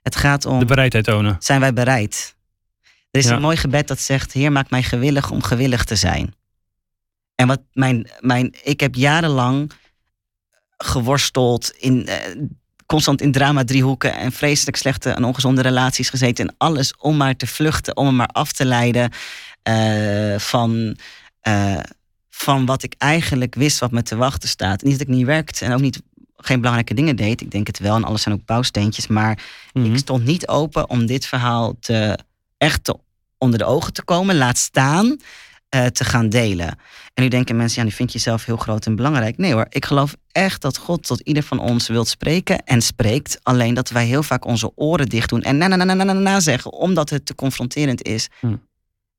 Het 0.02 0.16
gaat 0.16 0.46
om, 0.46 0.58
de 0.58 0.64
bereidheid 0.64 1.04
tonen. 1.04 1.36
zijn 1.38 1.60
wij 1.60 1.72
bereid? 1.72 2.34
Er 3.12 3.18
is 3.20 3.26
Ja. 3.26 3.34
een 3.34 3.40
mooi 3.40 3.56
gebed 3.56 3.88
dat 3.88 4.00
zegt, 4.00 4.32
Heer, 4.32 4.52
maak 4.52 4.70
mij 4.70 4.82
gewillig 4.82 5.30
om 5.30 5.42
gewillig 5.42 5.84
te 5.84 5.96
zijn. 5.96 6.34
En 7.34 7.46
wat 7.46 7.60
mijn, 7.72 8.10
mijn, 8.20 8.54
ik 8.62 8.80
heb 8.80 8.94
jarenlang 8.94 9.72
geworsteld 10.76 11.70
in, 11.70 12.06
eh, 12.06 12.36
constant 12.86 13.20
in 13.20 13.32
drama 13.32 13.64
driehoeken 13.64 14.14
en 14.14 14.32
vreselijk 14.32 14.76
slechte 14.76 15.10
en 15.10 15.24
ongezonde 15.24 15.62
relaties 15.62 16.08
gezeten. 16.10 16.46
En 16.48 16.54
alles 16.58 16.96
om 16.96 17.16
maar 17.16 17.36
te 17.36 17.46
vluchten, 17.46 17.96
om 17.96 18.04
me 18.06 18.12
maar 18.12 18.26
af 18.26 18.52
te 18.52 18.64
leiden 18.64 19.10
eh, 19.62 20.38
van, 20.38 20.96
eh, 21.40 21.78
van 22.30 22.66
wat 22.66 22.82
ik 22.82 22.94
eigenlijk 22.98 23.54
wist 23.54 23.78
wat 23.78 23.90
me 23.90 24.02
te 24.02 24.16
wachten 24.16 24.48
staat. 24.48 24.82
Niet 24.82 24.92
dat 24.92 25.00
ik 25.08 25.14
niet 25.14 25.26
werkte 25.26 25.64
en 25.64 25.72
ook 25.72 25.80
niet 25.80 26.02
geen 26.36 26.56
belangrijke 26.58 26.94
dingen 26.94 27.16
deed. 27.16 27.40
Ik 27.40 27.50
denk 27.50 27.66
het 27.66 27.78
wel 27.78 27.96
en 27.96 28.04
alles 28.04 28.22
zijn 28.22 28.34
ook 28.34 28.44
bouwsteentjes. 28.44 29.06
Maar 29.06 29.38
Mhm. 29.72 29.92
ik 29.92 29.98
stond 29.98 30.24
niet 30.24 30.48
open 30.48 30.90
om 30.90 31.06
dit 31.06 31.26
verhaal 31.26 31.74
te, 31.80 32.18
echt 32.62 32.94
onder 33.38 33.58
de 33.58 33.64
ogen 33.64 33.92
te 33.92 34.04
komen. 34.04 34.36
Laat 34.36 34.58
staan 34.58 35.16
eh, 35.68 35.86
te 35.86 36.04
gaan 36.04 36.28
delen. 36.28 36.68
En 37.14 37.22
nu 37.22 37.28
denken 37.28 37.56
mensen, 37.56 37.80
ja, 37.80 37.88
nu 37.88 37.94
vind 37.94 38.12
je 38.12 38.18
jezelf 38.18 38.44
heel 38.44 38.56
groot 38.56 38.86
en 38.86 38.96
belangrijk. 38.96 39.36
Nee 39.38 39.52
hoor, 39.52 39.66
ik 39.68 39.84
geloof 39.84 40.16
echt 40.32 40.62
dat 40.62 40.76
God 40.76 41.06
tot 41.06 41.20
ieder 41.20 41.42
van 41.42 41.58
ons 41.58 41.88
wilt 41.88 42.08
spreken 42.08 42.64
en 42.64 42.82
spreekt. 42.82 43.38
Alleen 43.42 43.74
dat 43.74 43.90
wij 43.90 44.06
heel 44.06 44.22
vaak 44.22 44.44
onze 44.44 44.72
oren 44.74 45.08
dicht 45.08 45.28
doen 45.28 45.42
en 45.42 45.56
na 45.56 45.66
na 45.66 45.76
na 45.76 45.84
na 45.84 45.94
na 45.94 46.04
na, 46.04 46.12
na 46.12 46.40
zeggen, 46.40 46.72
omdat 46.72 47.10
het 47.10 47.26
te 47.26 47.34
confronterend 47.34 48.02
is. 48.02 48.28
Hm. 48.40 48.56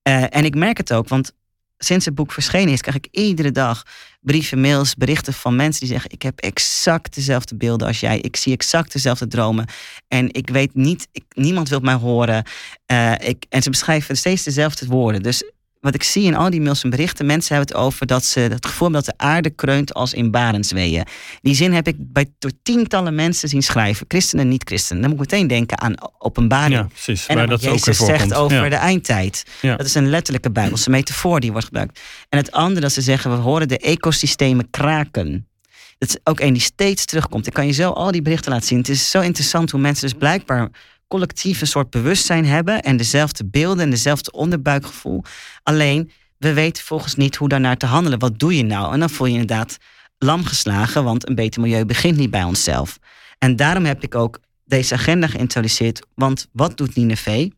Eh, 0.01 0.36
en 0.36 0.45
ik 0.45 0.56
merk 0.56 0.77
het 0.77 0.93
ook, 0.93 1.08
want 1.08 1.34
sinds 1.77 2.05
het 2.05 2.15
boek 2.15 2.31
verschenen 2.31 2.73
is, 2.73 2.81
krijg 2.81 2.97
ik 2.97 3.07
iedere 3.12 3.51
dag 3.51 3.83
brieven, 4.21 4.62
mails, 4.62 4.95
berichten 4.95 5.33
van 5.33 5.55
mensen 5.55 5.79
die 5.79 5.89
zeggen: 5.89 6.12
Ik 6.12 6.21
heb 6.21 6.39
exact 6.39 7.15
dezelfde 7.15 7.55
beelden 7.55 7.88
als 7.88 7.99
jij. 7.99 8.19
Ik 8.19 8.36
zie 8.36 8.53
exact 8.53 8.93
dezelfde 8.93 9.27
dromen. 9.27 9.65
En 10.07 10.33
ik 10.33 10.49
weet 10.49 10.75
niet, 10.75 11.07
niemand 11.29 11.69
wil 11.69 11.79
mij 11.79 11.93
horen. 11.93 12.43
Eh, 12.86 13.13
ik, 13.19 13.45
en 13.49 13.62
ze 13.62 13.69
beschrijven 13.69 14.17
steeds 14.17 14.43
dezelfde 14.43 14.86
woorden. 14.86 15.23
Dus 15.23 15.51
wat 15.84 15.96
ik 15.96 16.04
zie 16.04 16.24
in 16.24 16.36
al 16.36 16.50
die 16.50 16.62
mails 16.62 16.84
en 16.84 16.89
berichten, 16.89 17.26
mensen 17.26 17.56
hebben 17.56 17.76
het 17.76 17.86
over 17.86 18.06
dat 18.06 18.26
ze 18.26 18.39
het 18.39 18.65
gevoel 18.65 18.88
hebben 18.88 19.04
dat 19.06 19.15
de 19.17 19.26
aarde 19.26 19.50
kreunt 19.50 19.93
als 19.93 20.13
in 20.13 20.32
barensweeën. 20.32 21.06
Die 21.41 21.56
zin 21.56 21.74
heb 21.74 21.88
ik 21.88 21.96
bij 22.00 22.32
door 22.39 22.52
tientallen 22.63 23.15
mensen 23.15 23.50
zien 23.50 23.63
schrijven, 23.63 24.06
christenen 24.08 24.43
en 24.43 24.52
niet-christenen. 24.52 25.02
Dan 25.02 25.12
moet 25.12 25.24
ik 25.24 25.32
meteen 25.32 25.48
denken 25.48 25.80
aan 25.80 25.93
openbaring. 26.17 26.74
Ja, 26.74 26.84
precies. 26.84 27.26
En 27.26 27.36
waar 27.36 27.48
dat 27.48 27.65
ook 27.65 27.74
Jezus 27.74 27.98
zegt 27.98 28.34
over 28.34 28.63
ja. 28.63 28.69
de 28.69 28.76
eindtijd. 28.76 29.46
Ja. 29.62 29.76
Dat 29.76 29.86
is 29.86 29.96
een 29.96 30.10
letterlijke 30.10 30.52
Bijbelse 30.52 30.89
metafoor 30.89 31.39
die 31.39 31.52
wordt 31.52 31.65
gebruikt. 31.65 32.00
En 32.30 32.38
het 32.38 32.52
andere 32.52 32.82
dat 32.82 32.91
ze 32.91 33.02
zeggen, 33.02 33.32
we 33.32 33.38
horen 33.38 33.67
de 33.67 33.78
ecosystemen 33.78 34.69
kraken. 34.69 35.48
Dat 35.98 36.10
is 36.10 36.17
ook 36.24 36.39
een 36.39 36.54
die 36.54 36.62
steeds 36.62 37.06
terugkomt. 37.06 37.48
Ik 37.48 37.54
kan 37.54 37.65
je 37.65 37.72
zo 37.72 37.89
al 37.89 38.12
die 38.12 38.22
berichten 38.22 38.52
laten 38.52 38.67
zien. 38.67 38.78
Het 38.78 38.89
is 38.89 39.10
zo 39.10 39.22
interessant 39.22 39.72
hoe 39.72 39.80
mensen 39.80 40.10
dus 40.10 40.17
blijkbaar 40.17 40.69
collectief 41.13 41.62
een 41.62 41.67
soort 41.67 41.89
bewustzijn 41.89 42.45
hebben 42.45 42.82
en 42.82 42.97
dezelfde 42.97 43.45
beelden 43.45 43.84
en 43.84 43.89
dezelfde 43.89 44.32
onderbuikgevoel. 44.32 45.23
Alleen, 45.63 46.12
we 46.38 46.54
weten 46.54 46.84
volgens 46.84 47.15
niet 47.15 47.36
hoe 47.36 47.47
daarnaar 47.47 47.78
te 47.78 47.86
handelen. 47.86 48.19
Wat 48.19 48.39
doe 48.39 48.58
je 48.58 48.63
nou? 48.63 48.93
En 48.93 48.99
dan 48.99 49.10
voel 49.10 49.28
je 49.28 49.34
inderdaad 49.34 49.78
lam 50.17 50.43
geslagen, 50.43 51.04
want 51.04 51.30
een 51.30 51.36
beter 51.36 51.62
milieu 51.62 51.86
begint 51.86 52.17
niet 52.17 52.30
bij 52.30 52.43
onszelf. 52.43 52.99
En 53.38 53.56
daarom 53.56 53.86
heb 53.86 54.04
ik 54.04 54.15
ook 54.15 54.39
deze 54.65 54.93
agenda 54.93 55.28
geïntroduceerd. 55.28 56.06
Want 56.15 56.47
wat 56.52 56.78
doet 56.78 56.95
Nineveh? 56.95 57.49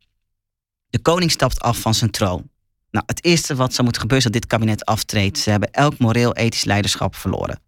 De 0.90 1.00
koning 1.00 1.32
stapt 1.32 1.60
af 1.60 1.80
van 1.80 1.94
zijn 1.94 2.12
troon. 2.12 2.50
Nou, 2.92 3.06
het 3.06 3.24
eerste 3.24 3.56
wat 3.56 3.72
zou 3.72 3.84
moeten 3.84 4.02
gebeuren 4.02 4.28
is 4.28 4.32
dat 4.32 4.42
dit 4.42 4.52
kabinet 4.52 4.86
aftreedt. 4.86 5.38
Ze 5.38 5.50
hebben 5.50 5.72
elk 5.72 5.98
moreel-ethisch 5.98 6.64
leiderschap 6.64 7.16
verloren. 7.16 7.60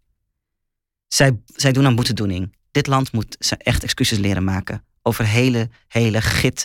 Zij, 1.06 1.40
zij 1.46 1.72
doen 1.72 1.86
aan 1.86 1.96
boetedoening. 1.96 2.56
Dit 2.70 2.86
land 2.86 3.12
moet 3.12 3.56
echt 3.58 3.82
excuses 3.82 4.18
leren 4.18 4.44
maken 4.44 4.86
over 5.08 5.26
hele, 5.26 5.68
hele 5.88 6.20
git, 6.20 6.64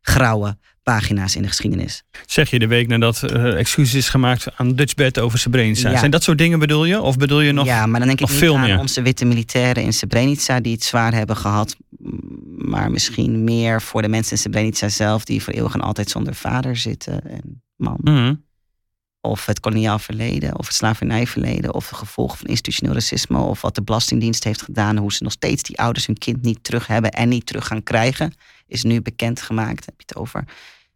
grauwe 0.00 0.56
pagina's 0.82 1.36
in 1.36 1.42
de 1.42 1.48
geschiedenis. 1.48 2.02
Zeg 2.26 2.50
je 2.50 2.58
de 2.58 2.66
week 2.66 2.88
nadat 2.88 3.22
eh 3.22 3.58
excuses 3.58 3.94
is 3.94 4.08
gemaakt 4.08 4.56
aan 4.56 4.74
Dutchbed 4.74 5.18
over 5.18 5.38
Srebrenica. 5.38 5.90
Ja. 5.90 5.98
Zijn 5.98 6.10
dat 6.10 6.22
soort 6.22 6.38
dingen 6.38 6.58
bedoel 6.58 6.84
je? 6.84 7.00
Of 7.00 7.16
bedoel 7.16 7.40
je 7.40 7.52
nog? 7.52 7.66
ja, 7.66 7.86
maar 7.86 7.98
dan 7.98 8.08
denk 8.08 8.20
ik 8.20 8.26
nog 8.26 8.30
niet 8.30 8.38
veel 8.38 8.56
aan 8.56 8.60
meer? 8.60 8.78
onze 8.78 9.02
witte 9.02 9.24
militairen 9.24 9.82
in 9.82 9.92
Srebrenica 9.92 10.60
die 10.60 10.72
het 10.72 10.82
zwaar 10.82 11.14
hebben 11.14 11.36
gehad. 11.36 11.76
Maar 12.56 12.90
misschien 12.90 13.44
meer 13.44 13.82
voor 13.82 14.02
de 14.02 14.08
mensen 14.08 14.32
in 14.32 14.38
Srebrenica 14.38 14.88
zelf 14.88 15.24
die 15.24 15.42
voor 15.42 15.52
eeuwig 15.52 15.74
en 15.74 15.80
altijd 15.80 16.10
zonder 16.10 16.34
vader 16.34 16.76
zitten 16.76 17.30
en 17.30 17.62
man. 17.76 17.98
Mhm. 18.02 18.34
Of 19.26 19.46
het 19.46 19.60
koloniaal 19.60 19.98
verleden, 19.98 20.58
of 20.58 20.66
het 20.66 20.74
slavernijverleden, 20.76 21.74
of 21.74 21.88
de 21.88 21.94
gevolgen 21.94 22.38
van 22.38 22.46
institutioneel 22.46 22.94
racisme, 22.94 23.38
of 23.38 23.60
wat 23.60 23.74
de 23.74 23.82
Belastingdienst 23.82 24.44
heeft 24.44 24.62
gedaan, 24.62 24.96
hoe 24.96 25.12
ze 25.12 25.22
nog 25.22 25.32
steeds 25.32 25.62
die 25.62 25.78
ouders 25.78 26.06
hun 26.06 26.18
kind 26.18 26.42
niet 26.42 26.64
terug 26.64 26.86
hebben 26.86 27.10
en 27.10 27.28
niet 27.28 27.46
terug 27.46 27.66
gaan 27.66 27.82
krijgen, 27.82 28.34
is 28.66 28.82
nu 28.82 29.02
bekendgemaakt. 29.02 29.84
Heb 29.84 29.94
je 29.96 30.04
het 30.06 30.16
over, 30.16 30.44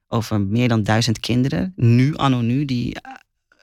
over 0.08 0.40
meer 0.40 0.68
dan 0.68 0.82
duizend 0.82 1.20
kinderen, 1.20 1.72
nu, 1.76 2.14
anno 2.14 2.40
nu, 2.40 2.64
die 2.64 2.96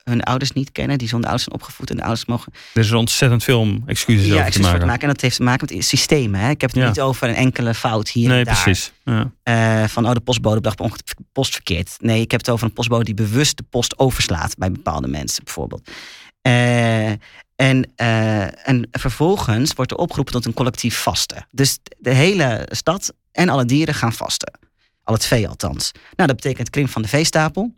hun 0.06 0.24
ouders 0.24 0.52
niet 0.52 0.72
kennen, 0.72 0.98
die 0.98 1.08
zonder 1.08 1.30
ouders 1.30 1.50
zijn 1.50 1.62
opgevoed 1.62 1.90
en 1.90 1.96
de 1.96 2.02
ouders 2.02 2.26
mogen 2.26 2.54
Er 2.74 2.82
is 2.82 2.92
ontzettend 2.92 3.44
veel 3.44 3.80
excuses 3.86 4.26
ja, 4.28 4.40
over 4.40 4.52
te 4.52 4.60
maken. 4.60 4.80
te 4.80 4.86
maken. 4.86 5.02
En 5.02 5.08
dat 5.08 5.22
heeft 5.22 5.36
te 5.36 5.44
maken 5.44 5.68
met 5.76 5.86
systemen. 5.86 6.40
Hè? 6.40 6.50
Ik 6.50 6.62
heb 6.62 6.70
het 6.70 6.80
Ja. 6.80 6.88
niet 6.88 7.02
over 7.02 7.30
een 7.30 7.36
enkele 7.36 7.74
fout 7.74 8.10
hier 8.10 8.28
Nee, 8.30 8.40
en 8.40 8.46
daar. 8.46 8.62
precies. 8.64 8.92
Ja. 9.04 9.32
Eh, 9.44 9.88
van, 9.88 10.06
oh, 10.08 10.14
de 10.14 10.20
postbode 10.20 10.62
bracht 10.62 10.80
ongeluk 10.80 11.06
de 11.06 11.16
post 11.32 11.54
verkeerd. 11.54 11.96
Nee, 12.00 12.22
ik 12.22 12.32
heb 12.32 12.40
het 12.40 12.50
over 12.50 12.66
een 12.66 12.74
postbode 12.74 13.04
die 13.04 13.14
bewust 13.14 13.58
de 13.58 13.64
post 13.70 14.00
overslaat 14.00 14.56
bij 14.58 14.72
bepaalde 14.72 15.08
mensen, 15.08 15.44
bijvoorbeeld. 15.44 15.90
Eh, 16.42 17.10
en, 17.56 17.92
eh, 17.96 18.68
en 18.70 18.88
vervolgens 18.92 19.74
wordt 19.74 19.92
er 19.92 19.98
opgeroepen 19.98 20.34
tot 20.34 20.46
een 20.46 20.54
collectief 20.54 20.98
vasten. 20.98 21.48
Dus 21.52 21.78
de 21.98 22.14
hele 22.14 22.68
stad 22.72 23.14
en 23.32 23.50
alle 23.50 23.66
dieren 23.66 23.94
gaan 23.94 24.14
vasten. 24.14 24.60
Al 25.04 25.14
het 25.14 25.26
vee 25.26 25.48
althans. 25.48 25.92
Nou, 26.16 26.28
dat 26.30 26.36
betekent 26.36 26.70
krimp 26.70 26.90
van 26.90 27.02
de 27.02 27.08
veestapel. 27.08 27.76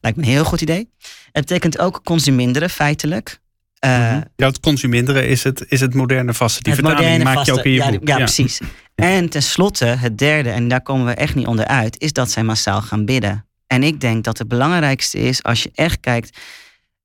Lijkt 0.00 0.18
me 0.18 0.24
een 0.24 0.30
heel 0.30 0.44
goed 0.44 0.60
idee. 0.60 0.90
Het 1.32 1.46
betekent 1.46 1.78
ook 1.78 2.00
consuminderen, 2.04 2.70
feitelijk. 2.70 3.40
Eh, 3.78 3.90
Mhm. 3.98 4.22
Ja, 4.36 4.46
het 4.46 4.60
consuminderen 4.60 5.28
is 5.28 5.44
het, 5.44 5.64
is 5.68 5.80
het 5.80 5.94
moderne 5.94 6.34
vaste. 6.34 6.62
Die 6.62 6.72
het 6.72 6.82
vertaling 6.82 7.10
moderne 7.10 7.34
maak 7.34 7.46
je 7.46 7.52
ook 7.52 7.64
in 7.64 7.70
je 7.70 7.76
ja, 7.76 7.90
boek. 7.90 8.08
Ja, 8.08 8.16
precies. 8.16 8.60
En 8.94 9.28
tenslotte, 9.28 9.84
het 9.84 10.18
derde, 10.18 10.50
en 10.50 10.68
daar 10.68 10.82
komen 10.82 11.06
we 11.06 11.12
echt 11.14 11.34
niet 11.34 11.46
onderuit, 11.46 12.00
is 12.00 12.12
dat 12.12 12.30
zij 12.30 12.42
massaal 12.42 12.82
gaan 12.82 13.04
bidden. 13.04 13.46
En 13.66 13.82
ik 13.82 14.00
denk 14.00 14.24
dat 14.24 14.38
het 14.38 14.48
belangrijkste 14.48 15.18
is, 15.18 15.42
als 15.42 15.62
je 15.62 15.70
echt 15.74 16.00
kijkt, 16.00 16.38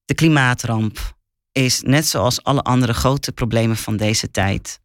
de 0.06 0.14
klimaatramp 0.14 1.16
is 1.52 1.82
net 1.82 2.08
zoals 2.08 2.44
alle 2.44 2.62
andere 2.62 2.94
grote 2.94 3.32
problemen 3.32 3.78
van 3.78 3.98
deze 3.98 4.32
tijd 4.32 4.80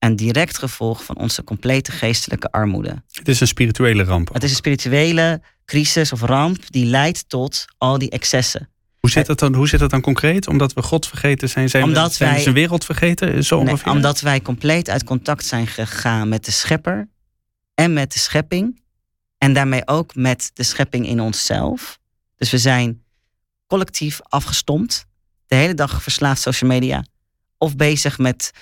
een 0.00 0.16
direct 0.16 0.58
gevolg 0.58 1.04
van 1.04 1.16
onze 1.16 1.44
complete 1.44 1.92
geestelijke 1.92 2.50
armoede. 2.50 3.02
Het 3.12 3.28
is 3.28 3.40
een 3.40 3.46
spirituele 3.46 4.04
ramp. 4.04 4.32
Het 4.32 4.42
is 4.42 4.50
een 4.50 4.56
spirituele 4.56 5.42
crisis 5.64 6.12
of 6.12 6.20
ramp 6.20 6.70
die 6.70 6.84
leidt 6.86 7.28
tot 7.28 7.64
al 7.78 7.98
die 7.98 8.10
excessen. 8.10 8.68
Hoe 9.00 9.10
zit, 9.10 9.26
dat 9.26 9.38
dan, 9.38 9.54
hoe 9.54 9.68
zit 9.68 9.80
dat 9.80 9.90
dan 9.90 10.00
concreet? 10.00 10.46
Omdat 10.48 10.72
we 10.72 10.82
God 10.82 11.06
vergeten 11.06 11.48
zijn, 11.48 11.68
zijn, 11.68 11.82
we, 11.82 11.88
Omdat 11.88 12.12
zijn 12.12 12.28
we 12.28 12.34
wij- 12.34 12.44
zijn 12.44 12.54
wereld 12.54 12.84
vergeten? 12.84 13.44
Zo 13.44 13.62
Nee, 13.62 13.84
omdat 13.84 14.20
wij 14.20 14.40
compleet 14.40 14.88
uit 14.88 15.04
contact 15.04 15.44
zijn 15.46 15.66
gegaan 15.66 16.28
met 16.28 16.44
de 16.44 16.50
schepper 16.50 17.08
en 17.74 17.92
met 17.92 18.12
de 18.12 18.18
schepping. 18.18 18.82
En 19.38 19.52
daarmee 19.52 19.86
ook 19.86 20.14
met 20.14 20.50
de 20.54 20.62
schepping 20.62 21.06
in 21.06 21.20
onszelf. 21.20 21.98
Dus 22.36 22.50
we 22.50 22.58
zijn 22.58 23.02
collectief 23.66 24.20
afgestompt. 24.22 25.06
De 25.46 25.54
hele 25.56 25.74
dag 25.74 26.02
verslaafd 26.02 26.40
social 26.42 26.70
media. 26.70 27.04
Of 27.58 27.76
bezig 27.76 28.18
met 28.18 28.50
eh, 28.54 28.60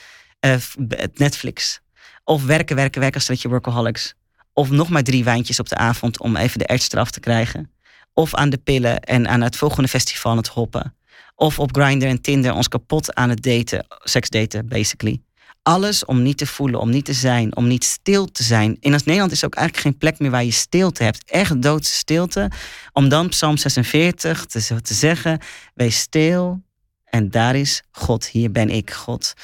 Netflix. 1.14 1.80
Of 2.24 2.44
werken, 2.44 2.76
werken, 2.76 3.00
werken 3.00 3.28
als 3.28 3.42
je 3.42 3.48
workaholics. 3.48 4.14
Of 4.52 4.70
nog 4.70 4.88
maar 4.88 5.02
drie 5.02 5.24
wijntjes 5.24 5.60
op 5.60 5.68
de 5.68 5.76
avond 5.76 6.20
om 6.20 6.36
even 6.36 6.58
de 6.58 6.66
erts 6.66 6.92
eraf 6.92 7.10
te 7.10 7.20
krijgen. 7.20 7.72
Of 8.12 8.34
aan 8.34 8.50
de 8.50 8.58
pillen 8.58 9.00
en 9.00 9.28
aan 9.28 9.40
het 9.40 9.56
volgende 9.56 9.88
festival 9.88 10.30
aan 10.30 10.36
het 10.36 10.48
hoppen. 10.48 10.94
Of 11.34 11.58
op 11.58 11.76
Grindr 11.76 12.06
en 12.06 12.20
Tinder 12.20 12.52
ons 12.52 12.68
kapot 12.68 13.14
aan 13.14 13.28
het 13.28 13.42
daten, 13.42 13.86
seksdaten 13.88 14.68
basically. 14.68 15.20
Alles 15.62 16.04
om 16.04 16.22
niet 16.22 16.38
te 16.38 16.46
voelen, 16.46 16.80
om 16.80 16.90
niet 16.90 17.04
te 17.04 17.12
zijn, 17.12 17.56
om 17.56 17.66
niet 17.66 17.84
stil 17.84 18.26
te 18.26 18.42
zijn. 18.42 18.76
In 18.80 18.92
ons 18.92 19.04
Nederland 19.04 19.32
is 19.32 19.44
ook 19.44 19.54
eigenlijk 19.54 19.86
geen 19.86 19.98
plek 19.98 20.18
meer 20.18 20.30
waar 20.30 20.44
je 20.44 20.50
stilte 20.50 21.02
hebt. 21.02 21.30
Echt 21.30 21.62
doodse 21.62 21.92
stilte. 21.92 22.50
Om 22.92 23.08
dan 23.08 23.28
Psalm 23.28 23.56
46 23.56 24.44
te, 24.44 24.80
te 24.82 24.94
zeggen, 24.94 25.40
wees 25.74 25.98
stil 25.98 26.62
en 27.04 27.30
daar 27.30 27.56
is 27.56 27.82
God, 27.90 28.26
hier 28.26 28.50
ben 28.50 28.68
ik 28.68 28.90
God. 28.90 29.34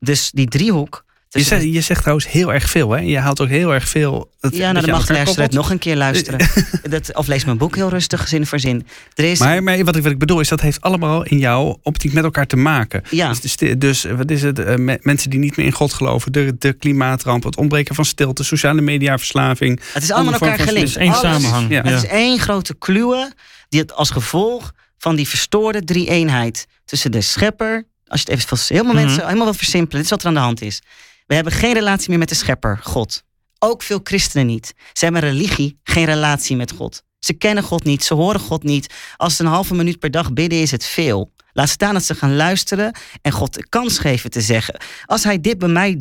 Dus 0.00 0.30
die 0.30 0.46
driehoek 0.48 1.04
Je 1.28 1.42
zegt, 1.42 1.62
je 1.62 1.80
zegt 1.80 2.00
trouwens 2.00 2.28
heel 2.28 2.52
erg 2.52 2.70
veel, 2.70 2.90
hè? 2.90 3.00
Je 3.00 3.18
haalt 3.18 3.40
ook 3.40 3.48
heel 3.48 3.74
erg 3.74 3.88
veel. 3.88 4.30
Dat, 4.40 4.56
Ja, 4.56 4.72
nou, 4.72 4.86
dan 4.86 4.94
mag 4.94 5.06
de 5.06 5.14
elkaar 5.14 5.14
luisteraar 5.16 5.46
het 5.46 5.56
nog 5.56 5.70
een 5.70 5.78
keer 5.78 5.96
luisteren. 5.96 6.48
dat, 6.90 7.14
of 7.16 7.26
lees 7.26 7.44
mijn 7.44 7.58
boek 7.58 7.74
heel 7.76 7.88
rustig, 7.88 8.28
zin 8.28 8.46
voor 8.46 8.58
zin. 8.60 8.86
Er 9.14 9.24
is, 9.24 9.38
Maar, 9.38 9.62
maar 9.62 9.84
wat, 9.84 9.96
ik, 9.96 10.02
wat 10.02 10.12
ik 10.12 10.18
bedoel 10.18 10.40
is, 10.40 10.48
dat 10.48 10.60
heeft 10.60 10.80
allemaal 10.80 11.24
in 11.24 11.38
jouw 11.38 11.78
optiek 11.82 12.12
met 12.12 12.24
elkaar 12.24 12.46
te 12.46 12.56
maken. 12.56 13.02
Ja. 13.10 13.32
Dus, 13.42 13.56
dus 13.78 14.04
eh, 14.04 14.14
wat 14.16 14.30
is 14.30 14.42
het? 14.42 14.58
eh, 14.58 14.76
me- 14.76 14.98
mensen 15.02 15.30
die 15.30 15.38
niet 15.38 15.56
meer 15.56 15.66
in 15.66 15.72
God 15.72 15.92
geloven, 15.92 16.32
de, 16.32 16.54
de 16.58 16.72
klimaatramp, 16.72 17.44
het 17.44 17.56
ontbreken 17.56 17.94
van 17.94 18.04
stilte, 18.04 18.44
sociale 18.44 18.80
mediaverslaving. 18.80 19.80
het 19.92 20.02
is 20.02 20.10
allemaal 20.10 20.32
elkaar 20.32 20.58
gelinkt. 20.58 20.78
Het 20.80 20.88
is 20.88 20.96
één 20.96 21.14
samenhang. 21.14 21.70
Ja. 21.70 21.80
Ja. 21.84 21.90
Het 21.90 22.02
is 22.02 22.08
één 22.10 22.38
grote 22.38 22.74
kluwe 22.78 23.32
die 23.68 23.80
het 23.80 23.92
als 23.92 24.10
gevolg 24.10 24.72
van 24.98 25.16
die 25.16 25.28
verstoorde 25.28 25.84
drie-eenheid 25.84 26.66
tussen 26.84 27.10
de 27.12 27.20
schepper, 27.20 27.86
als 28.10 28.22
je 28.22 28.30
het 28.30 28.40
even 28.40 28.58
veel- 28.58 28.76
helemaal 28.76 28.94
Mhm. 28.94 29.04
mensen 29.04 29.24
helemaal 29.26 29.46
wat 29.46 29.56
versimpelen, 29.56 29.96
dit 29.96 30.04
is 30.04 30.10
wat 30.10 30.20
er 30.22 30.28
aan 30.28 30.34
de 30.34 30.40
hand 30.40 30.62
is. 30.62 30.82
We 31.26 31.34
hebben 31.34 31.52
geen 31.52 31.72
relatie 31.74 32.08
meer 32.10 32.18
met 32.18 32.28
de 32.28 32.34
schepper, 32.34 32.78
God. 32.82 33.22
Ook 33.58 33.82
veel 33.82 34.00
christenen 34.02 34.46
niet. 34.46 34.74
Ze 34.92 35.04
hebben 35.04 35.22
religie, 35.22 35.78
geen 35.84 36.04
relatie 36.04 36.56
met 36.56 36.72
God. 36.72 37.02
Ze 37.18 37.32
kennen 37.32 37.64
God 37.64 37.84
niet, 37.84 38.04
ze 38.04 38.14
horen 38.14 38.40
God 38.40 38.62
niet. 38.62 38.94
Als 39.16 39.36
ze 39.36 39.42
een 39.44 39.48
halve 39.50 39.74
minuut 39.74 39.98
per 39.98 40.10
dag 40.10 40.32
bidden, 40.32 40.60
is 40.60 40.70
het 40.70 40.84
veel. 40.84 41.32
Laat 41.52 41.68
staan 41.68 41.92
dat 41.92 42.04
ze 42.04 42.14
gaan 42.14 42.36
luisteren 42.36 42.94
en 43.22 43.32
God 43.32 43.54
de 43.54 43.68
kans 43.68 43.98
geven 43.98 44.30
te 44.30 44.40
zeggen. 44.40 44.80
Als 45.04 45.24
hij 45.24 45.40
dit 45.40 45.58
bij 45.58 45.68
mij 45.68 45.96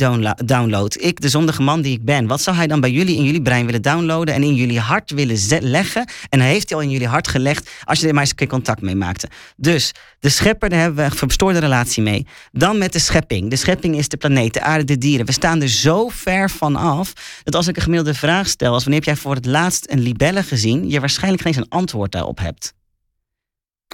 downloadt, 0.45 1.03
ik 1.03 1.21
de 1.21 1.29
zondige 1.29 1.61
man 1.61 1.81
die 1.81 1.93
ik 1.93 2.03
ben, 2.03 2.27
wat 2.27 2.41
zou 2.41 2.55
hij 2.55 2.67
dan 2.67 2.79
bij 2.79 2.91
jullie 2.91 3.15
in 3.17 3.23
jullie 3.23 3.41
brein 3.41 3.65
willen 3.65 3.81
downloaden 3.81 4.33
en 4.33 4.43
in 4.43 4.55
jullie 4.55 4.79
hart 4.79 5.11
willen 5.11 5.37
leggen? 5.61 6.09
En 6.29 6.39
hij 6.39 6.49
heeft 6.49 6.69
hij 6.69 6.77
al 6.77 6.83
in 6.83 6.89
jullie 6.89 7.07
hart 7.07 7.27
gelegd 7.27 7.69
als 7.83 7.99
je 7.99 8.07
er 8.07 8.13
maar 8.13 8.21
eens 8.21 8.29
een 8.29 8.35
keer 8.35 8.47
contact 8.47 8.81
mee 8.81 8.95
maakte. 8.95 9.29
Dus 9.57 9.91
de 10.19 10.29
schepper, 10.29 10.69
daar 10.69 10.79
hebben 10.79 11.05
we 11.05 11.11
een 11.11 11.17
verstoorde 11.17 11.59
relatie 11.59 12.03
mee. 12.03 12.27
Dan 12.51 12.77
met 12.77 12.93
de 12.93 12.99
schepping. 12.99 13.49
De 13.49 13.55
schepping 13.55 13.97
is 13.97 14.07
de 14.09 14.17
planeet, 14.17 14.53
de 14.53 14.61
aarde, 14.61 14.83
de 14.83 14.97
dieren. 14.97 15.25
We 15.25 15.31
staan 15.31 15.61
er 15.61 15.69
zo 15.69 16.09
ver 16.09 16.49
van 16.49 16.75
af 16.75 17.13
dat 17.43 17.55
als 17.55 17.67
ik 17.67 17.75
een 17.75 17.81
gemiddelde 17.81 18.17
vraag 18.19 18.47
stel, 18.47 18.73
als 18.73 18.83
wanneer 18.83 19.03
heb 19.05 19.15
jij 19.15 19.21
voor 19.21 19.35
het 19.35 19.45
laatst 19.45 19.89
een 19.89 19.99
libelle 19.99 20.43
gezien, 20.43 20.89
je 20.89 20.99
waarschijnlijk 20.99 21.43
geen 21.43 21.57
een 21.57 21.69
antwoord 21.69 22.11
daarop 22.11 22.39
hebt. 22.39 22.73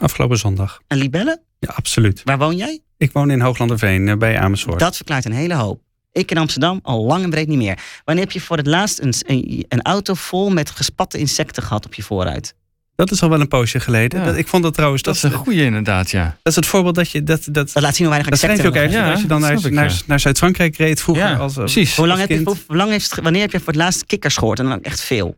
Afgelopen 0.02 0.38
zondag. 0.38 0.82
Een 0.88 0.98
libelle? 0.98 1.42
Ja, 1.60 1.70
absoluut. 1.76 2.22
Waar 2.24 2.38
woon 2.38 2.56
jij? 2.56 2.80
Ik 2.98 3.12
woon 3.12 3.32
in 3.32 3.42
Hooglanderveen 3.42 4.08
eh, 4.08 4.18
bij 4.18 4.40
Amersfoort. 4.40 4.80
Dat 4.80 4.96
verklaart 4.96 5.26
een 5.26 5.32
hele 5.32 5.56
hoop. 5.56 5.82
Ik 6.12 6.32
in 6.32 6.38
Amsterdam 6.38 6.80
al 6.84 7.06
lang 7.06 7.24
en 7.24 7.30
breed 7.30 7.48
niet 7.48 7.58
meer. 7.58 7.80
Wanneer 8.06 8.24
heb 8.24 8.34
je 8.34 8.42
voor 8.42 8.58
het 8.58 8.68
laatst 8.68 9.00
een, 9.00 9.14
een, 9.20 9.66
een 9.68 9.82
auto 9.82 10.14
vol 10.14 10.50
met 10.50 10.70
gespatte 10.70 11.18
insecten 11.18 11.64
gehad 11.64 11.86
op 11.86 11.94
je 11.94 12.04
voorruit? 12.04 12.56
Dat 12.96 13.12
is 13.12 13.22
al 13.22 13.30
wel 13.30 13.40
een 13.40 13.48
poosje 13.48 13.80
geleden. 13.80 14.20
Ja. 14.20 14.26
Dat, 14.26 14.36
ik 14.36 14.48
vond 14.48 14.64
dat 14.64 14.74
trouwens. 14.74 15.02
Dat 15.02 15.14
Dat, 15.14 15.24
is 15.24 15.38
een 15.38 15.44
goede 15.44 15.64
inderdaad, 15.64 16.12
ja. 16.12 16.24
dat 16.24 16.52
is 16.52 16.56
het 16.56 16.66
voorbeeld 16.66 16.96
dat 16.96 17.10
je. 17.12 17.24
Dat, 17.24 17.44
dat, 17.52 17.74
Dat 17.74 17.84
laat 17.84 17.96
zien 17.96 18.08
hoe 18.08 18.16
weinig 18.16 18.30
dat 18.30 18.40
schrijf 18.40 18.58
insecten 18.58 18.82
je 18.82 18.88
ook. 18.88 18.94
Ja, 18.94 19.12
als 19.12 19.22
je 19.22 19.28
dan 19.28 19.42
dat 19.42 19.50
naar, 19.50 19.66
ik, 19.66 19.72
naar, 19.72 19.90
ja. 19.90 19.96
naar 20.06 20.20
Zuid-Frankrijk 20.20 20.78
reed 20.78 21.02
vroeger. 21.02 21.28
Ja, 21.28 21.36
als, 21.36 21.54
precies. 21.54 21.96
Hoe 21.96 22.08
lang, 22.08 22.20
als 22.20 22.30
heb 22.30 22.40
je, 22.40 22.56
hoe 22.68 22.76
lang 22.76 22.92
heeft, 22.92 23.20
wanneer 23.22 23.42
heb 23.42 23.52
je 23.52 23.58
voor 23.58 23.68
het 23.68 23.76
laatst 23.76 24.06
kikkers 24.06 24.38
gehoord? 24.38 24.60
En 24.60 24.66
dan 24.66 24.82
echt 24.82 25.02
veel. 25.02 25.38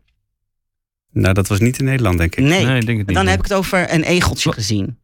Nou, 1.20 1.34
dat 1.34 1.48
was 1.48 1.58
niet 1.58 1.78
in 1.78 1.84
Nederland, 1.84 2.18
denk 2.18 2.34
ik. 2.36 2.44
Nee. 2.44 2.64
Nee, 2.64 2.78
ik 2.78 2.86
denk 2.86 2.98
het 2.98 3.06
niet. 3.06 3.16
dan 3.16 3.26
heb 3.26 3.38
ik 3.38 3.44
het 3.44 3.54
over 3.54 3.92
een 3.92 4.02
egeltje 4.02 4.52
gezien. 4.52 4.98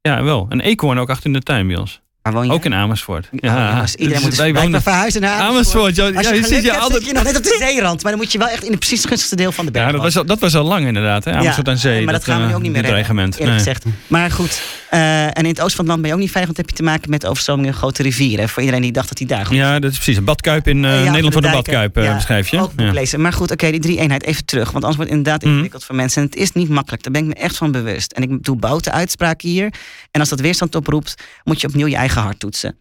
Ja, 0.00 0.22
wel. 0.22 0.46
Een 0.48 0.60
eekhoorn 0.60 0.98
ook 0.98 1.10
achter 1.10 1.26
in 1.26 1.32
de 1.32 1.40
tuin 1.40 1.66
bij 1.66 1.76
ons. 1.76 2.00
Waar 2.22 2.32
woon 2.32 2.46
je? 2.46 2.52
Ook 2.52 2.64
in 2.64 2.74
Amersfoort. 2.74 3.24
Oh, 3.32 3.38
Ja, 3.40 3.84
iedereen 3.96 4.12
Dus 4.14 4.22
moet 4.22 4.34
blijkbaar 4.34 4.62
wonen... 4.62 4.82
verhuizen 4.82 5.20
naar 5.20 5.40
Amersfoort. 5.40 5.76
Amersfoort, 5.76 5.96
ja, 5.96 6.18
Als 6.18 6.26
ja, 6.28 6.34
je 6.34 6.54
je 6.54 6.62
ziet 6.62 6.70
altijd... 6.70 7.06
je 7.06 7.12
nog 7.12 7.22
net 7.22 7.36
op 7.36 7.42
de 7.42 7.56
zeerand. 7.58 8.02
Maar 8.02 8.12
dan 8.12 8.20
moet 8.20 8.32
je 8.32 8.38
wel 8.38 8.48
echt 8.48 8.64
in 8.64 8.70
het 8.70 8.78
precies 8.78 9.04
gunstigste 9.04 9.36
deel 9.36 9.52
van 9.52 9.64
de 9.64 9.70
berg 9.70 9.86
Ja, 9.86 9.92
dat 9.92 10.02
was, 10.02 10.16
al, 10.16 10.24
dat 10.24 10.38
was 10.38 10.54
al 10.54 10.64
lang 10.64 10.86
inderdaad. 10.86 11.24
Hè? 11.24 11.32
Amersfoort 11.32 11.68
aan 11.68 11.76
zee. 11.78 12.04
maar 12.04 12.12
dat, 12.14 12.24
gaan 12.24 12.36
we 12.40 12.42
nu 12.44 12.50
eh, 12.50 12.56
ook 12.56 12.62
niet 12.62 12.72
meer 12.72 12.80
redden, 12.82 12.90
dreigement. 13.04 13.32
eerlijk 13.38 13.50
Nee. 13.50 13.58
gezegd. 13.58 13.84
Maar 14.06 14.30
goed, 14.30 14.62
eh, 14.90 15.24
en 15.26 15.32
in 15.34 15.44
het 15.44 15.60
oosten 15.60 15.76
van 15.76 15.84
het 15.84 15.88
land 15.88 16.00
ben 16.00 16.08
je 16.10 16.14
ook 16.16 16.20
niet 16.22 16.30
veilig, 16.30 16.54
want 16.54 16.56
heb 16.66 16.70
je 16.76 16.82
te 16.84 16.90
maken 16.90 17.10
met 17.10 17.26
overstromingen 17.26 17.70
in 17.70 17.76
grote 17.76 18.02
rivieren. 18.02 18.48
Voor 18.48 18.60
iedereen 18.62 18.82
die 18.82 18.92
dacht 18.92 19.08
dat 19.08 19.18
hij 19.18 19.26
daar 19.26 19.46
goed 19.46 19.56
Ja, 19.56 19.78
dat 19.78 19.90
is 19.90 19.96
precies. 19.96 20.16
Een 20.16 20.24
badkuip 20.24 20.68
in 20.68 20.84
eh, 20.84 20.90
Ja, 20.90 21.04
Nederland 21.04 21.32
voor 21.32 21.42
de 21.42 21.50
badkuip 21.50 21.96
eh, 21.96 22.04
Ja, 22.04 22.14
beschrijf 22.14 22.48
je. 22.48 22.60
Ook 22.60 22.72
Ja. 22.76 22.92
lezen. 22.92 23.20
Maar 23.20 23.32
goed, 23.32 23.50
oké, 23.50 23.70
die 23.70 23.80
drie 23.80 23.98
eenheid 23.98 24.22
even 24.24 24.44
terug. 24.44 24.70
Want 24.70 24.84
anders 24.84 24.96
wordt 24.96 25.10
het 25.10 25.18
inderdaad 25.18 25.42
Mhm. 25.42 25.50
ingewikkeld 25.52 25.84
voor 25.84 25.94
mensen. 25.94 26.22
En 26.22 26.28
het 26.28 26.36
is 26.36 26.52
niet 26.52 26.68
makkelijk. 26.68 27.02
Daar 27.02 27.12
ben 27.12 27.22
ik 27.22 27.28
me 27.28 27.34
echt 27.34 27.56
van 27.56 27.72
bewust. 27.72 28.12
En 28.12 28.22
ik 28.22 28.42
doe 28.42 28.56
boute 28.56 28.90
uitspraken 28.90 29.48
hier. 29.48 29.72
En 30.10 30.20
als 30.20 30.28
dat 30.28 30.40
weerstand 30.40 30.74
oproept, 30.74 31.14
moet 31.44 31.60
je 31.60 31.66
opnieuw 31.66 31.86
je 31.86 31.96
eigen 31.96 32.22
hart 32.22 32.38
toetsen. 32.38 32.76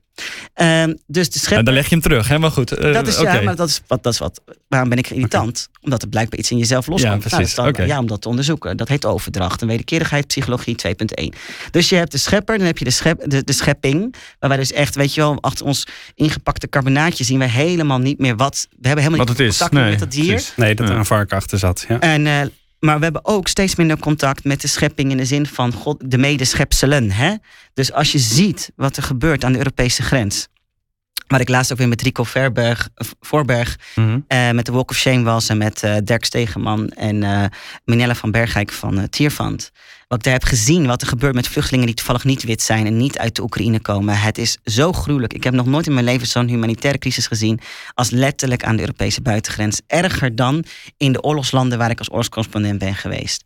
Ehm, 0.53 0.93
dus 1.07 1.29
de 1.29 1.39
schepper... 1.39 1.65
dan 1.65 1.73
leg 1.73 1.83
je 1.83 1.89
hem 1.89 2.01
terug, 2.01 2.27
hè? 2.27 2.39
Maar 2.39 2.51
goed. 2.51 2.71
eh, 2.71 2.93
dat 2.93 3.07
is 3.07 3.19
ja, 3.19 3.41
maar 3.41 3.55
dat 3.55 3.69
is 3.69 3.81
wat. 3.87 4.03
Dat 4.03 4.13
is 4.13 4.19
wat 4.19 4.41
waarom 4.67 4.89
ben 4.89 4.97
ik 4.97 5.09
irritant? 5.09 5.67
Omdat 5.81 6.01
er 6.01 6.07
blijkbaar 6.07 6.39
iets 6.39 6.51
in 6.51 6.57
jezelf 6.57 6.87
loskomt. 6.87 7.23
Ja, 7.23 7.29
Nou, 7.29 7.35
precies. 7.43 7.55
dan-. 7.55 7.87
Ja, 7.87 7.99
om 7.99 8.07
dat 8.07 8.21
te 8.21 8.27
onderzoeken. 8.29 8.77
Dat 8.77 8.87
heet 8.87 9.05
overdracht. 9.05 9.61
Een 9.61 9.67
wederkerigheid, 9.67 10.27
psychologie 10.27 10.75
2.1. 10.87 11.37
Dus 11.71 11.89
je 11.89 11.95
hebt 11.95 12.11
de 12.11 12.17
schepper, 12.17 12.57
dan 12.57 12.67
heb 12.67 12.77
je 12.77 12.85
de, 12.85 12.91
schep, 12.91 13.29
de, 13.29 13.43
de 13.43 13.53
schepping. 13.53 14.15
Waar 14.39 14.49
wij 14.49 14.57
dus 14.59 14.71
echt, 14.71 14.95
weet 14.95 15.13
je 15.13 15.21
wel, 15.21 15.37
achter 15.41 15.65
ons 15.65 15.87
ingepakte 16.15 16.69
carbonaatje 16.69 17.23
zien 17.23 17.39
wij 17.39 17.47
helemaal 17.49 17.99
niet 17.99 18.19
meer 18.19 18.35
wat. 18.35 18.67
We 18.69 18.87
hebben 18.87 19.03
helemaal 19.05 19.25
Wat 19.25 19.37
niet 19.37 19.45
het 19.45 19.47
is. 19.47 19.57
contact 19.57 19.73
meer 19.73 19.81
Nee, 19.83 19.91
met 19.91 19.99
dat 19.99 20.11
dier. 20.11 20.33
precies. 20.33 20.53
Nee, 20.55 20.75
dat 20.75 20.89
er 20.89 20.95
een 20.95 21.05
vark 21.05 21.33
achter 21.33 21.57
zat. 21.59 21.85
Ja. 21.87 21.99
En, 21.99 22.27
eh, 22.27 22.41
maar 22.79 22.97
we 22.97 23.03
hebben 23.03 23.25
ook 23.25 23.47
steeds 23.47 23.75
minder 23.75 23.99
contact 23.99 24.43
met 24.43 24.61
de 24.61 24.67
schepping 24.67 25.11
in 25.11 25.17
de 25.17 25.25
zin 25.25 25.45
van 25.45 25.73
God, 25.73 26.11
de 26.11 26.17
medeschepselen. 26.17 27.11
Hè? 27.11 27.35
Dus 27.73 27.91
als 27.93 28.11
je 28.11 28.19
ziet 28.19 28.71
wat 28.75 28.97
er 28.97 29.03
gebeurt 29.03 29.43
aan 29.43 29.51
de 29.51 29.57
Europese 29.57 30.01
grens. 30.03 30.47
Waar 31.27 31.39
ik 31.39 31.49
laatst 31.49 31.71
ook 31.71 31.77
weer 31.77 31.87
met 31.87 32.01
Rico 32.01 32.23
Verberg, 32.23 32.89
Voorberg 33.19 33.77
Mhm. 33.95 34.19
eh, 34.27 34.51
met 34.51 34.65
de 34.65 34.71
Walk 34.71 34.89
of 34.89 34.97
Shame 34.97 35.23
was 35.23 35.49
en 35.49 35.57
met 35.57 35.83
eh, 35.83 35.95
Dirk 36.03 36.25
Stegeman 36.25 36.89
en 36.89 37.23
eh 37.23 37.45
Minella 37.85 38.15
van 38.15 38.31
Bergijk 38.31 38.71
van 38.71 39.09
Tierfand. 39.09 39.71
Wat 40.09 40.17
ik 40.17 40.23
daar 40.23 40.33
heb 40.33 40.43
gezien, 40.43 40.85
wat 40.85 41.01
er 41.01 41.07
gebeurt 41.07 41.35
met 41.35 41.47
vluchtelingen 41.47 41.85
die 41.85 41.95
toevallig 41.95 42.23
niet 42.23 42.43
wit 42.43 42.61
zijn 42.61 42.85
en 42.85 42.97
niet 42.97 43.17
uit 43.17 43.35
de 43.35 43.41
Oekraïne 43.41 43.79
komen. 43.79 44.19
Het 44.19 44.37
is 44.37 44.57
zo 44.63 44.91
gruwelijk. 44.91 45.33
Ik 45.33 45.43
heb 45.43 45.53
nog 45.53 45.65
nooit 45.65 45.87
in 45.87 45.93
mijn 45.93 46.05
leven 46.05 46.27
zo'n 46.27 46.47
humanitaire 46.47 46.99
crisis 46.99 47.27
gezien 47.27 47.59
als 47.93 48.09
letterlijk 48.09 48.63
aan 48.63 48.75
de 48.75 48.81
Europese 48.81 49.21
buitengrens. 49.21 49.81
Erger 49.87 50.35
dan 50.35 50.63
in 50.97 51.11
de 51.11 51.21
oorlogslanden 51.21 51.77
waar 51.77 51.89
ik 51.89 51.99
als 51.99 52.09
oorlogscorrespondent 52.09 52.79
ben 52.79 52.95
geweest. 52.95 53.43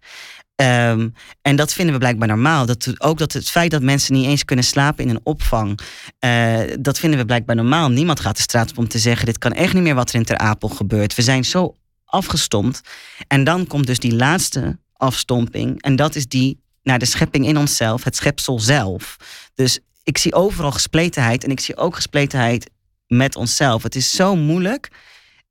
Ehm, 0.56 1.10
en 1.42 1.56
dat 1.56 1.74
vinden 1.74 1.94
we 1.94 2.00
blijkbaar 2.00 2.28
normaal. 2.28 2.66
Dat, 2.66 2.94
ook 2.98 3.18
dat 3.18 3.34
het 3.34 3.50
feit 3.50 3.72
dat 3.72 3.82
mensen 3.82 4.14
niet 4.14 4.26
eens 4.26 4.46
kunnen 4.46 4.66
slapen 4.66 5.04
in 5.04 5.10
een 5.10 5.22
opvang, 5.24 5.80
eh, 6.20 6.60
dat 6.80 7.00
vinden 7.00 7.20
we 7.20 7.26
blijkbaar 7.26 7.56
normaal. 7.56 7.90
Niemand 7.90 8.20
gaat 8.20 8.36
de 8.36 8.42
straat 8.42 8.70
op 8.70 8.78
om 8.78 8.88
te 8.88 9.00
zeggen: 9.00 9.26
dit 9.26 9.38
kan 9.38 9.52
echt 9.52 9.74
niet 9.74 9.84
meer 9.84 9.96
wat 9.96 10.10
er 10.10 10.16
in 10.16 10.26
Ter 10.26 10.38
Apel 10.38 10.70
gebeurt. 10.70 11.16
We 11.16 11.22
zijn 11.22 11.46
zo 11.46 11.76
afgestompt. 12.06 12.82
En 13.28 13.44
dan 13.44 13.68
komt 13.68 13.88
dus 13.88 14.00
die 14.00 14.16
laatste 14.16 14.78
afstomping. 15.04 15.82
En 15.82 15.96
dat 15.96 16.16
is 16.16 16.28
die 16.28 16.62
naar 16.84 17.00
de 17.00 17.06
schepping 17.06 17.46
in 17.48 17.58
onszelf, 17.58 18.04
het 18.04 18.16
schepsel 18.16 18.60
zelf. 18.60 19.18
Dus 19.54 19.80
ik 20.04 20.18
zie 20.18 20.34
overal 20.34 20.72
gespletenheid 20.72 21.44
en 21.44 21.52
ik 21.52 21.60
zie 21.60 21.78
ook 21.78 21.96
gespletenheid 21.96 22.70
met 23.08 23.36
onszelf. 23.36 23.84
Het 23.84 23.96
is 23.96 24.12
zo 24.12 24.36
moeilijk 24.36 24.92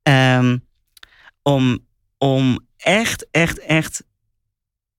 ehm, 0.03 0.59
om, 1.43 1.79
om 2.19 2.67
echt, 2.77 3.27
echt, 3.31 3.59
echt 3.59 4.03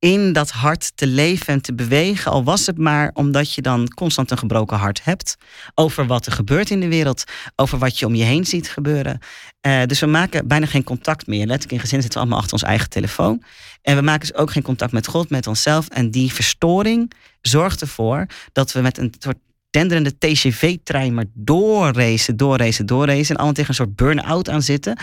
in 0.03 0.33
dat 0.33 0.49
hart 0.49 0.91
te 0.95 1.07
leven 1.07 1.47
en 1.47 1.61
te 1.61 1.73
bewegen. 1.73 2.31
Al 2.31 2.43
was 2.43 2.65
het 2.65 2.77
maar 2.77 3.11
omdat 3.13 3.53
je 3.53 3.61
dan 3.61 3.87
constant 3.87 4.31
een 4.31 4.37
gebroken 4.37 4.77
hart 4.77 5.03
hebt. 5.03 5.35
Over 5.75 6.07
wat 6.07 6.25
er 6.25 6.31
gebeurt 6.31 6.69
in 6.69 6.79
de 6.79 6.87
wereld. 6.87 7.23
Over 7.55 7.77
wat 7.77 7.99
je 7.99 8.05
om 8.05 8.15
je 8.15 8.23
heen 8.23 8.45
ziet 8.45 8.69
gebeuren. 8.69 9.19
Eh, 9.61 9.83
dus 9.85 9.99
we 9.99 10.05
maken 10.05 10.47
bijna 10.47 10.65
geen 10.65 10.83
contact 10.83 11.27
meer. 11.27 11.45
Letterlijk 11.45 11.71
in 11.71 11.79
gezin 11.79 12.01
zitten 12.01 12.19
we 12.19 12.25
allemaal 12.25 12.39
achter 12.39 12.53
ons 12.53 12.63
eigen 12.63 12.89
telefoon. 12.89 13.43
En 13.81 13.95
we 13.95 14.01
maken 14.01 14.27
dus 14.27 14.37
ook 14.37 14.51
geen 14.51 14.63
contact 14.63 14.91
met 14.91 15.07
God, 15.07 15.29
met 15.29 15.47
onszelf. 15.47 15.87
En 15.87 16.11
die 16.11 16.33
verstoring 16.33 17.11
zorgt 17.41 17.81
ervoor 17.81 18.25
dat 18.51 18.71
we 18.71 18.81
met 18.81 18.97
een 18.97 19.13
soort 19.19 19.39
denderende 19.69 20.17
TGV-trein 20.17 21.13
maar 21.13 21.25
doorracen, 21.33 22.37
doorracen, 22.37 22.85
doorracen. 22.85 23.29
En 23.29 23.35
allemaal 23.35 23.53
tegen 23.53 23.69
een 23.69 23.75
soort 23.75 23.95
burn-out 23.95 24.49
aan 24.49 24.61
zitten. 24.61 24.97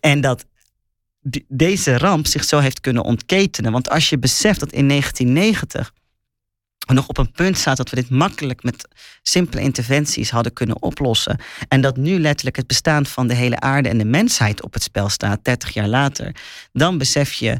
En 0.00 0.20
dat 0.20 0.44
deze 1.48 1.98
ramp 1.98 2.26
zich 2.26 2.44
zo 2.44 2.58
heeft 2.58 2.80
kunnen 2.80 3.04
ontketenen. 3.04 3.72
Want 3.72 3.90
als 3.90 4.08
je 4.08 4.18
beseft 4.18 4.60
dat 4.60 4.72
in 4.72 4.88
1990 4.88 5.92
we 6.86 6.94
nog 6.94 7.08
op 7.08 7.18
een 7.18 7.32
punt 7.32 7.58
staat 7.58 7.76
dat 7.76 7.90
we 7.90 7.96
dit 7.96 8.10
makkelijk 8.10 8.62
met 8.62 8.88
simpele 9.22 9.62
interventies 9.62 10.30
hadden 10.30 10.52
kunnen 10.52 10.82
oplossen. 10.82 11.40
En 11.68 11.80
dat 11.80 11.96
nu 11.96 12.20
letterlijk 12.20 12.56
het 12.56 12.66
bestaan 12.66 13.06
van 13.06 13.26
de 13.26 13.34
hele 13.34 13.60
aarde 13.60 13.88
en 13.88 13.98
de 13.98 14.04
mensheid 14.04 14.62
op 14.62 14.72
het 14.72 14.82
spel 14.82 15.08
staat, 15.08 15.44
30 15.44 15.74
jaar 15.74 15.88
later. 15.88 16.34
Dan 16.72 16.98
besef 16.98 17.32
je, 17.32 17.58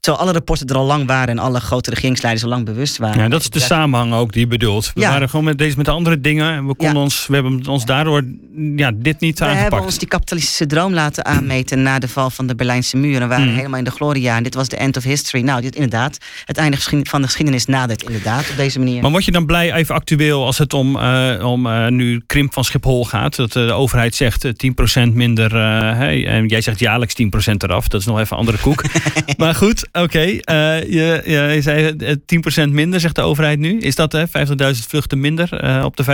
terwijl 0.00 0.22
alle 0.24 0.32
rapporten 0.32 0.66
er 0.66 0.76
al 0.76 0.84
lang 0.86 1.06
waren 1.06 1.28
en 1.28 1.38
alle 1.38 1.60
grote 1.60 1.90
regeringsleiders 1.90 2.44
al 2.44 2.50
lang 2.50 2.64
bewust 2.64 2.96
waren. 2.96 3.22
Ja, 3.22 3.28
dat 3.28 3.40
is 3.40 3.50
de 3.50 3.60
samenhang 3.60 4.12
ook 4.14 4.32
die 4.32 4.40
je 4.40 4.46
bedoelt. 4.46 4.90
We 4.94 5.00
Ja. 5.00 5.10
waren 5.10 5.28
gewoon 5.28 5.44
met 5.44 5.58
deze 5.58 5.76
met 5.76 5.86
de 5.86 5.92
andere 5.92 6.20
dingen. 6.20 6.52
en 6.52 6.66
We, 6.66 6.74
konden 6.74 6.96
Ja. 6.96 7.02
ons, 7.02 7.26
we 7.26 7.34
hebben 7.34 7.66
ons 7.68 7.84
daardoor 7.84 8.22
ja, 8.76 8.90
dit 8.94 9.20
niet 9.20 9.38
We 9.38 9.44
hebben 9.44 9.82
ons 9.82 9.98
die 9.98 10.08
kapitalistische 10.08 10.66
droom 10.66 10.94
laten 10.94 11.24
aanmeten 11.24 11.82
na 11.82 11.98
de 11.98 12.08
val 12.08 12.30
van 12.30 12.46
de 12.46 12.54
Berlijnse 12.54 12.96
muur. 12.96 13.14
En 13.14 13.20
we 13.22 13.26
waren 13.26 13.48
Mm. 13.48 13.54
helemaal 13.54 13.78
in 13.78 13.84
de 13.84 13.90
gloria. 13.90 14.36
En 14.36 14.42
dit 14.42 14.54
was 14.54 14.68
de 14.68 14.76
end 14.76 14.96
of 14.96 15.02
history. 15.02 15.42
Nou, 15.44 15.60
dit 15.60 15.74
inderdaad. 15.74 16.18
Het 16.44 16.56
einde 16.56 16.76
van 17.02 17.20
de 17.20 17.26
geschiedenis 17.26 17.66
nadert 17.66 18.02
inderdaad 18.02 18.50
op 18.50 18.56
deze 18.56 18.78
manier. 18.78 19.02
Maar 19.02 19.10
word 19.10 19.24
je 19.24 19.30
dan 19.30 19.46
blij, 19.46 19.72
even 19.72 19.94
actueel, 19.94 20.44
als 20.44 20.58
het 20.58 20.74
om, 20.74 20.96
eh, 20.96 21.46
om 21.46 21.66
eh, 21.66 21.86
nu 21.88 22.22
krimp 22.26 22.52
van 22.52 22.64
Schiphol 22.64 23.04
gaat? 23.04 23.36
Dat 23.36 23.56
eh, 23.56 23.66
de 23.66 23.72
overheid 23.72 24.14
zegt 24.14 24.44
eh, 24.44 24.52
10% 24.52 25.14
minder. 25.14 25.54
hey, 25.96 26.26
en 26.26 26.46
jij 26.46 26.60
zegt 26.60 26.78
jaarlijks 26.78 27.14
10% 27.14 27.62
eraf. 27.62 27.88
Dat 27.88 28.00
is 28.00 28.06
nog 28.06 28.18
even 28.18 28.32
een 28.32 28.38
andere 28.38 28.58
koek. 28.58 28.84
maar 29.36 29.54
goed, 29.54 29.87
oké. 29.92 30.18
eh, 30.18 30.82
je, 30.82 31.22
je, 31.24 31.30
je 31.54 31.62
zei 31.62 31.96
eh, 31.96 32.64
10% 32.66 32.68
minder, 32.70 33.00
zegt 33.00 33.14
de 33.14 33.22
overheid 33.22 33.58
nu. 33.58 33.78
Is 33.80 33.94
dat 33.94 34.14
eh, 34.14 34.22
50.000 34.46 34.54
vluchten 34.88 35.20
minder 35.20 35.52
eh, 35.52 35.84
op 35.84 35.96
de 35.96 36.04
500.000? 36.04 36.10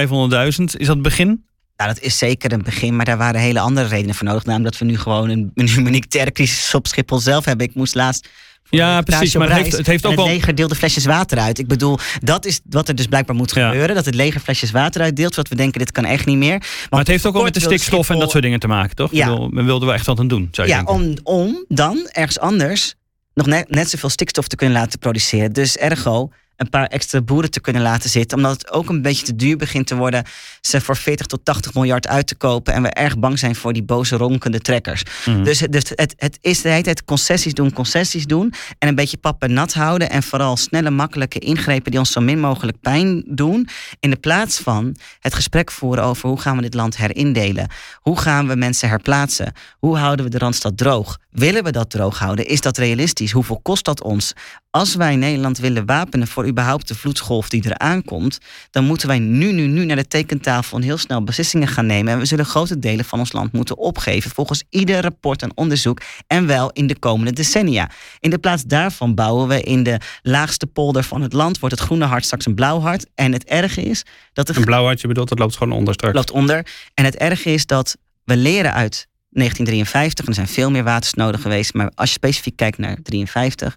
Is 0.57 0.73
dat 0.73 0.81
het 0.87 1.03
begin? 1.03 1.45
Nou, 1.77 1.95
dat 1.95 2.01
is 2.01 2.19
zeker 2.19 2.53
een 2.53 2.63
begin, 2.63 2.97
maar 2.97 3.05
daar 3.05 3.17
waren 3.19 3.41
hele 3.41 3.61
andere 3.61 3.89
redenen 3.89 4.15
voor 4.15 4.27
nodig. 4.27 4.45
Namelijk 4.45 4.71
dat 4.79 4.81
we 4.87 4.93
nu 4.93 4.99
gewoon 4.99 5.29
een, 5.31 5.51
een 5.55 5.69
humanitaire 5.77 6.33
crisis 6.33 6.75
op 6.75 6.87
Schiphol 6.87 7.19
zelf 7.19 7.45
hebben. 7.45 7.67
Ik 7.67 7.75
moest 7.75 7.95
laatst 7.95 8.29
Ja, 8.71 9.01
precies, 9.01 9.35
maar 9.37 9.49
het 9.51 9.57
heeft- 9.63 9.77
het 9.77 9.87
heeft 9.87 10.05
ook 10.05 10.11
het 10.13 10.21
wel- 10.21 10.29
leger 10.31 10.55
deelde 10.55 10.75
flesjes 10.75 11.05
water 11.05 11.39
uit. 11.39 11.59
Ik 11.59 11.67
bedoel, 11.67 11.99
dat 12.21 12.45
is 12.47 12.61
wat 12.71 12.89
er 12.89 12.95
dus 12.95 13.07
blijkbaar 13.07 13.37
moet 13.37 13.55
Ja. 13.55 13.67
gebeuren. 13.69 13.95
Dat 13.95 14.05
het 14.05 14.15
leger 14.15 14.41
flesjes 14.41 14.71
water 14.71 15.03
uitdeelt, 15.03 15.35
zodat 15.35 15.51
we 15.51 15.57
denken, 15.57 15.79
dit 15.79 15.93
kan 15.93 16.05
echt 16.05 16.27
niet 16.27 16.37
meer. 16.37 16.51
Want 16.59 16.91
Maar 16.91 16.99
het 17.01 17.09
heeft 17.09 17.27
ook 17.27 17.33
wel 17.35 17.43
met 17.43 17.55
de 17.55 17.61
stikstof 17.61 18.11
en 18.11 18.19
dat 18.19 18.31
soort 18.31 18.43
dingen 18.43 18.61
te 18.61 18.67
maken, 18.69 18.97
toch? 18.97 19.13
Ja. 19.13 19.25
Ik 19.27 19.31
bedoel, 19.33 19.49
men 19.49 19.65
wilde 19.65 19.85
wel 19.87 19.95
echt 19.95 20.07
wat 20.07 20.19
aan 20.19 20.29
doen, 20.29 20.49
zou 20.51 20.69
je 20.69 20.75
Ja, 20.75 20.83
denken. 20.85 20.95
om, 21.25 21.43
om 21.45 21.65
dan 21.69 22.09
ergens 22.13 22.39
anders 22.39 22.95
nog 23.35 23.47
net, 23.47 23.71
net 23.71 23.91
zoveel 23.91 24.09
stikstof 24.09 24.49
te 24.49 24.57
kunnen 24.57 24.77
laten 24.77 24.99
produceren. 24.99 25.53
Dus 25.53 25.77
ergo 25.77 26.31
een 26.57 26.71
paar 26.71 26.87
extra 26.87 27.21
boeren 27.21 27.51
te 27.51 27.61
kunnen 27.61 27.83
laten 27.83 28.11
zitten. 28.11 28.37
Omdat 28.37 28.53
het 28.53 28.71
ook 28.71 28.89
een 28.89 29.03
beetje 29.03 29.25
te 29.25 29.37
duur 29.37 29.57
begint 29.57 29.87
te 29.87 29.97
worden... 29.97 30.25
ze 30.61 30.81
voor 30.81 30.97
40 30.97 31.27
tot 31.27 31.45
80 31.45 31.75
miljard 31.75 32.09
uit 32.09 32.27
te 32.27 32.35
kopen... 32.35 32.75
en 32.75 32.83
we 32.83 32.89
erg 32.89 33.19
bang 33.19 33.39
zijn 33.39 33.55
voor 33.55 33.73
die 33.73 33.83
boze 33.83 34.17
ronkende 34.17 34.61
trekkers. 34.61 35.03
Mhm. 35.27 35.43
Dus, 35.43 35.61
het, 35.61 35.73
dus 35.73 35.83
het, 35.95 36.15
het 36.17 36.39
is 36.41 36.61
de 36.61 36.69
hele 36.69 36.83
tijd 36.83 37.05
concessies 37.05 37.55
doen, 37.55 37.73
concessies 37.73 38.27
doen... 38.27 38.53
en 38.79 38.89
een 38.89 38.95
beetje 38.95 39.17
pap 39.17 39.43
en 39.43 39.53
nat 39.53 39.73
houden... 39.73 40.11
en 40.11 40.23
vooral 40.23 40.57
snelle, 40.57 40.91
makkelijke 40.91 41.39
ingrepen 41.39 41.91
die 41.91 42.01
ons 42.01 42.13
zo 42.13 42.21
min 42.21 42.41
mogelijk 42.41 42.81
pijn 42.81 43.25
doen... 43.27 43.69
in 44.01 44.11
de 44.11 44.17
plaats 44.17 44.59
van 44.59 44.97
het 45.21 45.35
gesprek 45.35 45.71
voeren 45.71 46.05
over... 46.05 46.29
hoe 46.29 46.41
gaan 46.41 46.57
we 46.57 46.63
dit 46.63 46.75
land 46.75 46.97
herindelen? 46.97 47.69
Hoe 48.01 48.19
gaan 48.19 48.49
we 48.49 48.55
mensen 48.55 48.89
herplaatsen? 48.89 49.53
Hoe 49.79 49.97
houden 49.97 50.25
we 50.25 50.31
de 50.31 50.39
Randstad 50.39 50.77
droog? 50.77 51.19
Willen 51.31 51.65
we 51.65 51.71
dat 51.71 51.91
droog 51.91 52.19
houden? 52.19 52.47
Is 52.47 52.61
dat 52.61 52.79
realistisch? 52.79 53.33
Hoeveel 53.33 53.61
kost 53.63 53.85
dat 53.85 54.03
ons? 54.03 54.33
Als 54.75 54.95
wij 54.95 55.17
Nederland 55.17 55.59
willen 55.59 55.87
wapenen 55.87 56.27
voor 56.27 56.47
überhaupt 56.47 56.89
de 56.89 56.95
vloedsgolf 56.95 57.49
die 57.49 57.65
eraan 57.65 58.05
komt, 58.05 58.39
dan 58.71 58.85
moeten 58.85 59.09
wij 59.09 59.19
nu, 59.19 59.53
nu, 59.53 59.67
nu 59.67 59.85
naar 59.85 59.97
de 59.97 60.07
tekentafel 60.07 60.77
en 60.77 60.83
heel 60.83 60.97
snel 60.97 61.25
beslissingen 61.25 61.69
gaan 61.69 61.87
nemen. 61.87 62.13
En 62.13 62.19
we 62.19 62.25
zullen 62.25 62.45
grote 62.45 62.79
delen 62.79 63.05
van 63.05 63.19
ons 63.19 63.33
land 63.33 63.53
moeten 63.53 63.79
opgeven, 63.79 64.31
volgens 64.31 64.65
ieder 64.71 65.01
rapport 65.01 65.43
en 65.43 65.53
onderzoek, 65.55 66.01
en 66.27 66.47
wel 66.47 66.71
in 66.71 66.87
de 66.87 66.99
komende 66.99 67.33
decennia. 67.33 67.91
In 68.21 68.31
de 68.31 68.39
plaats 68.39 68.63
daarvan 68.65 69.15
bouwen 69.15 69.49
we 69.49 69.61
in 69.61 69.83
de 69.83 70.01
laagste 70.23 70.67
polder 70.67 71.05
van 71.05 71.23
het 71.23 71.33
land, 71.33 71.59
wordt 71.59 71.75
het 71.75 71.85
groene 71.85 72.05
hart 72.05 72.25
straks 72.25 72.47
een 72.47 72.55
blauw 72.55 72.81
hart. 72.81 73.07
En 73.15 73.33
het 73.33 73.45
erge 73.45 73.83
is 73.83 74.05
dat 74.33 74.47
de 74.47 74.57
Een 74.57 74.65
blauw 74.65 74.85
hartje 74.85 75.09
bedoelt, 75.09 75.29
dat 75.29 75.39
loopt 75.39 75.57
gewoon 75.57 75.79
onder 75.79 75.95
straks. 75.95 76.15
loopt 76.15 76.31
onder. 76.31 76.67
En 76.95 77.05
het 77.05 77.17
erge 77.17 77.53
is 77.53 77.67
dat 77.67 77.97
we 78.25 78.37
leren 78.37 78.73
uit 78.73 79.07
1953, 79.31 80.25
en 80.25 80.31
er 80.31 80.37
zijn 80.37 80.49
veel 80.49 80.71
meer 80.71 80.85
waters 80.85 81.15
nodig 81.15 81.43
geweest, 81.43 81.75
maar 81.75 81.91
als 81.95 82.09
je 82.09 82.15
specifiek 82.15 82.57
kijkt 82.57 82.79
naar 82.79 82.99
53, 83.03 83.77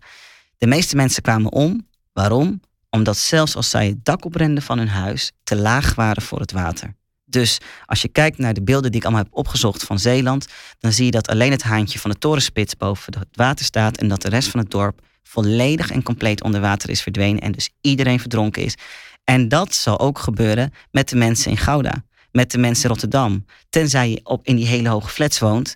de 0.58 0.68
meeste 0.68 0.96
mensen 0.96 1.22
kwamen 1.22 1.52
om. 1.52 1.88
Waarom? 2.14 2.62
Omdat 2.90 3.18
zelfs 3.18 3.56
als 3.56 3.70
zij 3.70 3.88
het 3.88 4.06
dak 4.06 4.26
oprenden 4.26 4.64
van 4.64 4.78
hun 4.78 4.88
huis, 4.88 5.32
te 5.44 5.56
laag 5.56 5.96
waren 5.96 6.22
voor 6.22 6.40
het 6.40 6.52
water. 6.52 6.96
Dus 7.26 7.58
als 7.86 8.02
je 8.02 8.08
kijkt 8.08 8.38
naar 8.38 8.54
de 8.54 8.64
beelden 8.64 8.92
die 8.92 9.00
ik 9.00 9.06
allemaal 9.06 9.24
heb 9.24 9.34
opgezocht 9.36 9.84
van 9.84 10.00
Zeeland, 10.00 10.48
dan 10.80 10.92
zie 10.92 11.06
je 11.06 11.12
dat 11.12 11.28
alleen 11.28 11.52
het 11.52 11.64
haantje 11.64 12.00
van 12.00 12.12
de 12.12 12.18
torenspits 12.18 12.78
boven 12.78 13.18
het 13.20 13.28
water 13.32 13.66
staat 13.66 13.98
en 13.98 14.08
dat 14.08 14.22
de 14.22 14.30
rest 14.30 14.50
van 14.50 14.60
het 14.60 14.72
dorp 14.72 15.02
volledig 15.24 15.92
en 15.92 16.04
compleet 16.04 16.44
onder 16.44 16.62
water 16.62 16.90
is 16.90 17.02
verdwenen 17.02 17.42
en 17.42 17.52
dus 17.52 17.70
iedereen 17.82 18.20
verdronken 18.20 18.64
is. 18.64 18.76
En 19.24 19.48
dat 19.48 19.76
zal 19.76 20.00
ook 20.00 20.20
gebeuren 20.20 20.74
met 20.92 21.10
de 21.10 21.16
mensen 21.16 21.52
in 21.52 21.58
Gouda, 21.58 22.04
met 22.32 22.52
de 22.52 22.58
mensen 22.58 22.84
in 22.84 22.90
Rotterdam. 22.90 23.46
Tenzij 23.70 24.10
je 24.10 24.20
op, 24.24 24.46
in 24.46 24.56
die 24.56 24.68
hele 24.68 24.90
hoge 24.90 25.10
flats 25.10 25.40
woont, 25.40 25.76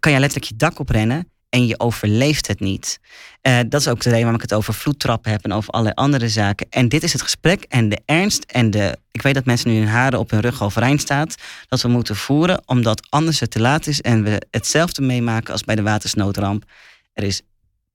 kan 0.00 0.12
je 0.12 0.18
letterlijk 0.18 0.50
je 0.50 0.56
dak 0.56 0.78
oprennen 0.78 1.30
en 1.56 1.66
je 1.66 1.80
overleeft 1.80 2.46
het 2.46 2.60
niet. 2.60 3.00
Eh, 3.40 3.58
dat 3.68 3.80
is 3.80 3.88
ook 3.88 4.00
de 4.00 4.08
reden 4.08 4.20
waarom 4.20 4.34
ik 4.34 4.50
het 4.50 4.54
over 4.54 4.74
vloedtrappen 4.74 5.30
heb 5.30 5.44
en 5.44 5.52
over 5.52 5.72
allerlei 5.72 5.94
andere 5.94 6.28
zaken. 6.28 6.66
En 6.70 6.88
dit 6.88 7.02
is 7.02 7.12
het 7.12 7.22
gesprek 7.22 7.62
en 7.62 7.88
de 7.88 8.00
ernst 8.04 8.44
en 8.44 8.70
de... 8.70 8.96
Ik 9.10 9.22
weet 9.22 9.34
dat 9.34 9.44
mensen 9.44 9.70
nu 9.70 9.78
hun 9.78 9.88
haren 9.88 10.18
op 10.18 10.30
hun 10.30 10.40
rug 10.40 10.62
overeind 10.62 11.00
staat. 11.00 11.34
Dat 11.68 11.82
we 11.82 11.88
moeten 11.88 12.16
voeren, 12.16 12.62
omdat 12.66 13.06
anders 13.10 13.40
het 13.40 13.50
te 13.50 13.60
laat 13.60 13.86
is... 13.86 14.00
en 14.00 14.22
we 14.22 14.42
hetzelfde 14.50 15.02
meemaken 15.02 15.52
als 15.52 15.64
bij 15.64 15.74
de 15.74 15.82
watersnoodramp. 15.82 16.64
Er 17.12 17.24
is 17.24 17.42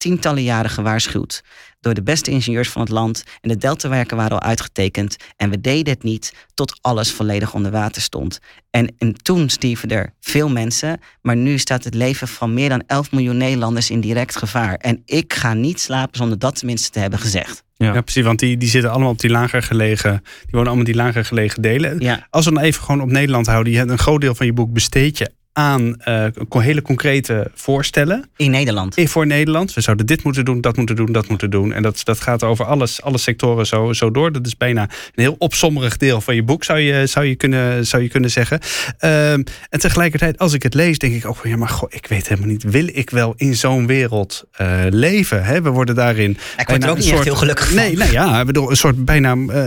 tientallen 0.02 0.44
jaren 0.44 0.72
gewaarschuwd 0.72 1.44
door 1.80 1.94
de 1.94 2.04
beste 2.04 2.32
ingenieurs 2.32 2.70
van 2.70 2.82
het 2.82 2.90
land. 2.90 3.24
En 3.42 3.50
de 3.50 3.58
deltawerken 3.58 4.18
waren 4.18 4.40
al 4.40 4.48
uitgetekend. 4.48 5.16
En 5.38 5.50
we 5.50 5.62
deden 5.62 5.94
het 5.94 6.04
niet 6.04 6.34
tot 6.54 6.80
alles 6.82 7.12
volledig 7.12 7.54
onder 7.54 7.72
water 7.72 8.02
stond. 8.02 8.40
En, 8.70 8.96
en 8.98 9.14
toen 9.14 9.50
stierven 9.50 9.90
er 9.90 10.14
veel 10.20 10.50
mensen. 10.50 11.00
Maar 11.22 11.36
nu 11.36 11.58
staat 11.58 11.84
het 11.84 11.94
leven 11.94 12.28
van 12.28 12.54
meer 12.54 12.70
dan 12.70 12.84
11 12.88 13.12
miljoen 13.12 13.38
Nederlanders 13.38 13.90
in 13.90 14.02
direct 14.02 14.38
gevaar. 14.38 14.76
En 14.76 15.02
ik 15.06 15.34
ga 15.34 15.54
niet 15.54 15.80
slapen 15.80 16.18
zonder 16.18 16.40
dat 16.40 16.56
tenminste 16.56 16.90
te 16.90 17.00
hebben 17.00 17.20
gezegd. 17.20 17.64
Ja. 17.78 17.94
Ja, 17.94 18.02
precies, 18.02 18.24
want 18.24 18.40
die, 18.40 18.58
die 18.58 18.70
zitten 18.70 18.92
allemaal 18.92 19.10
op 19.10 19.20
die 19.20 19.30
lager 19.30 19.64
gelegen, 19.64 20.12
die 20.12 20.52
wonen 20.52 20.68
allemaal 20.68 20.86
in 20.86 20.92
die 20.92 21.02
lager 21.02 21.26
gelegen 21.26 21.62
delen. 21.62 22.00
Ja, 22.00 22.28
Als 22.30 22.46
we 22.46 22.54
dan 22.54 22.64
even 22.64 22.84
gewoon 22.84 23.02
op 23.02 23.10
Nederland 23.10 23.48
houden, 23.48 23.72
je 23.72 23.78
hebt 23.78 23.92
een 23.92 23.98
groot 23.98 24.22
deel 24.22 24.36
van 24.36 24.46
je 24.46 24.54
boek 24.54 24.74
besteed 24.74 25.18
je 25.18 25.32
aan 25.54 25.96
eh, 26.02 26.26
hele 26.50 26.82
concrete 26.82 27.52
voorstellen 27.54 28.30
in 28.36 28.52
Nederland. 28.52 28.98
in 28.98 29.08
voor 29.08 29.28
Nederland. 29.28 29.74
We 29.74 29.82
zouden 29.82 30.06
dit 30.06 30.24
moeten 30.24 30.46
doen, 30.46 30.62
dat 30.62 30.78
moeten 30.78 30.96
doen, 30.96 31.12
dat 31.12 31.28
moeten 31.30 31.50
doen. 31.50 31.74
En 31.74 31.82
dat, 31.82 32.02
dat 32.04 32.20
gaat 32.22 32.44
over 32.44 32.66
alles, 32.66 33.02
alle 33.02 33.18
sectoren 33.18 33.66
zo, 33.68 33.94
zo 33.94 34.12
door. 34.12 34.32
Dat 34.32 34.46
is 34.46 34.58
bijna 34.58 34.82
een 34.82 34.90
heel 35.24 35.36
opsommerig 35.38 35.98
deel 35.98 36.22
van 36.22 36.36
je 36.36 36.44
boek, 36.44 36.64
zou 36.64 36.80
je, 36.80 37.08
zou 37.08 37.26
je, 37.26 37.36
kunnen, 37.36 37.88
zou 37.88 38.04
je 38.04 38.10
kunnen 38.10 38.30
zeggen. 38.32 38.60
Ehm, 38.98 39.44
en 39.70 39.80
tegelijkertijd, 39.80 40.38
als 40.38 40.54
ik 40.54 40.64
het 40.64 40.74
lees, 40.74 40.98
denk 40.98 41.14
ik 41.14 41.26
ook, 41.26 41.40
ja, 41.44 41.58
maar 41.58 41.70
goh, 41.70 41.90
ik 41.94 42.06
weet 42.08 42.28
helemaal 42.28 42.50
niet, 42.50 42.64
wil 42.64 42.88
ik 42.94 43.10
wel 43.10 43.34
in 43.38 43.56
zo'n 43.56 43.88
wereld 43.88 44.44
eh, 44.52 44.80
leven? 44.90 45.44
Hè? 45.44 45.62
We 45.62 45.70
worden 45.70 45.96
daarin. 45.96 46.32
Ik 46.58 46.68
word 46.68 46.84
er 46.84 46.90
ook 46.90 46.96
een 46.96 46.96
niet 46.96 46.98
echt 46.98 47.08
soort- 47.08 47.24
heel 47.24 47.36
gelukkig 47.36 47.68
van. 47.68 47.76
Nee, 47.76 47.98
nou 47.98 48.12
ja, 48.12 48.46
bedoel, 48.46 48.70
een 48.70 48.76
soort 48.78 49.06
bijna. 49.06 49.36
eh, 49.48 49.66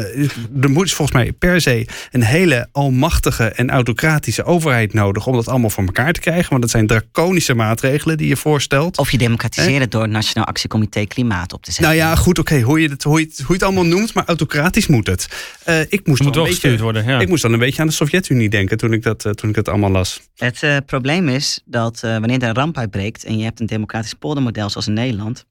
er 0.62 0.70
moet 0.70 0.92
volgens 0.92 1.16
mij 1.16 1.32
per 1.32 1.60
se 1.60 1.86
een 2.10 2.22
hele 2.22 2.68
almachtige 2.72 3.44
en 3.44 3.70
autocratische 3.70 4.44
overheid 4.44 4.92
nodig 4.92 5.26
om 5.26 5.34
dat 5.34 5.48
allemaal 5.48 5.70
voor 5.74 5.84
elkaar 5.84 6.12
te 6.12 6.20
krijgen. 6.20 6.48
Want 6.50 6.62
dat 6.62 6.70
zijn 6.70 6.86
draconische 6.86 7.54
maatregelen 7.54 8.16
die 8.16 8.28
je 8.28 8.36
voorstelt. 8.36 8.98
Of 8.98 9.10
je 9.10 9.18
democratiseren 9.18 9.80
het 9.80 9.90
door 9.90 10.02
het 10.02 10.10
Nationaal 10.10 10.46
Actiecomité 10.46 11.04
Klimaat 11.06 11.52
op 11.52 11.62
te 11.62 11.72
zetten. 11.72 11.96
Nou 11.96 12.08
ja, 12.08 12.16
goed, 12.16 12.38
oké, 12.38 12.60
hoe, 12.60 12.80
je 12.80 12.88
het, 12.88 13.02
hoe, 13.02 13.20
je 13.20 13.26
het, 13.26 13.36
hoe 13.36 13.46
je 13.46 13.52
het 13.52 13.62
allemaal 13.62 13.84
noemt, 13.84 14.14
maar 14.14 14.24
autocratisch 14.24 14.86
moet 14.86 15.06
het. 15.06 15.28
Eh, 15.64 15.80
ik 15.80 16.06
moest 16.06 16.18
Het 16.18 16.26
moet 16.26 16.34
wel 16.34 16.44
een 16.44 16.50
gestuurd 16.50 16.72
beetje, 16.72 16.92
worden, 16.92 17.04
ja. 17.04 17.20
Ik 17.20 17.28
moest 17.28 17.42
dan 17.42 17.52
een 17.52 17.58
beetje 17.58 17.80
aan 17.80 17.86
de 17.86 17.92
Sovjet-Unie 17.92 18.48
denken 18.48 18.76
toen 18.76 18.92
ik 18.92 19.02
dat, 19.02 19.24
eh, 19.24 19.32
toen 19.32 19.48
ik 19.48 19.54
dat 19.54 19.68
allemaal 19.68 19.90
las. 19.90 20.20
Het 20.34 20.62
eh, 20.62 20.76
probleem 20.86 21.28
is 21.28 21.60
dat 21.64 22.02
eh, 22.02 22.10
wanneer 22.10 22.42
er 22.42 22.48
een 22.48 22.54
ramp 22.54 22.78
uitbreekt 22.78 23.24
en 23.24 23.38
je 23.38 23.44
hebt 23.44 23.60
een 23.60 23.66
democratisch 23.66 24.14
poldermodel 24.14 24.70
zoals 24.70 24.86
in 24.86 24.92
Nederland, 24.92 25.44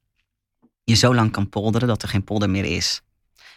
je 0.84 0.94
zo 0.94 1.14
lang 1.14 1.30
kan 1.30 1.48
polderen 1.48 1.88
dat 1.88 2.02
er 2.02 2.08
geen 2.08 2.24
polder 2.24 2.50
meer 2.50 2.64
is. 2.64 3.02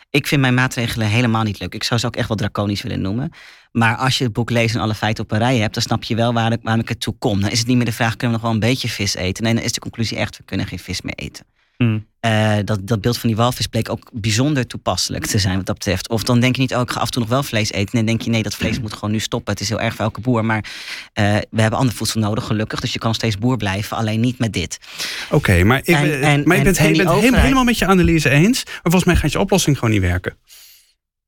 Ik 0.10 0.28
vind 0.28 0.42
mijn 0.42 0.54
maatregelen 0.54 1.08
helemaal 1.08 1.44
niet 1.44 1.60
leuk. 1.60 1.74
Ik 1.74 1.84
zou 1.84 2.00
ze 2.00 2.06
ook 2.06 2.16
echt 2.16 2.28
wel 2.28 2.38
draconisch 2.38 2.82
willen 2.82 3.02
noemen. 3.02 3.32
Maar 3.72 3.96
als 3.96 4.18
je 4.18 4.24
het 4.24 4.34
boek 4.34 4.50
leest 4.50 4.76
en 4.76 4.82
alle 4.82 4.96
feiten 4.96 5.24
op 5.24 5.32
een 5.32 5.38
rij 5.38 5.58
hebt, 5.58 5.74
dan 5.74 5.84
snap 5.84 6.04
je 6.04 6.16
wel 6.16 6.34
waar 6.34 6.52
ik, 6.52 6.60
waarom 6.62 6.82
ik 6.82 6.90
het 6.90 7.00
toe 7.00 7.16
kom. 7.20 7.42
Dan 7.42 7.50
is 7.50 7.60
het 7.60 7.68
niet 7.68 7.78
meer 7.78 7.86
de 7.86 7.92
vraag, 7.92 8.16
kunnen 8.16 8.28
we 8.28 8.34
nog 8.34 8.42
wel 8.42 8.52
een 8.52 8.70
beetje 8.70 8.90
vis 8.90 9.16
eten? 9.16 9.44
Nee, 9.44 9.54
dan 9.54 9.64
is 9.64 9.72
de 9.72 9.80
conclusie 9.80 10.18
echt, 10.18 10.38
we 10.38 10.44
kunnen 10.44 10.68
geen 10.68 10.80
vis 10.80 11.02
meer 11.02 11.16
eten. 11.16 11.46
Hmm. 11.78 12.06
Eh, 12.20 12.56
dat, 12.66 12.88
dat 12.88 13.02
beeld 13.02 13.18
van 13.18 13.30
die 13.30 13.38
walvis 13.38 13.68
bleek 13.68 13.90
ook 13.90 14.10
bijzonder 14.14 14.68
toepasselijk 14.68 15.26
te 15.26 15.38
zijn 15.40 15.56
wat 15.58 15.66
dat 15.66 15.76
betreft. 15.78 16.10
Of 16.10 16.24
dan 16.24 16.40
denk 16.40 16.56
je 16.56 16.62
niet, 16.62 16.76
oh, 16.76 16.82
ik 16.82 16.92
ga 16.92 17.00
af 17.00 17.06
en 17.06 17.12
toe 17.12 17.22
nog 17.22 17.30
wel 17.32 17.44
vlees 17.44 17.72
eten. 17.72 17.92
En 17.92 17.98
dan 17.98 18.06
denk 18.06 18.22
je, 18.22 18.30
nee, 18.30 18.44
dat 18.44 18.56
vlees 18.56 18.80
moet 18.80 18.94
gewoon 18.94 19.12
nu 19.12 19.20
stoppen. 19.20 19.54
Het 19.54 19.62
is 19.62 19.70
heel 19.70 19.80
erg 19.80 19.96
voor 19.96 20.04
elke 20.06 20.22
boer. 20.22 20.46
Maar 20.46 20.66
eh, 21.14 21.36
we 21.50 21.62
hebben 21.62 21.80
ander 21.80 21.96
voedsel 21.96 22.20
nodig, 22.20 22.46
gelukkig. 22.46 22.80
Dus 22.80 22.94
je 22.94 23.00
kan 23.00 23.14
steeds 23.14 23.38
boer 23.38 23.58
blijven, 23.58 23.98
alleen 23.98 24.20
niet 24.20 24.40
met 24.40 24.54
dit. 24.54 24.80
Oké, 25.32 25.64
maar 25.64 25.78
ik, 25.78 25.88
En- 25.88 26.02
ben- 26.02 26.22
en- 26.22 26.44
maar 26.48 26.58
je 26.58 26.64
en- 26.64 26.74
bent, 26.74 26.78
en 27.00 27.08
overheid- 27.08 27.42
helemaal 27.42 27.64
met 27.64 27.78
je 27.78 27.86
analyse 27.86 28.30
eens. 28.30 28.64
Maar 28.66 28.80
volgens 28.82 29.04
mij 29.04 29.16
gaat 29.16 29.32
je 29.32 29.40
oplossing 29.40 29.78
gewoon 29.78 29.94
niet 29.94 30.04
werken. 30.04 30.38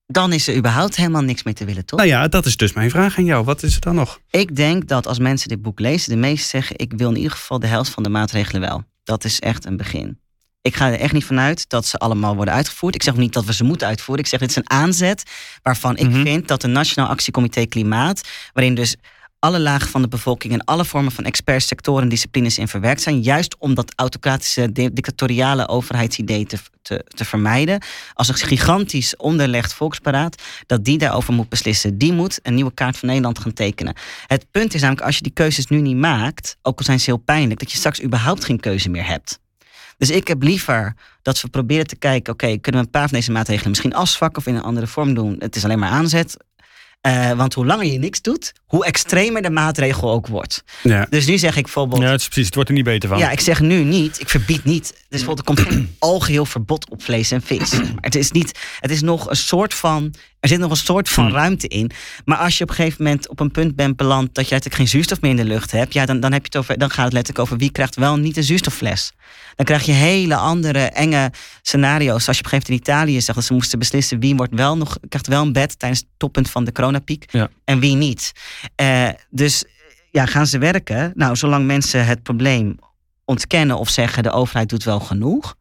Dan 0.06 0.34
is 0.34 0.48
er 0.48 0.56
überhaupt 0.56 0.96
helemaal 0.96 1.22
niks 1.22 1.44
meer 1.44 1.54
te 1.54 1.66
willen, 1.66 1.86
toch? 1.86 2.00
Nou 2.00 2.12
ja, 2.12 2.28
dat 2.28 2.46
is 2.46 2.58
dus 2.58 2.74
mijn 2.74 2.90
vraag 2.90 3.18
aan 3.18 3.26
jou. 3.26 3.44
Wat 3.46 3.64
is 3.64 3.76
er 3.76 3.82
dan 3.82 3.96
nog? 3.96 4.20
Ik 4.30 4.56
denk 4.56 4.88
dat 4.88 5.08
als 5.08 5.20
mensen 5.20 5.50
dit 5.50 5.62
boek 5.62 5.80
lezen, 5.80 6.10
de 6.12 6.18
meesten 6.18 6.50
zeggen: 6.50 6.78
Ik 6.78 6.94
wil 6.96 7.10
in 7.10 7.16
ieder 7.16 7.32
geval 7.32 7.60
de 7.60 7.68
helft 7.68 7.90
van 7.92 8.04
de 8.04 8.10
maatregelen 8.10 8.62
wel. 8.62 8.84
Dat 9.04 9.24
is 9.24 9.40
echt 9.40 9.66
een 9.66 9.78
begin. 9.78 10.20
Ik 10.62 10.76
ga 10.76 10.88
er 10.92 11.00
echt 11.00 11.14
niet 11.14 11.26
vanuit 11.26 11.70
dat 11.70 11.86
ze 11.86 11.98
allemaal 11.98 12.36
worden 12.36 12.54
uitgevoerd. 12.54 12.96
Ik 12.96 13.04
zeg 13.04 13.14
ook 13.14 13.20
niet 13.20 13.34
dat 13.34 13.46
we 13.46 13.54
ze 13.54 13.64
moeten 13.64 13.88
uitvoeren. 13.88 14.24
Ik 14.24 14.30
zeg: 14.30 14.40
Dit 14.40 14.50
is 14.50 14.56
een 14.56 14.70
aanzet 14.70 15.24
waarvan 15.62 15.98
ik 15.98 16.10
Mhm. 16.10 16.22
vind 16.22 16.48
dat 16.48 16.62
de 16.62 16.68
Nationaal 16.68 17.10
Actiecomité 17.10 17.66
Klimaat, 17.66 18.22
waarin 18.54 18.76
dus 18.76 18.96
alle 19.40 19.60
lagen 19.60 19.90
van 19.90 20.02
de 20.02 20.08
bevolking 20.08 20.54
en 20.54 20.64
alle 20.64 20.86
vormen 20.86 21.12
van 21.12 21.24
experts, 21.24 21.68
sectoren 21.68 22.04
en 22.04 22.10
disciplines 22.10 22.58
in 22.58 22.68
verwerkt 22.68 23.02
zijn. 23.02 23.22
Juist 23.22 23.56
om 23.58 23.74
dat 23.74 23.94
autocratische, 23.96 24.72
di- 24.72 24.94
dictatoriale 24.94 25.68
overheidsidee 25.68 26.46
te, 26.46 26.58
te, 26.82 27.04
te 27.08 27.26
vermijden. 27.26 27.82
Als 28.14 28.28
een 28.28 28.36
gigantisch 28.36 29.16
onderlegd 29.18 29.74
volksberaad, 29.74 30.42
dat 30.66 30.84
die 30.86 30.98
daarover 30.98 31.34
moet 31.34 31.50
beslissen. 31.50 31.98
Die 31.98 32.14
moet 32.14 32.40
een 32.44 32.54
nieuwe 32.54 32.74
kaart 32.74 32.98
van 32.98 33.08
Nederland 33.08 33.40
gaan 33.40 33.54
tekenen. 33.54 33.96
Het 34.28 34.46
punt 34.52 34.74
is 34.74 34.82
namelijk, 34.82 35.06
als 35.06 35.16
je 35.16 35.24
die 35.24 35.34
keuzes 35.34 35.68
nu 35.68 35.82
niet 35.82 35.98
maakt, 35.98 36.58
ook 36.62 36.78
al 36.80 36.86
zijn 36.86 37.00
ze 37.00 37.06
heel 37.06 37.18
pijnlijk, 37.18 37.60
dat 37.60 37.72
je 37.72 37.78
straks 37.78 38.02
überhaupt 38.04 38.46
geen 38.46 38.60
keuze 38.60 38.90
meer 38.90 39.08
hebt. 39.08 39.40
Dus 40.00 40.10
ik 40.10 40.28
heb 40.28 40.44
liever 40.44 40.96
dat 41.22 41.42
we 41.42 41.48
proberen 41.48 41.88
te 41.88 41.96
kijken, 41.96 42.34
oké, 42.34 42.58
kunnen 42.58 42.82
we 42.82 42.88
een 42.88 42.92
paar 42.92 43.10
van 43.10 43.18
deze 43.18 43.32
maatregelen 43.32 43.70
misschien 43.70 43.94
afzwakken 43.94 44.40
of 44.42 44.48
in 44.48 44.56
een 44.56 44.62
andere 44.62 44.88
vorm 44.88 45.14
doen? 45.14 45.36
Het 45.40 45.56
is 45.56 45.64
alleen 45.64 45.80
maar 45.80 45.90
aanzet. 45.90 46.38
Eh, 47.02 47.32
want 47.32 47.54
hoe 47.54 47.66
langer 47.66 47.86
je 47.86 48.00
niks 48.00 48.22
doet, 48.22 48.54
hoe 48.66 48.86
extremer 48.86 49.42
de 49.42 49.50
maatregel 49.50 50.12
ook 50.12 50.28
wordt. 50.28 50.64
Ja. 50.84 51.08
Dus 51.10 51.26
nu 51.26 51.38
zeg 51.38 51.56
ik 51.56 51.64
bijvoorbeeld. 51.64 52.02
Ja, 52.02 52.12
het 52.12 52.20
is 52.20 52.26
precies. 52.26 52.46
Het 52.46 52.56
wordt 52.56 52.70
er 52.70 52.76
niet 52.76 52.86
beter 52.86 53.10
van. 53.10 53.18
Ja, 53.18 53.32
ik 53.32 53.40
zeg 53.40 53.60
nu 53.60 53.84
niet, 53.84 54.20
ik 54.20 54.30
verbied 54.30 54.64
niet. 54.64 54.88
Dus 54.88 55.24
bijvoorbeeld, 55.24 55.40
er 55.40 55.56
komt 55.56 55.74
geen 55.74 55.96
algeheel 56.00 56.46
verbod 56.46 56.90
op 56.90 57.04
vlees 57.04 57.32
en 57.32 57.42
vis. 57.42 57.72
Maar 57.72 57.94
het 58.02 58.16
is 58.16 58.32
niet, 58.32 58.60
het 58.80 58.92
is 58.92 59.02
nog 59.02 59.30
een 59.30 59.36
soort 59.36 59.74
van 59.74 60.14
Er 60.40 60.50
zit 60.50 60.60
nog 60.60 60.72
een 60.72 60.78
soort 60.78 61.10
van 61.10 61.26
Hmm. 61.26 61.34
ruimte 61.34 61.68
in. 61.68 61.92
Maar 62.26 62.38
als 62.38 62.58
je 62.58 62.64
op 62.64 62.70
een 62.70 62.76
gegeven 62.76 63.04
moment 63.04 63.30
op 63.30 63.40
een 63.40 63.52
punt 63.52 63.76
bent 63.76 63.96
beland 63.96 64.36
dat 64.36 64.44
je 64.46 64.52
eigenlijk 64.52 64.76
geen 64.76 64.88
zuurstof 64.88 65.22
meer 65.22 65.32
in 65.32 65.38
de 65.38 65.44
lucht 65.46 65.72
hebt, 65.72 65.94
ja, 65.94 66.06
dan, 66.06 66.20
dan, 66.20 66.32
heb 66.32 66.42
je 66.42 66.48
het 66.48 66.58
over, 66.58 66.78
dan 66.78 66.90
gaat 66.90 67.04
het 67.04 67.14
letterlijk 67.14 67.46
over 67.46 67.58
wie 67.58 67.72
krijgt 67.72 67.96
wel 67.96 68.14
en 68.14 68.22
niet 68.22 68.38
een 68.38 68.44
zuurstoffles. 68.44 69.12
Dan 69.56 69.66
krijg 69.66 69.86
je 69.86 69.92
hele 69.92 70.36
andere 70.36 70.80
enge 70.80 71.32
scenario's. 71.62 72.28
Als 72.28 72.38
je 72.38 72.44
op 72.44 72.52
een 72.52 72.60
gegeven 72.60 72.74
moment 72.74 72.88
in 72.88 72.94
Italië 72.94 73.22
zag 73.22 73.36
dat 73.36 73.44
ze 73.44 73.54
moesten 73.54 73.80
beslissen 73.80 74.20
wie 74.20 74.36
wordt 74.36 74.54
wel 74.56 74.78
nog, 74.78 74.98
krijgt 75.10 75.28
wel 75.28 75.42
een 75.42 75.54
bed 75.54 75.80
tijdens 75.80 76.00
het 76.02 76.10
toppunt 76.18 76.50
van 76.50 76.64
de 76.64 76.72
coronapiek 76.72 77.26
Ja. 77.32 77.50
en 77.66 77.80
wie 77.80 77.96
niet. 77.96 78.32
Eh, 78.76 79.10
dus 79.30 79.64
ja, 80.12 80.26
gaan 80.26 80.48
ze 80.48 80.58
werken? 80.58 81.12
Nou, 81.16 81.36
zolang 81.36 81.66
mensen 81.66 82.06
het 82.06 82.24
probleem 82.24 82.76
ontkennen 83.26 83.78
of 83.78 83.90
zeggen 83.90 84.24
de 84.24 84.32
overheid 84.32 84.70
doet 84.70 84.84
wel 84.84 85.00
genoeg, 85.00 85.56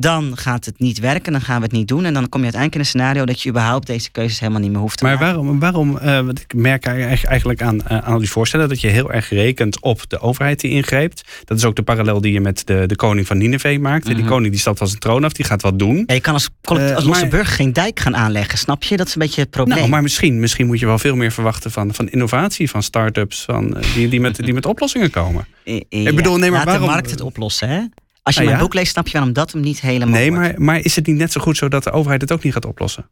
dan 0.00 0.36
gaat 0.36 0.64
het 0.64 0.78
niet 0.78 0.98
werken, 0.98 1.32
dan 1.32 1.40
gaan 1.40 1.56
we 1.56 1.62
het 1.62 1.72
niet 1.72 1.88
doen. 1.88 2.04
En 2.04 2.14
dan 2.14 2.28
kom 2.28 2.40
je 2.44 2.52
uiteindelijk 2.52 2.74
in 2.74 2.80
een 2.80 2.86
scenario 2.86 3.24
dat 3.24 3.42
je 3.42 3.48
überhaupt 3.48 3.86
deze 3.86 4.10
keuzes 4.10 4.40
helemaal 4.40 4.60
niet 4.60 4.70
meer 4.70 4.80
hoeft 4.80 4.98
te 4.98 5.04
Maar 5.04 5.12
maken. 5.18 5.26
waarom, 5.36 5.58
waarom 5.60 5.98
eh, 5.98 6.20
want 6.26 6.40
ik 6.40 6.54
merk 6.54 6.86
eigenlijk 6.86 7.62
aan, 7.62 7.82
eh, 7.86 7.96
aan 7.98 8.02
al 8.12 8.18
die 8.18 8.30
voorstellen 8.30 8.68
dat 8.68 8.80
je 8.80 8.88
heel 8.88 9.12
erg 9.12 9.28
rekent 9.28 9.80
op 9.82 10.02
de 10.08 10.20
overheid 10.20 10.60
die 10.60 10.70
ingrijpt. 10.70 11.22
Dat 11.44 11.58
is 11.58 11.64
ook 11.64 11.76
de 11.76 11.82
parallel 11.82 12.20
die 12.20 12.32
je 12.32 12.40
met 12.40 12.62
de, 12.66 12.84
de 12.86 12.96
koning 12.96 13.26
van 13.26 13.38
Nineveh 13.38 13.78
maakt. 13.78 14.06
Die 14.06 14.14
Mhm. 14.16 14.26
koning 14.26 14.50
die 14.52 14.60
stapt 14.60 14.78
van 14.78 14.86
zijn 14.88 15.00
troon 15.00 15.24
af, 15.24 15.32
die 15.32 15.44
gaat 15.44 15.62
wat 15.62 15.78
doen. 15.78 16.02
Ja, 16.06 16.14
je 16.14 16.20
kan 16.20 16.34
als, 16.34 16.48
Eh, 16.62 16.94
als 16.94 17.04
losse 17.04 17.20
maar- 17.20 17.30
burger 17.30 17.54
geen 17.54 17.72
dijk 17.72 18.00
gaan 18.00 18.16
aanleggen, 18.16 18.58
snap 18.58 18.82
je? 18.82 18.96
Dat 18.96 19.06
is 19.06 19.14
een 19.14 19.20
beetje 19.20 19.40
het 19.40 19.50
probleem. 19.50 19.78
Nou, 19.78 19.90
maar 19.90 20.02
misschien, 20.02 20.40
misschien 20.40 20.66
moet 20.66 20.78
je 20.80 20.86
wel 20.86 20.98
veel 20.98 21.16
meer 21.16 21.32
verwachten 21.32 21.70
van, 21.70 21.94
van 21.94 22.08
innovatie, 22.08 22.70
van 22.70 22.82
start-ups, 22.82 23.42
van, 23.44 23.76
die, 23.94 24.08
die, 24.08 24.20
met, 24.20 24.36
die 24.36 24.54
met 24.54 24.66
oplossingen 24.66 25.10
komen. 25.10 25.46
Ik 25.88 26.14
bedoel, 26.16 26.36
nee, 26.36 26.50
maar 26.50 26.58
Laat 26.58 26.64
waarom- 26.68 26.86
de 26.86 26.92
markt 26.92 27.10
het 27.10 27.20
oplossen, 27.20 27.68
hè? 27.68 27.80
Als 28.22 28.34
je 28.34 28.40
Ah, 28.40 28.46
mijn 28.46 28.58
ja? 28.58 28.64
boek 28.64 28.74
leest, 28.74 28.92
snap 28.92 29.06
je 29.06 29.12
waarom 29.12 29.32
dat 29.32 29.52
hem 29.52 29.60
niet 29.60 29.80
helemaal 29.80 30.08
Nee, 30.18 30.30
wordt. 30.32 30.46
maar, 30.48 30.60
maar 30.62 30.78
is 30.78 30.96
het 30.96 31.06
niet 31.06 31.16
net 31.16 31.32
zo 31.32 31.40
goed 31.40 31.56
zo 31.56 31.68
dat 31.68 31.84
de 31.84 31.90
overheid 31.90 32.20
het 32.20 32.32
ook 32.32 32.42
niet 32.42 32.52
gaat 32.52 32.64
oplossen? 32.64 33.10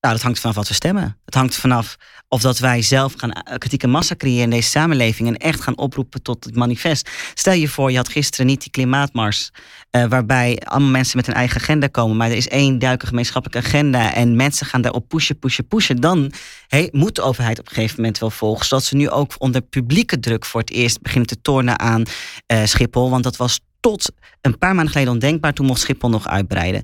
Nou, 0.00 0.14
dat 0.14 0.22
hangt 0.22 0.40
vanaf 0.40 0.56
wat 0.56 0.68
we 0.68 0.74
stemmen. 0.74 1.18
Het 1.24 1.34
hangt 1.34 1.56
vanaf 1.56 1.96
of 2.28 2.40
dat 2.40 2.58
wij 2.58 2.82
zelf 2.82 3.14
gaan 3.16 3.32
eh, 3.32 3.58
kritieke 3.58 3.86
massa 3.86 4.14
creëren 4.16 4.42
in 4.42 4.50
deze 4.50 4.68
samenleving 4.68 5.28
en 5.28 5.36
echt 5.36 5.60
gaan 5.60 5.78
oproepen 5.78 6.22
tot 6.22 6.44
het 6.44 6.56
manifest. 6.56 7.10
Stel 7.34 7.52
je 7.52 7.68
voor, 7.68 7.90
je 7.90 7.96
had 7.96 8.08
gisteren 8.08 8.46
niet 8.46 8.60
die 8.60 8.70
klimaatmars, 8.70 9.50
eh, 9.90 10.04
waarbij 10.04 10.58
allemaal 10.64 10.90
mensen 10.90 11.16
met 11.16 11.26
een 11.26 11.34
eigen 11.34 11.60
agenda 11.60 11.86
komen, 11.86 12.16
maar 12.16 12.30
er 12.30 12.36
is 12.36 12.48
één 12.48 12.68
duidelijke 12.78 13.06
gemeenschappelijke 13.06 13.68
agenda 13.68 14.14
en 14.14 14.36
mensen 14.36 14.66
gaan 14.66 14.82
daarop 14.82 15.08
pushen, 15.08 15.38
pushen, 15.38 15.66
pushen. 15.66 15.96
Dan 16.00 16.32
hey, 16.66 16.88
moet 16.92 17.14
de 17.14 17.22
overheid 17.22 17.58
op 17.58 17.66
een 17.68 17.74
gegeven 17.74 17.96
moment 17.96 18.18
wel 18.18 18.30
volgen, 18.30 18.66
zodat 18.66 18.84
ze 18.84 18.96
nu 18.96 19.10
ook 19.10 19.34
onder 19.38 19.60
publieke 19.62 20.20
druk 20.20 20.44
voor 20.44 20.60
het 20.60 20.70
eerst 20.70 21.00
beginnen 21.02 21.28
te 21.28 21.40
tornen 21.40 21.78
aan 21.78 22.02
eh, 22.46 22.64
Schiphol, 22.64 23.10
want 23.10 23.22
dat 23.24 23.36
was 23.36 23.60
tot 23.82 24.12
een 24.40 24.58
paar 24.58 24.74
maanden 24.74 24.92
geleden 24.92 25.12
ondenkbaar. 25.12 25.52
Toen 25.52 25.66
mocht 25.66 25.80
Schiphol 25.80 26.08
nog 26.08 26.28
uitbreiden. 26.28 26.82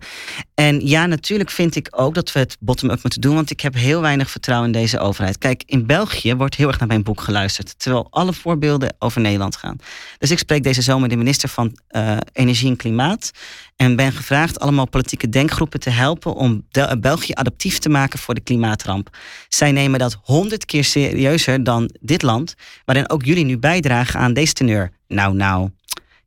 En 0.54 0.86
ja, 0.86 1.06
natuurlijk 1.06 1.50
vind 1.50 1.76
ik 1.76 1.88
ook 1.90 2.14
dat 2.14 2.32
we 2.32 2.38
het 2.38 2.56
bottom-up 2.60 3.02
moeten 3.02 3.20
doen. 3.20 3.34
Want 3.34 3.50
ik 3.50 3.60
heb 3.60 3.74
heel 3.74 4.00
weinig 4.00 4.30
vertrouwen 4.30 4.66
in 4.66 4.80
deze 4.80 4.98
overheid. 4.98 5.38
Kijk, 5.38 5.62
in 5.66 5.86
België 5.86 6.34
wordt 6.34 6.54
heel 6.54 6.68
erg 6.68 6.78
naar 6.78 6.88
mijn 6.88 7.02
boek 7.02 7.20
geluisterd. 7.20 7.78
Terwijl 7.78 8.06
alle 8.10 8.32
voorbeelden 8.32 8.94
over 8.98 9.20
Nederland 9.20 9.56
gaan. 9.56 9.76
Dus 10.18 10.30
ik 10.30 10.38
spreek 10.38 10.62
deze 10.62 10.82
zomer 10.82 11.08
de 11.08 11.16
minister 11.16 11.48
van 11.48 11.78
eh, 11.88 12.16
Energie 12.32 12.70
en 12.70 12.76
Klimaat. 12.76 13.30
En 13.76 13.96
ben 13.96 14.12
gevraagd 14.12 14.60
allemaal 14.60 14.88
politieke 14.88 15.28
denkgroepen 15.28 15.80
te 15.80 15.90
helpen 15.90 16.34
om 16.34 16.66
België 17.00 17.32
adaptief 17.34 17.78
te 17.78 17.88
maken 17.88 18.18
voor 18.18 18.34
de 18.34 18.40
klimaatramp. 18.40 19.16
Zij 19.48 19.72
nemen 19.72 19.98
dat 19.98 20.18
honderd 20.22 20.64
keer 20.64 20.84
serieuzer 20.84 21.64
dan 21.64 21.90
dit 22.00 22.22
land. 22.22 22.54
Waarin 22.84 23.10
ook 23.10 23.24
jullie 23.24 23.44
nu 23.44 23.58
bijdragen 23.58 24.20
aan 24.20 24.32
deze 24.32 24.52
teneur. 24.52 24.90
Nou, 25.08 25.34
nou, 25.34 25.70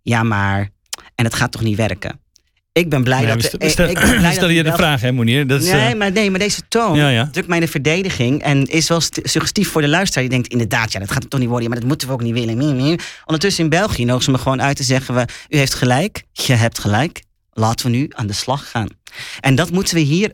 ja 0.02 0.24
maar. 0.24 0.70
En 1.16 1.26
het 1.26 1.34
gaat 1.34 1.52
toch 1.52 1.62
niet 1.62 1.78
werken? 1.78 2.20
Ik 2.74 2.90
ben 2.90 3.04
blij 3.04 3.26
dat... 3.26 3.44
stel- 3.44 3.90
ik 3.90 4.00
ben 4.00 4.18
blij 4.18 4.34
we 4.34 4.40
dat 4.40 4.50
je 4.50 4.64
de 4.64 4.74
vraag, 4.74 5.02
hè, 5.02 5.12
Monier? 5.12 5.48
Dat 5.48 5.62
is, 5.62 5.72
nee, 5.72 5.92
eh, 5.92 5.98
maar, 5.98 6.12
nee, 6.12 6.30
maar 6.30 6.40
deze 6.40 6.62
toon 6.68 6.98
Ja, 6.98 7.10
ja. 7.10 7.30
drukt 7.32 7.48
mij 7.48 7.58
in 7.58 7.64
de 7.66 7.72
verdediging. 7.72 8.42
En 8.42 8.66
is 8.66 8.88
wel 8.88 9.02
st- 9.02 9.20
suggestief 9.24 9.70
voor 9.70 9.82
de 9.82 9.88
luisteraar. 9.88 10.24
Die 10.24 10.34
denkt, 10.38 10.52
inderdaad, 10.52 10.92
ja, 10.92 11.00
dat 11.00 11.12
gaat 11.12 11.22
het 11.22 11.32
toch 11.32 11.40
niet 11.40 11.50
worden. 11.50 11.70
Maar 11.70 11.80
dat 11.80 11.88
moeten 11.88 12.08
we 12.08 12.14
ook 12.14 12.22
niet 12.22 12.34
willen. 12.34 13.00
Ondertussen 13.26 13.64
in 13.64 13.70
België 13.70 14.02
nodigen 14.02 14.24
ze 14.24 14.32
me 14.32 14.38
gewoon 14.38 14.62
uit 14.62 14.76
te 14.76 14.84
zeggen... 14.84 15.16
We, 15.16 15.26
u 15.50 15.58
heeft 15.58 15.74
gelijk, 15.74 16.24
je 16.32 16.54
hebt 16.54 16.80
gelijk. 16.80 17.24
Laten 17.54 17.86
we 17.86 17.98
nu 17.98 18.08
aan 18.10 18.28
de 18.28 18.34
slag 18.34 18.70
gaan. 18.70 18.88
En 19.40 19.56
dat 19.56 19.72
moeten 19.72 19.96
we 19.96 20.02
hier 20.02 20.34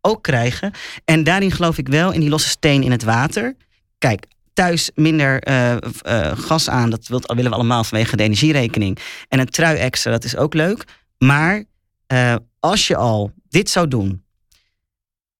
ook 0.00 0.22
krijgen. 0.22 0.72
En 1.04 1.24
daarin 1.24 1.50
geloof 1.50 1.78
ik 1.78 1.88
wel 1.88 2.12
in 2.12 2.20
die 2.20 2.28
losse 2.28 2.48
steen 2.48 2.82
in 2.82 2.90
het 2.90 3.02
water. 3.02 3.56
Kijk, 3.98 4.24
thuis 4.54 4.90
minder 4.94 5.40
eh, 5.42 5.72
eh, 5.72 6.38
gas 6.38 6.68
aan. 6.68 6.90
Dat 6.90 7.06
wilt- 7.06 7.32
willen 7.32 7.50
we 7.50 7.56
allemaal 7.56 7.84
vanwege 7.84 8.16
de 8.16 8.22
energierekening. 8.22 8.98
En 9.28 9.38
een 9.38 9.46
trui 9.46 9.76
extra, 9.78 10.10
dat 10.10 10.24
is 10.24 10.36
ook 10.36 10.54
leuk. 10.54 10.84
Maar 11.18 11.64
eh, 12.06 12.34
als 12.60 12.86
je 12.86 12.96
al 12.96 13.32
dit 13.48 13.70
zou 13.70 13.88
doen 13.88 14.24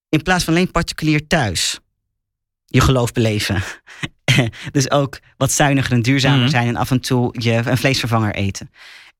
in 0.09 0.21
plaats 0.23 0.43
van 0.43 0.53
alleen 0.53 0.71
particulier 0.71 1.27
thuis 1.27 1.79
je 2.65 2.81
geloof 2.81 3.11
beleven. 3.11 3.63
dus 4.71 4.91
ook 4.91 5.19
wat 5.37 5.51
zuiniger 5.51 5.91
en 5.91 6.01
duurzamer 6.01 6.39
Mhm. 6.39 6.49
zijn 6.49 6.67
en 6.67 6.75
af 6.75 6.91
en 6.91 6.99
toe 6.99 7.35
je 7.41 7.51
een 7.65 7.77
vleesvervanger 7.77 8.35
eten. 8.35 8.69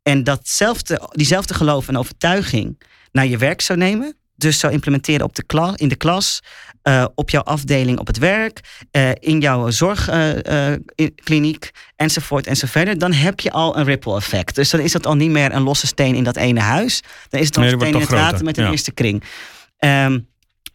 En 0.03 0.23
datzelfde, 0.23 1.09
diezelfde 1.11 1.53
geloof 1.53 1.87
en 1.87 1.97
overtuiging 1.97 2.81
naar 3.11 3.25
je 3.25 3.37
werk 3.37 3.61
zou 3.61 3.79
nemen. 3.79 4.15
Dus 4.35 4.59
zou 4.59 4.73
implementeren 4.73 5.25
op 5.25 5.35
de 5.35 5.43
klas, 5.43 5.75
in 5.75 5.87
de 5.87 5.95
klas, 5.95 6.39
eh, 6.81 7.05
op 7.15 7.29
jouw 7.29 7.41
afdeling 7.41 7.99
op 7.99 8.07
het 8.07 8.17
werk, 8.17 8.59
eh, 8.91 9.09
in 9.19 9.39
jouw 9.39 9.69
zorgkliniek 9.69 11.71
enzovoort 11.95 12.47
enzoverder. 12.47 12.97
Dan 12.97 13.13
heb 13.13 13.39
je 13.39 13.51
al 13.51 13.77
een 13.77 13.83
ripple 13.83 14.15
effect. 14.15 14.55
Dus 14.55 14.69
dan 14.69 14.79
is 14.79 14.91
dat 14.91 15.05
al 15.05 15.15
niet 15.15 15.29
meer 15.29 15.53
een 15.53 15.61
losse 15.61 15.87
steen 15.87 16.15
in 16.15 16.23
dat 16.23 16.35
ene 16.35 16.59
huis. 16.59 17.01
Dan 17.29 17.39
is 17.39 17.45
het 17.45 17.57
al 17.57 17.63
Nee, 17.63 17.71
een 17.71 17.79
steen 17.79 17.93
in 17.93 17.99
het 17.99 18.09
water 18.09 18.43
met 18.43 18.57
een 18.57 18.63
ja. 18.63 18.71
eerste 18.71 18.91
kring. 18.91 19.23
Ehm, 19.77 20.19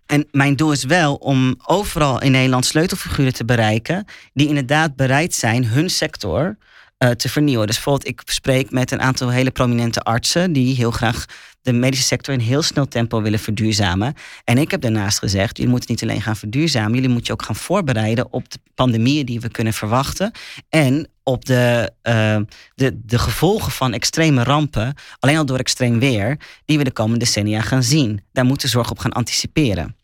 en 0.06 0.28
mijn 0.30 0.56
doel 0.56 0.72
is 0.72 0.84
wel 0.84 1.14
om 1.14 1.54
overal 1.66 2.22
in 2.22 2.30
Nederland 2.30 2.66
sleutelfiguren 2.66 3.34
te 3.34 3.44
bereiken. 3.44 4.04
die 4.32 4.48
inderdaad 4.48 4.96
bereid 4.96 5.34
zijn 5.34 5.64
hun 5.64 5.90
sector 5.90 6.56
eh, 7.00 7.10
te 7.10 7.28
vernieuwen. 7.28 7.66
Dus 7.66 7.74
bijvoorbeeld, 7.74 8.08
ik 8.08 8.22
spreek 8.24 8.70
met 8.70 8.90
een 8.90 9.00
aantal 9.00 9.28
hele 9.28 9.50
prominente 9.50 10.00
artsen. 10.00 10.52
die 10.52 10.74
heel 10.74 10.90
graag 10.90 11.24
de 11.62 11.72
medische 11.72 12.06
sector 12.06 12.34
in 12.34 12.40
heel 12.40 12.62
snel 12.62 12.88
tempo 12.88 13.22
willen 13.22 13.38
verduurzamen. 13.38 14.14
En 14.44 14.58
ik 14.58 14.70
heb 14.70 14.80
daarnaast 14.80 15.18
gezegd: 15.18 15.56
jullie 15.56 15.72
moeten 15.72 15.90
niet 15.90 16.02
alleen 16.02 16.22
gaan 16.22 16.36
verduurzamen. 16.36 16.94
jullie 16.94 17.08
moeten 17.08 17.26
je 17.26 17.32
ook 17.32 17.46
gaan 17.46 17.56
voorbereiden 17.56 18.32
op 18.32 18.50
de 18.50 18.58
pandemieën 18.74 19.26
die 19.26 19.40
we 19.40 19.48
kunnen 19.48 19.72
verwachten. 19.72 20.32
En 20.68 21.08
op 21.22 21.44
de, 21.44 21.92
eh, 22.02 22.38
de, 22.74 23.00
de 23.04 23.18
gevolgen 23.18 23.72
van 23.72 23.92
extreme 23.92 24.42
rampen, 24.42 24.94
alleen 25.18 25.36
al 25.36 25.46
door 25.46 25.58
extreem 25.58 25.98
weer, 25.98 26.36
die 26.64 26.78
we 26.78 26.84
de 26.84 26.92
komende 26.92 27.18
decennia 27.18 27.60
gaan 27.60 27.82
zien. 27.82 28.22
Daar 28.32 28.44
moeten 28.44 28.68
zorg 28.68 28.90
op 28.90 28.98
gaan 28.98 29.12
anticiperen. 29.12 29.96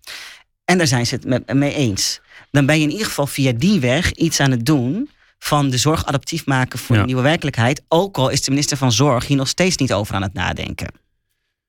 En 0.65 0.79
daar 0.79 0.87
zijn 0.87 1.07
ze 1.07 1.15
het 1.15 1.55
mee 1.55 1.75
eens. 1.75 2.21
Dan 2.51 2.67
ben 2.67 2.77
je 2.77 2.85
in 2.85 2.91
ieder 2.91 3.07
geval 3.07 3.27
via 3.27 3.53
die 3.53 3.81
weg 3.81 4.13
iets 4.13 4.41
aan 4.41 4.51
het 4.51 4.67
doen 4.67 5.11
van 5.39 5.71
de 5.71 5.77
zorg 5.77 6.05
adaptief 6.07 6.47
maken 6.47 6.79
voor 6.79 6.95
Ja. 6.95 7.01
de 7.01 7.07
nieuwe 7.07 7.23
werkelijkheid. 7.23 7.83
Ook 7.89 8.17
al 8.17 8.29
is 8.29 8.43
de 8.43 8.51
minister 8.51 8.77
van 8.77 8.93
Zorg 8.93 9.27
hier 9.27 9.37
nog 9.37 9.49
steeds 9.49 9.77
niet 9.77 9.93
over 9.93 10.15
aan 10.15 10.23
het 10.23 10.33
nadenken. 10.35 10.89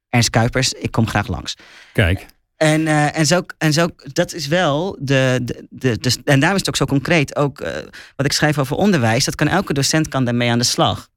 Ernst 0.10 0.30
Kuipers, 0.30 0.74
ik 0.74 0.92
kom 0.92 1.08
graag 1.08 1.28
langs. 1.28 1.56
Kijk. 1.94 2.26
En, 2.56 2.88
eh, 2.88 3.18
en, 3.18 3.26
zo, 3.26 3.42
en 3.58 3.74
zo, 3.74 3.88
dat 4.14 4.34
is 4.34 4.48
wel 4.48 4.98
de, 5.00 5.40
de, 5.44 5.66
de, 5.70 5.98
de- 6.00 6.22
En 6.24 6.40
daarom 6.40 6.60
is 6.60 6.66
het 6.66 6.68
ook 6.70 6.76
zo 6.76 6.86
concreet. 6.86 7.36
Ook 7.36 7.60
eh, 7.60 7.74
wat 8.16 8.26
ik 8.26 8.32
schrijf 8.32 8.58
over 8.58 8.76
onderwijs, 8.76 9.26
dat 9.26 9.36
kan 9.36 9.48
elke 9.48 9.74
docent 9.74 10.08
kan 10.08 10.26
daarmee 10.26 10.50
aan 10.52 10.58
de 10.58 10.64
slag. 10.64 11.08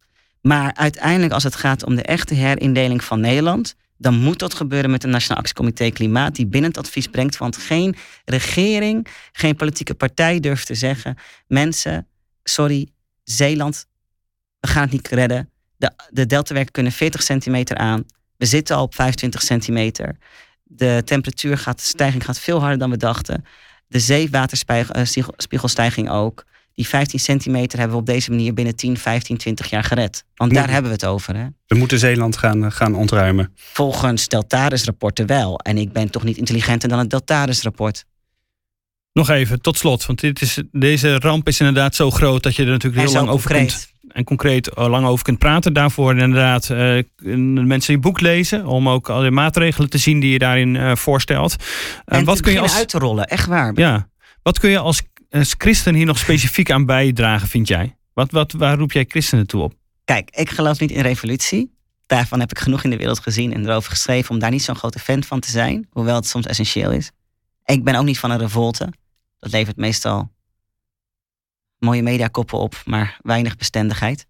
Maar 0.41 0.75
uiteindelijk, 0.75 1.33
als 1.33 1.43
het 1.43 1.55
gaat 1.57 1.85
om 1.85 1.95
de 1.95 2.03
echte 2.03 2.35
herindeling 2.35 3.05
van 3.05 3.21
Nederland, 3.21 3.75
dan 3.99 4.15
moet 4.15 4.39
dat 4.39 4.55
gebeuren 4.55 4.91
met 4.91 5.05
een 5.05 5.11
Nationaal 5.11 5.39
Actiecomité 5.39 5.91
Klimaat, 5.91 6.35
die 6.35 6.47
binnen 6.47 6.71
het 6.71 6.79
advies 6.79 7.07
brengt. 7.07 7.37
Want 7.37 7.57
geen 7.57 7.97
regering, 8.25 9.07
geen 9.33 9.57
politieke 9.57 9.95
partij 9.95 10.41
durft 10.41 10.67
te 10.67 10.75
zeggen: 10.75 11.17
mensen, 11.47 12.07
sorry, 12.43 12.89
Zeeland, 13.25 13.87
we 14.61 14.69
gaan 14.69 14.83
het 14.83 14.93
niet 14.93 15.09
redden. 15.09 15.51
De, 15.77 15.93
de 16.11 16.27
deltawerken 16.27 16.73
kunnen 16.73 16.93
40 16.93 17.23
centimeter 17.23 17.77
aan. 17.77 18.05
We 18.37 18.47
zitten 18.47 18.77
al 18.77 18.83
op 18.83 18.95
25 18.95 19.43
centimeter. 19.43 20.17
De 20.63 21.03
temperatuur 21.05 21.59
gaat, 21.59 21.79
de 21.79 21.85
stijging 21.85 22.25
gaat 22.25 22.39
veel 22.39 22.61
harder 22.61 22.79
dan 22.79 22.91
we 22.91 22.97
dachten. 22.97 23.45
De 23.87 23.99
zeewaterspiegelstijging 23.99 26.11
ook. 26.11 26.45
Die 26.75 26.89
15 26.89 27.19
centimeter 27.19 27.79
hebben 27.79 27.97
we 27.97 28.03
op 28.03 28.09
deze 28.09 28.31
manier 28.31 28.55
binnen 28.55 28.77
10, 28.77 28.97
15, 28.97 29.37
20 29.37 29.71
jaar 29.71 29.85
gered. 29.85 30.25
Want 30.35 30.55
daar 30.55 30.71
hebben 30.71 30.91
we 30.91 30.97
het 30.97 31.07
over. 31.07 31.37
Hè? 31.37 31.47
We 31.67 31.77
moeten 31.77 31.99
Zeeland 31.99 32.37
gaan, 32.37 32.65
eh, 32.65 32.71
gaan 32.71 32.95
ontruimen. 32.95 33.53
Volgens 33.55 34.29
Deltaris-rapporten 34.29 35.27
wel. 35.27 35.59
En 35.59 35.79
ik 35.79 35.93
ben 35.93 36.11
toch 36.11 36.25
niet 36.25 36.37
intelligenter 36.37 36.89
dan 36.89 36.99
het 36.99 37.11
Deltaris-rapport. 37.11 38.05
Nog 39.13 39.29
even, 39.29 39.61
tot 39.61 39.79
slot. 39.79 40.07
Want 40.07 40.21
dit 40.21 40.41
is, 40.43 40.63
deze 40.73 41.19
ramp 41.19 41.49
is 41.49 41.61
inderdaad 41.61 41.95
zo 41.95 42.11
groot 42.11 42.43
dat 42.43 42.57
je 42.57 42.63
er 42.65 42.71
natuurlijk 42.71 43.03
heel 43.03 43.13
lang 43.13 43.29
over 43.29 43.51
kunt, 43.51 43.93
en 44.09 44.25
concreet 44.25 44.69
eh, 44.69 44.89
lang 44.89 45.07
over 45.07 45.25
kunt 45.25 45.39
praten. 45.39 45.73
Daarvoor 45.73 46.11
inderdaad 46.17 46.71
eh, 46.71 47.03
mensen 47.65 47.95
je 47.95 48.01
boek 48.01 48.21
lezen. 48.21 48.67
Om 48.67 48.89
ook 48.89 49.09
al 49.11 49.21
die 49.21 49.31
maatregelen 49.31 49.91
te 49.91 49.99
zien 49.99 50.21
die 50.21 50.31
je 50.31 50.39
daarin 50.39 50.77
eh, 50.77 50.97
voorstelt. 50.97 51.57
Eh, 52.05 52.19
En 52.19 52.25
wat 52.25 52.41
kun 52.41 52.53
je 52.53 52.61
als, 52.61 52.75
uit 52.77 52.89
te 52.89 52.99
rollen, 52.99 53.27
echt 53.27 53.47
waar. 53.47 53.73
ja, 53.75 54.09
wat 54.43 54.59
kun 54.59 54.71
je 54.71 54.79
als, 54.79 55.03
als 55.31 55.55
christen 55.59 55.95
hier 55.95 56.07
nog 56.07 56.19
specifiek 56.19 56.71
aan 56.71 56.87
bijdragen, 56.87 57.49
vind 57.49 57.69
jij? 57.69 57.97
Wat, 58.15 58.31
wat, 58.31 58.53
waar 58.53 58.79
roep 58.79 58.93
jij 58.93 59.05
christenen 59.09 59.47
toe 59.47 59.63
op? 59.63 59.75
Kijk, 60.05 60.31
ik 60.31 60.51
geloof 60.51 60.81
niet 60.81 60.91
in 60.91 61.03
revolutie. 61.03 61.79
Daarvan 62.07 62.41
heb 62.41 62.51
ik 62.51 62.59
genoeg 62.59 62.85
in 62.85 62.91
de 62.91 62.97
wereld 62.97 63.19
gezien 63.19 63.53
en 63.55 63.65
erover 63.69 63.91
geschreven 63.91 64.31
om 64.31 64.39
daar 64.39 64.51
niet 64.51 64.63
zo'n 64.63 64.77
grote 64.77 64.99
fan 64.99 65.25
van 65.25 65.41
te 65.41 65.51
zijn. 65.51 65.87
Hoewel 65.91 66.15
het 66.15 66.27
soms 66.27 66.47
essentieel 66.47 66.91
is. 66.91 67.11
Ik 67.65 67.85
ben 67.85 67.95
ook 67.95 68.05
niet 68.05 68.19
van 68.19 68.31
een 68.31 68.39
revolte. 68.39 68.93
Dat 69.39 69.51
levert 69.53 69.77
meestal 69.77 70.31
mooie 71.79 72.03
mediakoppen 72.03 72.59
op, 72.59 72.83
maar 72.85 73.19
weinig 73.23 73.57
bestendigheid. 73.57 74.27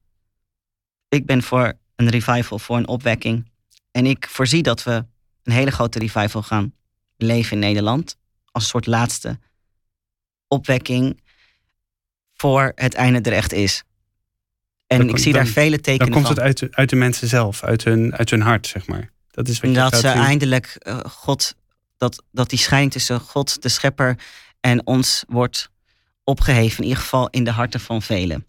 Ik 1.08 1.26
ben 1.26 1.42
voor 1.42 1.72
een 1.96 2.08
revival, 2.08 2.58
voor 2.58 2.76
een 2.76 2.88
opwekking. 2.88 3.50
En 3.90 4.06
ik 4.06 4.26
voorzie 4.28 4.62
dat 4.62 4.82
we 4.82 5.04
een 5.42 5.52
hele 5.52 5.70
grote 5.70 5.98
revival 5.98 6.42
gaan 6.42 6.72
beleven 7.16 7.52
in 7.52 7.58
Nederland. 7.58 8.16
Als 8.52 8.62
een 8.62 8.68
soort 8.68 8.86
laatste 8.86 9.38
opwekking 10.48 11.20
voor 12.34 12.72
het 12.74 12.94
einde 12.94 13.30
er 13.30 13.36
echt 13.36 13.52
is. 13.52 13.82
En 14.86 14.98
Dan- 14.98 15.08
ik 15.08 15.18
zie 15.18 15.32
daar 15.32 15.44
dan- 15.44 15.52
vele 15.52 15.70
Dan 15.70 15.80
tekenen 15.80 16.12
komt 16.12 16.26
van. 16.26 16.34
het 16.34 16.44
uit, 16.44 16.58
de- 16.58 16.68
uit 16.70 16.88
de 16.90 16.96
mensen 16.96 17.28
zelf, 17.28 17.62
uit 17.62 17.84
hun, 17.84 18.14
uit 18.16 18.30
hun 18.30 18.40
hart, 18.40 18.66
zeg 18.66 18.86
maar. 18.86 19.10
Dat 19.30 19.48
is 19.48 19.60
wat 19.60 19.70
je 19.70 19.76
dat 19.76 19.92
gaat 19.92 20.00
ze 20.00 20.08
zien. 20.08 20.18
eindelijk 20.26 20.66
eh, 20.66 20.98
God, 20.98 21.54
dat, 22.00 22.22
dat 22.32 22.50
die 22.50 22.58
scheiding 22.58 22.92
tussen 22.92 23.20
God, 23.20 23.62
de 23.62 23.68
schepper, 23.68 24.18
en 24.60 24.86
ons 24.86 25.24
wordt 25.28 25.70
opgeheven. 26.24 26.78
In 26.78 26.88
ieder 26.88 27.02
geval 27.02 27.28
in 27.28 27.44
de 27.44 27.50
harten 27.50 27.80
van 27.80 28.02
velen. 28.02 28.46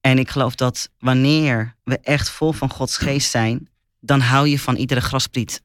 En 0.00 0.18
ik 0.18 0.30
geloof 0.30 0.54
dat 0.54 0.88
wanneer 0.98 1.76
we 1.84 1.98
echt 1.98 2.30
vol 2.30 2.52
van 2.52 2.70
Gods 2.70 2.96
geest 2.96 3.30
zijn, 3.30 3.68
dan 4.00 4.20
hou 4.20 4.48
je 4.48 4.58
van 4.58 4.76
iedere 4.76 5.00
graspriet, 5.00 5.62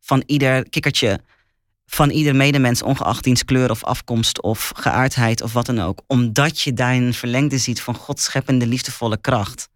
van 0.00 0.22
ieder 0.26 0.68
kikkertje, 0.68 1.20
van 1.86 2.10
ieder 2.10 2.36
medemens, 2.36 2.82
ongeacht 2.82 3.24
diens 3.24 3.44
kleur 3.44 3.70
of 3.70 3.84
afkomst 3.84 4.42
of 4.42 4.72
geaardheid 4.76 5.42
of 5.42 5.52
wat 5.52 5.66
dan 5.66 5.80
ook. 5.80 6.02
Omdat 6.06 6.60
je 6.60 6.72
daar 6.72 6.94
een 6.94 7.14
verlengde 7.14 7.58
ziet 7.58 7.80
van 7.80 7.94
Gods 7.94 8.24
scheppende 8.24 8.66
liefdevolle 8.66 9.20
kracht. 9.20 9.68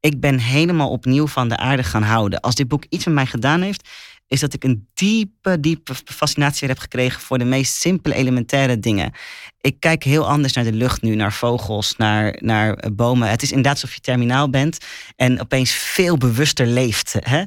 Ik 0.00 0.20
ben 0.20 0.38
helemaal 0.38 0.90
opnieuw 0.90 1.26
van 1.26 1.48
de 1.48 1.56
aarde 1.56 1.82
gaan 1.82 2.02
houden. 2.02 2.40
Als 2.40 2.54
dit 2.54 2.68
boek 2.68 2.84
iets 2.88 3.04
met 3.04 3.14
mij 3.14 3.26
gedaan 3.26 3.60
heeft, 3.60 3.88
is 4.32 4.40
dat 4.40 4.54
ik 4.54 4.64
een 4.64 4.86
diepe, 4.94 5.60
diepe 5.60 5.94
fascinatie 6.04 6.68
heb 6.68 6.78
gekregen 6.78 7.20
voor 7.20 7.38
de 7.38 7.44
meest 7.44 7.74
simpele, 7.74 8.14
elementaire 8.14 8.78
dingen. 8.78 9.12
Ik 9.60 9.76
kijk 9.78 10.02
heel 10.02 10.28
anders 10.28 10.52
naar 10.52 10.64
de 10.64 10.72
lucht 10.72 11.02
nu, 11.02 11.14
naar 11.14 11.32
vogels, 11.32 11.96
naar, 11.96 12.36
naar 12.40 12.74
eh, 12.74 12.90
bomen. 12.92 13.28
Het 13.28 13.42
is 13.42 13.48
inderdaad 13.48 13.72
alsof 13.74 13.94
je 13.94 14.00
terminaal 14.00 14.50
bent 14.50 14.78
en 15.16 15.40
opeens 15.40 15.70
veel 15.70 16.18
bewuster 16.18 16.66
leeft. 16.66 17.16
Hè? 17.18 17.42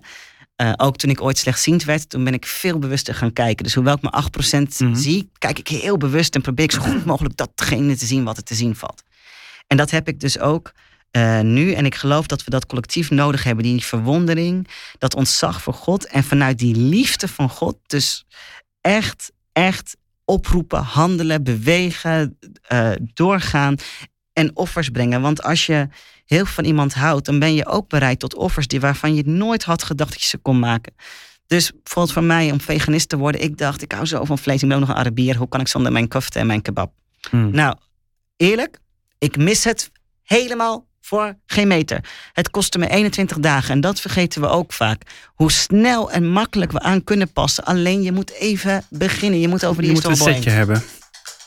Eh, 0.55 0.73
ook 0.77 0.97
toen 0.97 1.09
ik 1.09 1.21
ooit 1.21 1.37
slechtziend 1.37 1.83
werd, 1.83 2.09
toen 2.09 2.23
ben 2.23 2.33
ik 2.33 2.45
veel 2.45 2.79
bewuster 2.79 3.15
gaan 3.15 3.33
kijken. 3.33 3.63
Dus 3.63 3.73
hoewel 3.73 3.95
ik 3.95 4.01
maar 4.01 4.11
8% 4.11 4.79
Mhm. 4.79 4.95
zie, 4.95 5.29
kijk 5.37 5.59
ik 5.59 5.67
heel 5.67 5.97
bewust 5.97 6.35
en 6.35 6.41
probeer 6.41 6.65
ik 6.65 6.71
zo 6.71 6.81
goed 6.81 7.05
mogelijk 7.05 7.37
datgene 7.37 7.95
te 7.97 8.05
zien 8.05 8.23
wat 8.23 8.37
er 8.37 8.43
te 8.43 8.55
zien 8.55 8.75
valt. 8.75 9.03
En 9.67 9.77
dat 9.77 9.91
heb 9.91 10.07
ik 10.07 10.19
dus 10.19 10.39
ook 10.39 10.71
eh, 11.15 11.39
nu. 11.39 11.71
En 11.71 11.85
ik 11.85 11.95
geloof 11.95 12.27
dat 12.27 12.43
we 12.43 12.49
dat 12.49 12.65
collectief 12.65 13.09
nodig 13.09 13.43
hebben. 13.43 13.63
Die 13.63 13.83
verwondering, 13.83 14.67
dat 14.97 15.15
ontzag 15.15 15.61
voor 15.61 15.73
God. 15.73 16.05
En 16.05 16.23
vanuit 16.23 16.59
die 16.59 16.75
liefde 16.75 17.27
van 17.27 17.49
God 17.49 17.77
dus 17.87 18.25
echt, 18.81 19.31
echt 19.51 19.97
oproepen, 20.25 20.81
handelen, 20.81 21.43
bewegen, 21.43 22.37
eh, 22.61 22.91
doorgaan 23.13 23.75
en 24.33 24.55
offers 24.55 24.89
brengen. 24.89 25.21
Want 25.21 25.43
als 25.43 25.65
je 25.65 25.87
heel 26.25 26.45
van 26.45 26.65
iemand 26.65 26.93
houdt, 26.93 27.25
dan 27.25 27.39
ben 27.39 27.53
je 27.53 27.65
ook 27.65 27.89
bereid 27.89 28.19
tot 28.19 28.35
offers 28.35 28.67
die 28.67 28.79
waarvan 28.79 29.15
je 29.15 29.23
nooit 29.25 29.63
had 29.63 29.83
gedacht 29.83 30.11
dat 30.11 30.21
je 30.21 30.27
ze 30.27 30.37
kon 30.37 30.59
maken. 30.59 30.93
Dus 31.47 31.71
bijvoorbeeld 31.71 32.13
voor 32.13 32.23
mij 32.23 32.51
om 32.51 32.61
veganist 32.61 33.09
te 33.09 33.17
worden, 33.17 33.41
ik 33.41 33.57
dacht, 33.57 33.81
ik 33.81 33.91
hou 33.91 34.05
zo 34.05 34.25
van 34.25 34.37
vlees, 34.37 34.61
ik 34.61 34.67
ben 34.67 34.77
ook 34.77 34.87
nog 34.87 34.95
een 34.95 35.01
Arabier, 35.01 35.37
hoe 35.37 35.47
kan 35.47 35.59
ik 35.59 35.67
zonder 35.67 35.91
mijn 35.91 36.07
kofte 36.07 36.39
en 36.39 36.47
mijn 36.47 36.61
kebab? 36.61 36.93
Hmm. 37.29 37.51
Nou, 37.51 37.75
eerlijk, 38.37 38.79
ik 39.17 39.37
mis 39.37 39.63
het 39.63 39.91
helemaal 40.23 40.85
voor 41.05 41.35
geen 41.45 41.67
meter. 41.67 41.99
Het 42.33 42.49
kostte 42.49 42.77
me 42.77 42.89
21 42.89 43.39
dagen 43.39 43.71
en 43.71 43.81
dat 43.81 43.99
vergeten 43.99 44.41
we 44.41 44.47
ook 44.47 44.73
vaak. 44.73 45.01
Hoe 45.25 45.51
snel 45.51 46.11
en 46.11 46.27
makkelijk 46.27 46.71
we 46.71 46.79
aan 46.79 47.03
kunnen 47.03 47.31
passen. 47.31 47.63
Alleen 47.63 48.01
je 48.01 48.11
moet 48.11 48.31
even 48.31 48.83
beginnen. 48.89 49.39
Je 49.39 49.47
moet 49.47 49.65
over 49.65 49.81
die 49.81 49.91
Je 49.91 49.97
moet 49.97 50.05
een 50.05 50.15
setje 50.15 50.49
heen. 50.49 50.57
hebben. 50.57 50.83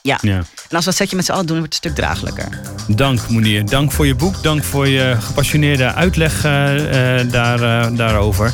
Ja. 0.03 0.19
En 0.23 0.45
als 0.71 0.85
we 0.85 0.85
dat 0.85 0.95
setje 0.95 1.17
met 1.17 1.25
z'n 1.25 1.33
allen 1.33 1.47
doen, 1.47 1.59
wordt 1.59 1.75
het 1.75 1.85
een 1.85 1.91
stuk 1.91 2.05
draaglijker. 2.05 2.61
Dank 2.87 3.29
Monier. 3.29 3.67
Dank 3.67 3.93
voor 3.93 4.07
je 4.07 4.15
boek. 4.15 4.43
Dank 4.43 4.65
voor 4.65 4.89
je 4.89 5.17
gepassioneerde 5.21 5.93
uitleg 5.93 6.45
eh, 6.45 7.21
eh, 7.21 7.31
daar, 7.31 7.63
eh, 7.63 7.97
daarover. 7.97 8.53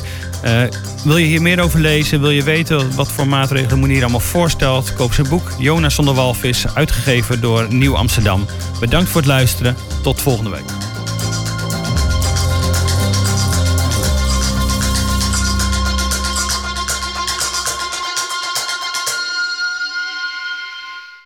Wil 1.03 1.17
je 1.17 1.25
hier 1.25 1.41
meer 1.41 1.59
over 1.59 1.79
lezen? 1.79 2.21
Wil 2.21 2.29
je 2.29 2.43
weten 2.43 2.95
wat 2.95 3.11
voor 3.11 3.27
maatregelen 3.27 3.79
Monier 3.79 4.01
allemaal 4.01 4.19
voorstelt? 4.19 4.93
Koop 4.93 5.13
zijn 5.13 5.29
boek 5.29 5.51
Jonas 5.59 5.95
zonder 5.95 6.13
walvis, 6.13 6.65
uitgegeven 6.73 7.41
door 7.41 7.73
Nieuw 7.73 7.95
Amsterdam. 7.95 8.45
Bedankt 8.79 9.09
voor 9.09 9.21
het 9.21 9.29
luisteren. 9.29 9.75
Tot 10.01 10.21
volgende 10.21 10.49
week. 10.49 10.94